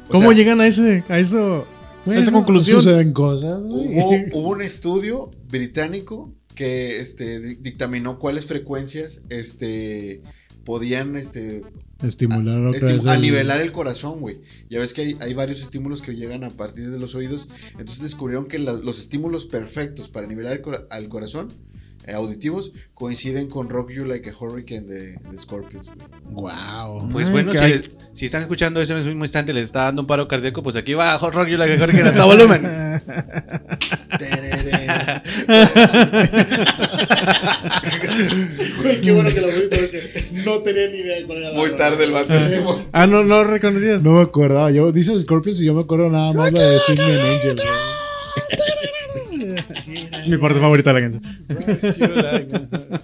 [0.09, 1.67] ¿Cómo sea, llegan a ese, a eso?
[2.05, 2.81] Bueno, Esa conclusión.
[2.83, 3.99] Suceden cosas, güey.
[3.99, 4.11] Hubo,
[4.41, 10.23] hubo un estudio británico que este, di- dictaminó cuáles frecuencias este,
[10.65, 11.63] podían este,
[12.03, 13.07] Estimular otra Estim- vez.
[13.07, 14.41] a el- nivelar el corazón, güey.
[14.69, 17.49] Ya ves que hay, hay varios estímulos que llegan a partir de los oídos.
[17.73, 21.49] Entonces descubrieron que la- los estímulos perfectos para nivelar el al corazón,
[22.13, 25.87] auditivos, coinciden con Rock You Like a Hurricane de, de Scorpions.
[26.25, 27.09] Wow.
[27.11, 29.85] Pues bueno, si, hay- les- si están escuchando eso en ese mismo instante, les está
[29.85, 32.27] dando un paro cardíaco, pues aquí va Hot Rock You Like a Hurricane a todo
[32.27, 32.63] volumen.
[38.83, 41.55] Güey, qué bueno que lo viste porque no tenía ni idea de cuál era la
[41.55, 41.77] Muy rola.
[41.79, 42.35] tarde el vato.
[42.93, 44.03] Ah, no, no reconocías.
[44.03, 44.71] No me acordaba.
[44.71, 47.61] Yo dice Scorpions y yo me acuerdo nada más la de an Angel.
[50.17, 51.23] Es mi parte favorita de la canción.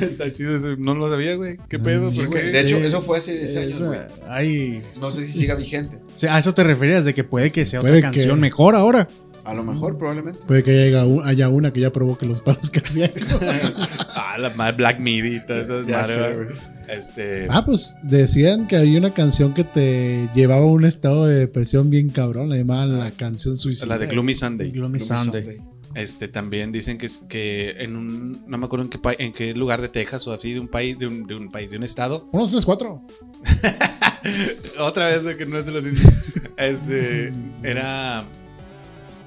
[0.00, 0.76] Está chido eso.
[0.76, 1.56] No lo sabía, güey.
[1.68, 2.10] ¿Qué pedo?
[2.10, 2.42] Sí, ¿Por güey.
[2.44, 2.50] qué?
[2.50, 2.84] De hecho, Sí.
[2.86, 4.00] eso fue hace 10 años, güey.
[4.28, 5.96] ay, No sé si siga vigente.
[6.14, 8.38] o sea, a eso te referías, de que puede que sea Puede otra que- canción
[8.40, 9.06] mejor ahora.
[9.48, 10.40] A lo mejor, probablemente.
[10.46, 13.22] Puede que haya, un- haya una que ya provoque los paros cardíacos.
[14.20, 16.04] Ah, la Black Midi y todas esas Ya.
[16.88, 17.46] Este.
[17.48, 21.88] Ah, pues decían que había una canción que te llevaba a un estado de depresión
[21.88, 22.48] bien cabrón.
[22.50, 23.86] La llamaban la canción suicida.
[23.86, 24.70] la de Gloomy Sunday.
[24.70, 25.42] Gloomy Gloomy Sunday.
[25.44, 25.60] Sunday.
[25.94, 29.54] Este también dicen que es que en un no me acuerdo en qué en qué
[29.54, 31.84] lugar de Texas o así de un país de un, de un país de un
[31.84, 33.02] estado Uno, dos, tres, cuatro.
[34.78, 36.08] otra vez de que no se los dice
[36.58, 38.24] este era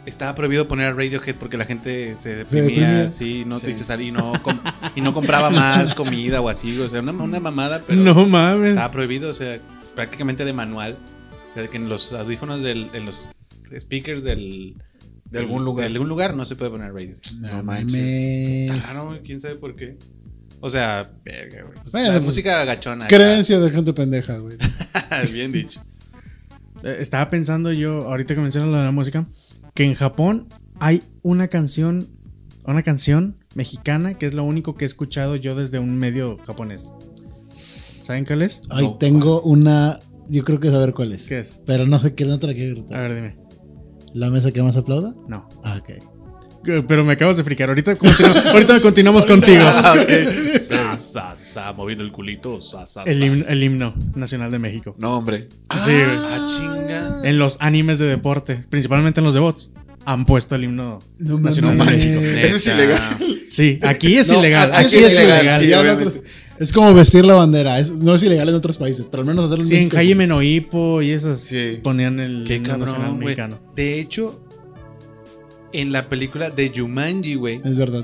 [0.06, 3.10] estaba prohibido poner a Radiohead porque la gente se deprimía, deprimía.
[3.10, 3.68] sí no Sí.
[3.68, 4.60] dice salir y no com-
[4.96, 8.72] y no compraba más comida o así o sea una, una mamada pero No mames.
[8.72, 9.60] estaba prohibido o sea
[9.96, 10.98] prácticamente de manual
[11.52, 13.30] o sea, que en los audífonos del en los
[13.80, 14.76] speakers del
[15.30, 15.88] De algún lugar.
[15.88, 18.72] de algún lugar no se puede poner radio No mames.
[18.84, 19.98] Claro, güey, quién sabe por qué.
[20.64, 21.74] O sea, verga, güey.
[21.82, 23.08] Pues, Bueno, la pues, música gachona.
[23.08, 24.58] Creencia de gente pendeja, güey.
[25.34, 25.82] Bien dicho.
[26.84, 29.26] Eh, Estaba pensando yo, ahorita que mencionas lo de la música,
[29.74, 30.48] que en Japón
[30.80, 32.08] hay una canción,
[32.66, 36.92] una canción mexicana que es lo único que he escuchado yo desde un medio japonés.
[37.48, 38.62] ¿Saben cuál es?
[38.70, 40.00] No, tengo una.
[40.28, 41.28] Yo creo que saber cuál es.
[41.28, 41.62] ¿Qué es?
[41.66, 43.02] Pero no sé qué, no te la quiero A gritar.
[43.10, 43.38] ver, dime.
[44.14, 45.14] ¿La mesa que más aplauda?
[45.28, 45.48] No.
[45.64, 45.90] Ah, ok.
[46.64, 47.70] Pero me acabas de fricar.
[47.70, 49.64] Ahorita, continu- ahorita continuamos contigo.
[49.66, 50.58] Ok.
[50.60, 52.62] Sa, sa, sa, moviendo el culito.
[52.62, 54.96] Sa, sa, El himno, el himno nacional de México.
[55.00, 55.48] No, hombre.
[55.84, 55.92] Sí.
[55.94, 57.30] Ah, chinga.
[57.30, 59.74] En los animes de deporte, principalmente en los de bots,
[60.06, 61.86] han puesto el himno No nacional de.
[61.86, 62.22] México.
[62.22, 63.18] Eso es ilegal.
[63.50, 64.72] Sí, aquí es No, ilegal.
[64.74, 66.24] aquí Aquí, es es ilegal, sí, en
[66.60, 67.80] es como vestir la bandera.
[67.80, 69.98] Es- no es ilegal en otros países, pero al menos hacerlo en Sí, en México,
[69.98, 71.80] Jaime Noipo y esas Sí.
[71.84, 73.60] ponían el Qué himno nacional mexicano.
[73.76, 74.44] De hecho,
[75.74, 78.04] en la película de Jumanji, güey, Es verdad.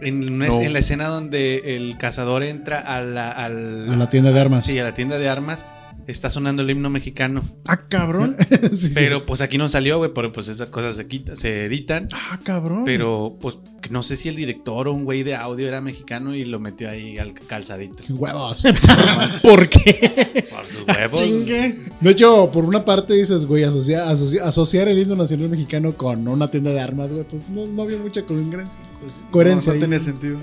[0.00, 0.60] en, una- No.
[0.60, 4.64] en la escena donde el cazador entra a la, al- A la tienda de armas.
[4.64, 5.64] Sí, a la tienda de armas,
[6.06, 7.42] está sonando el himno mexicano.
[7.66, 8.36] Ah, cabrón.
[8.72, 8.90] Sí, sí.
[8.94, 12.08] Pero pues aquí no salió, güey, porque pues esas cosas se quitan, se editan.
[12.12, 12.82] Ah, cabrón.
[12.84, 16.34] Pero pues que no sé si el director o un güey de audio era mexicano
[16.34, 18.02] y lo metió ahí al calzadito.
[18.06, 18.62] ¡Qué huevos!
[19.42, 20.46] ¿Por qué?
[20.50, 21.20] Por sus huevos.
[21.20, 21.76] Chingue.
[22.00, 26.26] De hecho, por una parte dices, güey, asocia- asocia- asociar el himno nacional mexicano con
[26.28, 28.78] una tienda de armas, güey, pues no, no había mucha congruencia.
[29.30, 29.72] Coherencia.
[29.72, 29.90] No, no ahí.
[29.90, 30.38] tenía sentido.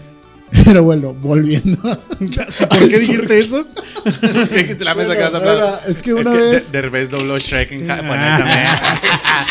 [0.66, 1.78] Pero bueno, volviendo.
[2.20, 3.66] ¿Por qué dijiste eso?
[4.52, 6.72] Dijiste la mesa que Bueno, era- es que una de- vez.
[6.72, 9.48] Derbez dobló Shrek en japonés Ah.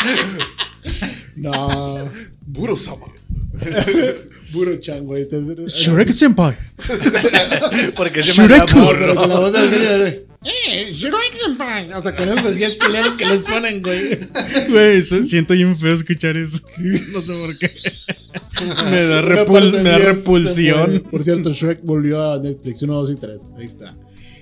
[1.35, 2.09] No.
[2.53, 3.07] Puro sama.
[4.51, 5.27] Puro chan, güey.
[5.67, 6.55] Shrek Senpai.
[7.95, 8.73] Porque se me Shrek.
[8.75, 8.99] No, burro.
[8.99, 10.27] pero con la voz del genio de.
[10.45, 10.91] ¡Eh!
[10.93, 11.91] ¡Shrek Senpai!
[11.91, 14.19] Hasta con esos decías culeros que les ponen, güey.
[14.69, 16.59] Güey, siento bien feo escuchar eso.
[17.13, 17.71] No sé por qué.
[18.89, 21.03] Me da, repul- me da repulsión.
[21.11, 23.39] Por, cierto, Shrek volvió a Netflix 1, 2 y 3.
[23.57, 23.97] Ahí está.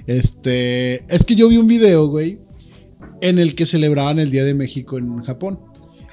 [0.08, 1.04] Este.
[1.14, 2.40] Es que yo vi un video, güey,
[3.22, 5.60] en el que celebraban el Día de México en Japón.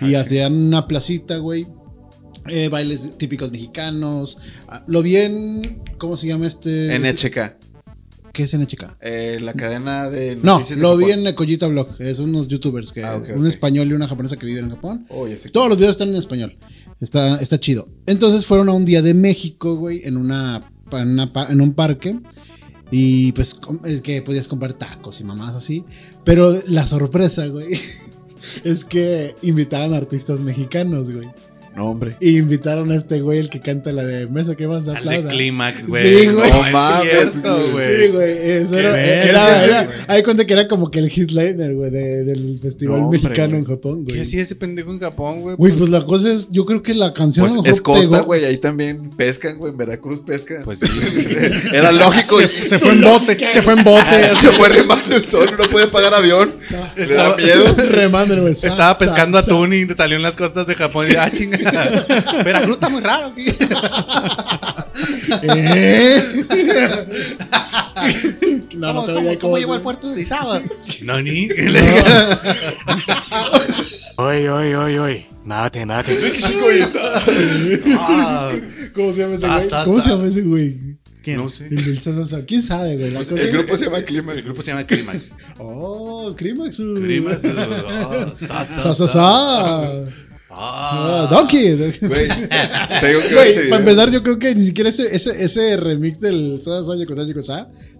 [0.00, 1.66] Y hacían una placita, güey.
[2.48, 4.38] eh, bailes típicos mexicanos.
[4.68, 5.62] Ah, Lo vi en.
[5.98, 6.96] ¿Cómo se llama este?
[6.98, 7.56] NHK.
[8.32, 8.96] ¿Qué es NHK?
[9.00, 11.88] Eh, la cadena de No, de lo vi en Ecoyita Blog.
[12.00, 13.02] Es unos youtubers que.
[13.02, 15.06] Ah, un español y una japonesa que viven en Japón.
[15.08, 16.56] Oh, Todos los videos están en español.
[17.00, 17.88] Está, está chido.
[18.06, 20.60] Entonces fueron a un día de México, güey, en una,
[20.92, 22.18] en, en un parque.
[22.90, 25.84] Y pues es que podías comprar tacos y mamás así.
[26.24, 27.78] Pero la sorpresa, güey,
[28.64, 31.28] es que invitaron a artistas mexicanos, güey.
[31.78, 32.16] No, hombre.
[32.20, 35.30] Y invitaron a este güey, el que canta la de Mesa que más aplauda.
[35.30, 36.02] Clímax, güey.
[36.02, 36.50] Sí, güey.
[36.50, 37.88] No No mames, güey.
[37.88, 38.30] Sí, güey.
[38.32, 39.00] eso Era,
[39.64, 43.56] era, hay cuenta que era como que el hitliner, güey, de- del festival No, mexicano
[43.56, 44.16] en Japón, güey.
[44.16, 45.54] ¿Qué hacía ese pendejo en Japón, güey?
[45.54, 48.44] Güey, pues la cosa es, yo creo que la canción Pues es costa, güey.
[48.44, 49.70] Ahí también pescan, güey.
[49.70, 50.62] En Veracruz pescan.
[50.64, 50.88] Pues sí.
[51.72, 52.40] Era lógico.
[52.40, 54.34] Se, se fue en bote, se fue en bote.
[54.40, 55.48] Se fue remando el sol.
[55.56, 56.54] No puede pagar avión.
[56.96, 57.72] Le da miedo.
[57.90, 58.54] Remándalo, güey.
[58.54, 61.67] Estaba pescando atún y salió en las costas de Japón y ah, chinga.
[62.44, 63.46] Veracruz está muy raro aquí.
[65.42, 66.22] ¿Eh?
[68.76, 70.60] no, no te voy a ¿Cómo llegó al puerto de Orizaba?
[71.02, 71.48] Nani.
[74.16, 75.26] Oi, oi, oi, oi.
[75.44, 76.18] Mate, mate.
[77.98, 78.52] Ah,
[78.94, 79.70] ¿Cómo se llama ese güey?
[79.84, 80.98] ¿Cómo se llama ese güey?
[81.22, 81.36] ¿Quién?
[81.38, 81.66] No sé.
[81.66, 83.10] El del ¿Quién sabe, güey?
[83.10, 84.32] La cosa- El grupo se llama Clima.
[84.32, 85.34] El grupo se llama Clímax.
[85.58, 86.80] Oh, Climax.
[86.80, 86.94] uh.
[87.02, 87.42] Clímax.
[88.50, 90.04] ah,
[90.50, 91.26] Ah.
[91.28, 91.74] Ah, Donkey.
[91.76, 91.92] Güey.
[93.00, 93.70] Te digo que ver ese Güey, video.
[93.70, 96.58] para empezar, yo creo que ni siquiera ese, ese, ese remix del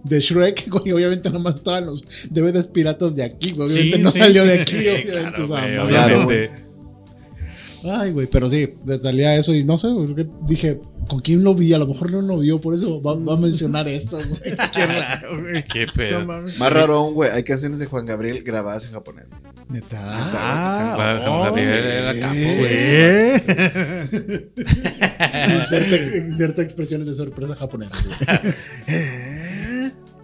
[0.03, 3.69] de Shrek, güey, obviamente nomás estaban los DVDs piratas de aquí, güey.
[3.71, 4.19] Obviamente Sí, no sí.
[4.19, 5.11] salió de aquí, Sí, obviamente.
[5.11, 6.51] claro, o sea, güey, no, obviamente.
[7.81, 8.67] Ay, güey, pero sí,
[8.99, 9.87] salía eso y no sé,
[10.45, 11.73] dije, ¿con quién lo vi?
[11.73, 14.57] A lo mejor no lo vio, por eso va, va a mencionar esto, güey.
[14.73, 15.63] Qué raro, güey.
[15.63, 16.25] Qué pedo.
[16.25, 17.29] Más raro aún, güey.
[17.31, 19.25] Hay canciones de Juan Gabriel grabadas en japonés.
[19.69, 19.99] Neta.
[20.01, 22.73] Ah, Juan Gabriel era capo, güey.
[22.73, 24.09] ¿Eh?
[25.47, 27.55] Y cierta- ciertas expresiones de sorpresa.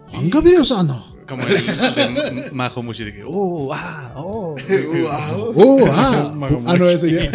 [0.09, 1.15] Juan Gabriel Osano.
[1.27, 1.55] Como el
[2.35, 4.55] de Majo Mushi de que, oh, ah, oh.
[5.55, 6.31] Oh, ah.
[6.67, 7.29] Ah, no, ese.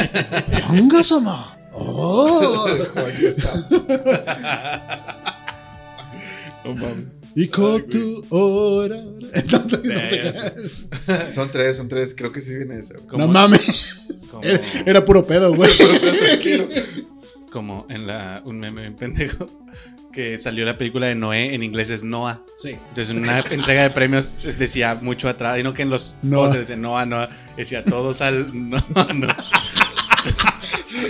[0.67, 1.57] Juan Gasama.
[1.73, 2.67] Oh.
[6.65, 7.20] No mames.
[7.35, 8.97] Y con tu hora.
[9.53, 10.35] No, no sé.
[11.35, 12.15] Son tres, son tres.
[12.17, 12.95] Creo que sí viene eso.
[13.17, 14.23] No mames.
[14.43, 15.71] Era, era puro pedo, güey.
[16.19, 16.69] Tranquilo.
[17.53, 19.47] como en la, un meme bien pendejo
[20.13, 22.43] que salió la película de Noé, en inglés es Noah.
[22.57, 22.71] Sí.
[22.71, 26.17] Entonces en una entrega de premios es- decía mucho atrás, y no que en los
[26.23, 26.53] Noah.
[26.77, 29.29] Noah, Noah, decía todos al Noah, no.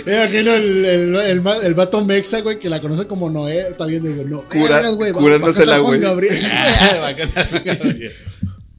[0.05, 3.59] Era que no, el, el, el, el vato mexa, güey, que la conoce como Noé,
[3.69, 4.43] está viendo, digo, no.
[4.47, 5.99] Cura- güey, curándosela, güey.
[6.01, 6.41] Gabriel.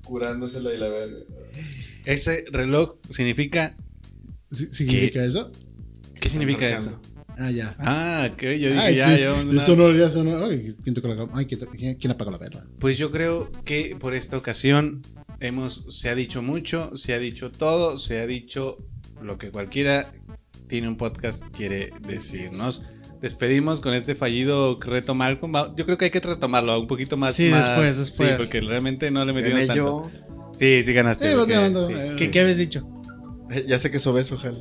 [0.04, 1.16] Curándosela y la verga.
[2.04, 3.76] Ese reloj significa,
[4.50, 5.50] ¿Sí- ¿Significa eso?
[6.20, 6.98] ¿qué significa eso?
[7.38, 7.74] Ah, ya.
[7.78, 9.34] Ah, que yo dije Ay, ya, yo.
[9.50, 10.44] Eso no, ya sonó.
[10.46, 12.66] Ay, ¿quién tocó la Ay, ¿quién, to- quién- quién apagó la vela?
[12.78, 15.00] Pues yo creo que por esta ocasión
[15.40, 18.78] hemos, se ha dicho mucho, se ha dicho todo, se ha dicho
[19.22, 20.12] lo que cualquiera
[20.72, 22.86] tiene un podcast quiere decirnos.
[23.20, 25.52] Despedimos con este fallido reto Malcolm.
[25.76, 27.34] Yo creo que hay que retomarlo un poquito más.
[27.34, 28.30] Sí, más- después, después.
[28.30, 29.74] Sí, porque realmente no le metimos tanto.
[29.74, 30.10] yo.
[30.56, 31.26] Sí, sí ganaste.
[31.28, 31.86] Sí, vas porque- ganando.
[31.86, 31.92] sí.
[31.94, 32.88] Eh, ¿Qué, qué habías dicho?
[33.50, 34.56] Eh, Ya sé que es obeso, Jal.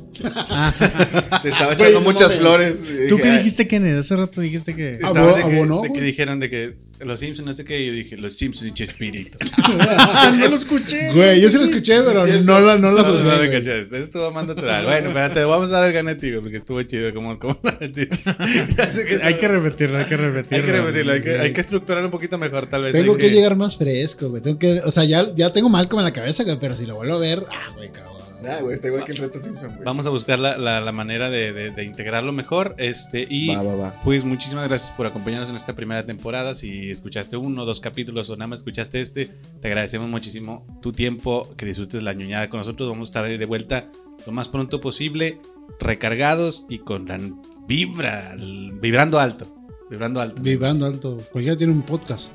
[0.50, 0.70] Ah,
[1.40, 2.84] Se estaba echando muchas flores.
[3.08, 3.98] ¿Tú dije, qué "Ay, dijiste, Kenneth?
[4.00, 4.98] Hace rato dijiste que...
[5.02, 6.04] Ah, de, que, abonó, de que güey.
[6.04, 9.38] dijeron de que los Simpsons, no sé qué, y yo dije, los Simpsons y Chespirito.
[10.38, 11.12] no lo escuché.
[11.12, 13.50] Güey, yo sí lo escuché, pero no la, no la No, no, asocié, no, güey.
[13.50, 14.00] cachaste.
[14.00, 14.84] Estuvo más natural.
[14.84, 17.12] Bueno, espérate, vamos a dar el ganete, güey, porque estuvo chido.
[17.14, 17.58] Como, como
[19.22, 20.56] Hay que repetirlo, hay que repetirlo.
[20.56, 22.92] hay que repetirlo, hay que, hay que estructurar un poquito mejor, tal vez.
[22.92, 24.42] Tengo que llegar más fresco, güey.
[24.42, 26.96] Tengo que, o sea, ya, ya tengo Malcolm en la cabeza, güey, pero si lo
[26.96, 28.11] vuelvo a ver, ah, güey, cabrón.
[28.48, 29.84] Ah, güey, está igual que el reto Simpson, güey.
[29.84, 32.74] Vamos a buscar la, la, la manera de, de, de integrarlo mejor.
[32.78, 33.94] Este, y Va, va, va.
[34.04, 36.54] pues muchísimas gracias por acompañarnos en esta primera temporada.
[36.54, 40.92] Si escuchaste uno o dos capítulos o nada más escuchaste este, te agradecemos muchísimo tu
[40.92, 42.88] tiempo, que disfrutes la ñoñada con nosotros.
[42.88, 43.90] Vamos a estar de vuelta
[44.26, 45.40] lo más pronto posible,
[45.80, 47.18] recargados y con la
[47.66, 48.36] vibra,
[48.80, 49.46] vibrando alto.
[49.90, 50.40] Vibrando alto.
[50.42, 51.16] Vibrando alto.
[51.32, 52.30] Cualquiera tiene un podcast.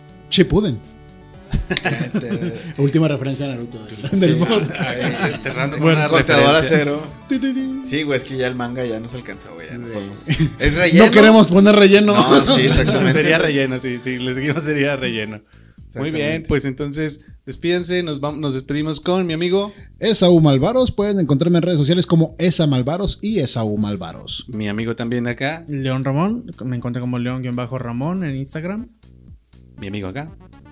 [1.69, 2.53] Shippuden.
[2.77, 3.79] Última referencia a Naruto.
[3.85, 4.71] del- del podcast.
[5.79, 7.01] Bueno, una Conteador a cero.
[7.85, 9.67] Sí, güey, es que ya el manga ya nos alcanzó, güey.
[9.77, 10.27] no podemos-
[10.59, 11.05] Es relleno.
[11.05, 12.13] No queremos poner relleno.
[12.13, 13.13] No, sí, exactamente.
[13.13, 15.41] Sería relleno, sí, sí, le seguimos sería relleno.
[15.95, 20.91] Muy bien, pues entonces despídense, nos, vamos, nos despedimos con mi amigo, Esaú Malvaros.
[20.91, 24.45] Pueden encontrarme en redes sociales como Esa Malvaros y Esaú Malvaros.
[24.49, 28.89] mi amigo también acá, León Ramón, me encontré como León-Ramón en Instagram.
[29.79, 30.29] mi amigo acá.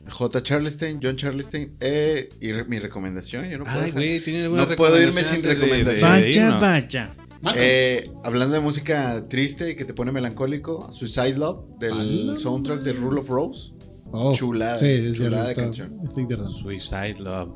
[0.09, 0.43] J.
[0.43, 1.71] Charleston, John Charleston.
[1.79, 3.77] Eh, y re- mi recomendación, yo no puedo.
[3.77, 6.15] Ay, dejar- güey, tiene alguna No puedo irme sin de- recomendación.
[6.21, 7.15] de Vaya, vaya.
[7.55, 12.93] Eh, hablando de música triste y que te pone melancólico, Suicide Love del soundtrack de
[12.93, 13.71] Rule of Rose.
[14.11, 15.99] Oh, Chulada, Sí, es chulada de canción.
[16.09, 17.49] Suicide Love.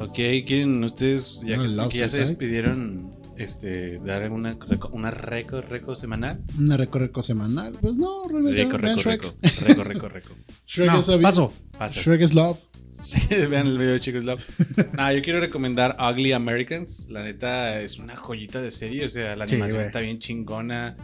[0.00, 0.14] Ok,
[0.46, 5.60] ¿quieren ustedes, ya No, que, que ya se despidieron, este, dar una, reco- una reco,
[5.62, 6.42] reco semanal?
[6.58, 7.72] Una recorreco semanal.
[7.80, 8.64] Pues no, realmente.
[8.64, 9.22] Reco, reco, Shrek.
[9.22, 10.34] reco, reco, reco, reco.
[10.66, 11.52] Shrek No, es paso.
[11.78, 12.04] Pasas.
[12.04, 12.58] Shrek es love.
[13.30, 14.44] Vean el video de Chicos Love.
[14.94, 17.08] Nah, yo quiero recomendar Ugly Americans.
[17.10, 19.04] La neta es una joyita de serie.
[19.04, 19.86] O sea, la Sí, animación güey.
[19.86, 20.96] está bien chingona.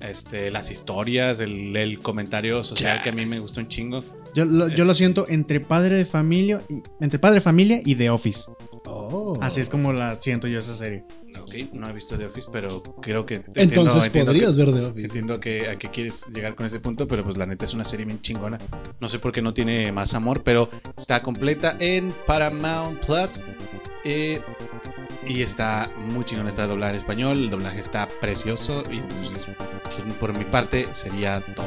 [0.00, 3.98] Este, las historias, el, el comentario social que a mí me gustó un chingo.
[4.34, 8.10] Yo lo, yo lo siento entre padre de familia y entre padre familia y The
[8.10, 8.50] Office.
[8.86, 9.38] Oh.
[9.42, 11.04] Así es como la siento yo esa serie.
[11.40, 13.34] Ok, no he visto The Office, pero creo que.
[13.36, 15.06] Entonces entiendo- entiendo podrías que- ver The Office.
[15.06, 17.84] Entiendo que, a qué quieres llegar con ese punto, pero pues la neta es una
[17.84, 18.58] serie bien chingona.
[19.00, 23.42] No sé por qué no tiene más amor, pero está completa en Paramount Plus.
[24.04, 24.40] eh,
[25.26, 27.36] y está muy chingona, está doblada en español.
[27.38, 28.82] El doblaje está precioso.
[28.90, 29.46] Y pues, es-
[30.04, 31.66] pues, por mi parte sería todo.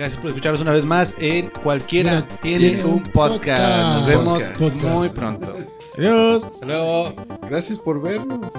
[0.00, 3.98] Gracias por escucharnos una vez más en Cualquiera Mira, tiene un podcast.
[3.98, 4.82] Nos vemos Podcast.
[4.82, 5.54] muy pronto.
[5.98, 6.42] Adiós.
[6.42, 7.14] Hasta luego.
[7.42, 8.50] Gracias por vernos.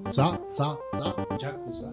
[0.00, 1.90] Sa, sa, sa, yakuza.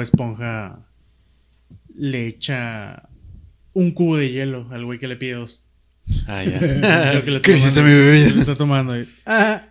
[0.00, 0.78] Bob Esponja
[1.94, 3.08] le echa
[3.74, 5.62] un cubo de hielo al güey que le pide dos.
[6.26, 6.58] Ah, ya.
[7.10, 8.30] Creo que le está ¿Qué hiciste mi bebida?
[8.30, 8.98] le está tomando.
[8.98, 9.66] y- Ah,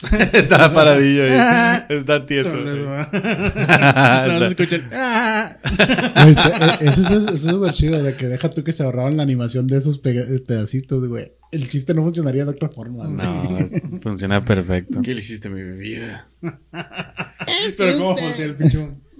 [0.32, 1.24] Está paradillo.
[1.24, 1.30] ahí.
[1.34, 1.86] Ah.
[1.88, 2.56] Está tieso.
[2.56, 4.88] No, no se escuchan.
[4.92, 5.56] Ah.
[5.64, 9.78] Eh, Eso está súper chido, de que deja tú que se ahorraban la animación de
[9.78, 11.32] esos pega- pedacitos, güey.
[11.50, 13.16] El chiste no funcionaría de otra forma, güey.
[13.16, 13.72] No, es-
[14.02, 15.00] funciona perfecto.
[15.02, 16.28] ¿Qué le hiciste a mi bebida?
[16.40, 19.02] Pero cómo voltea el pichón.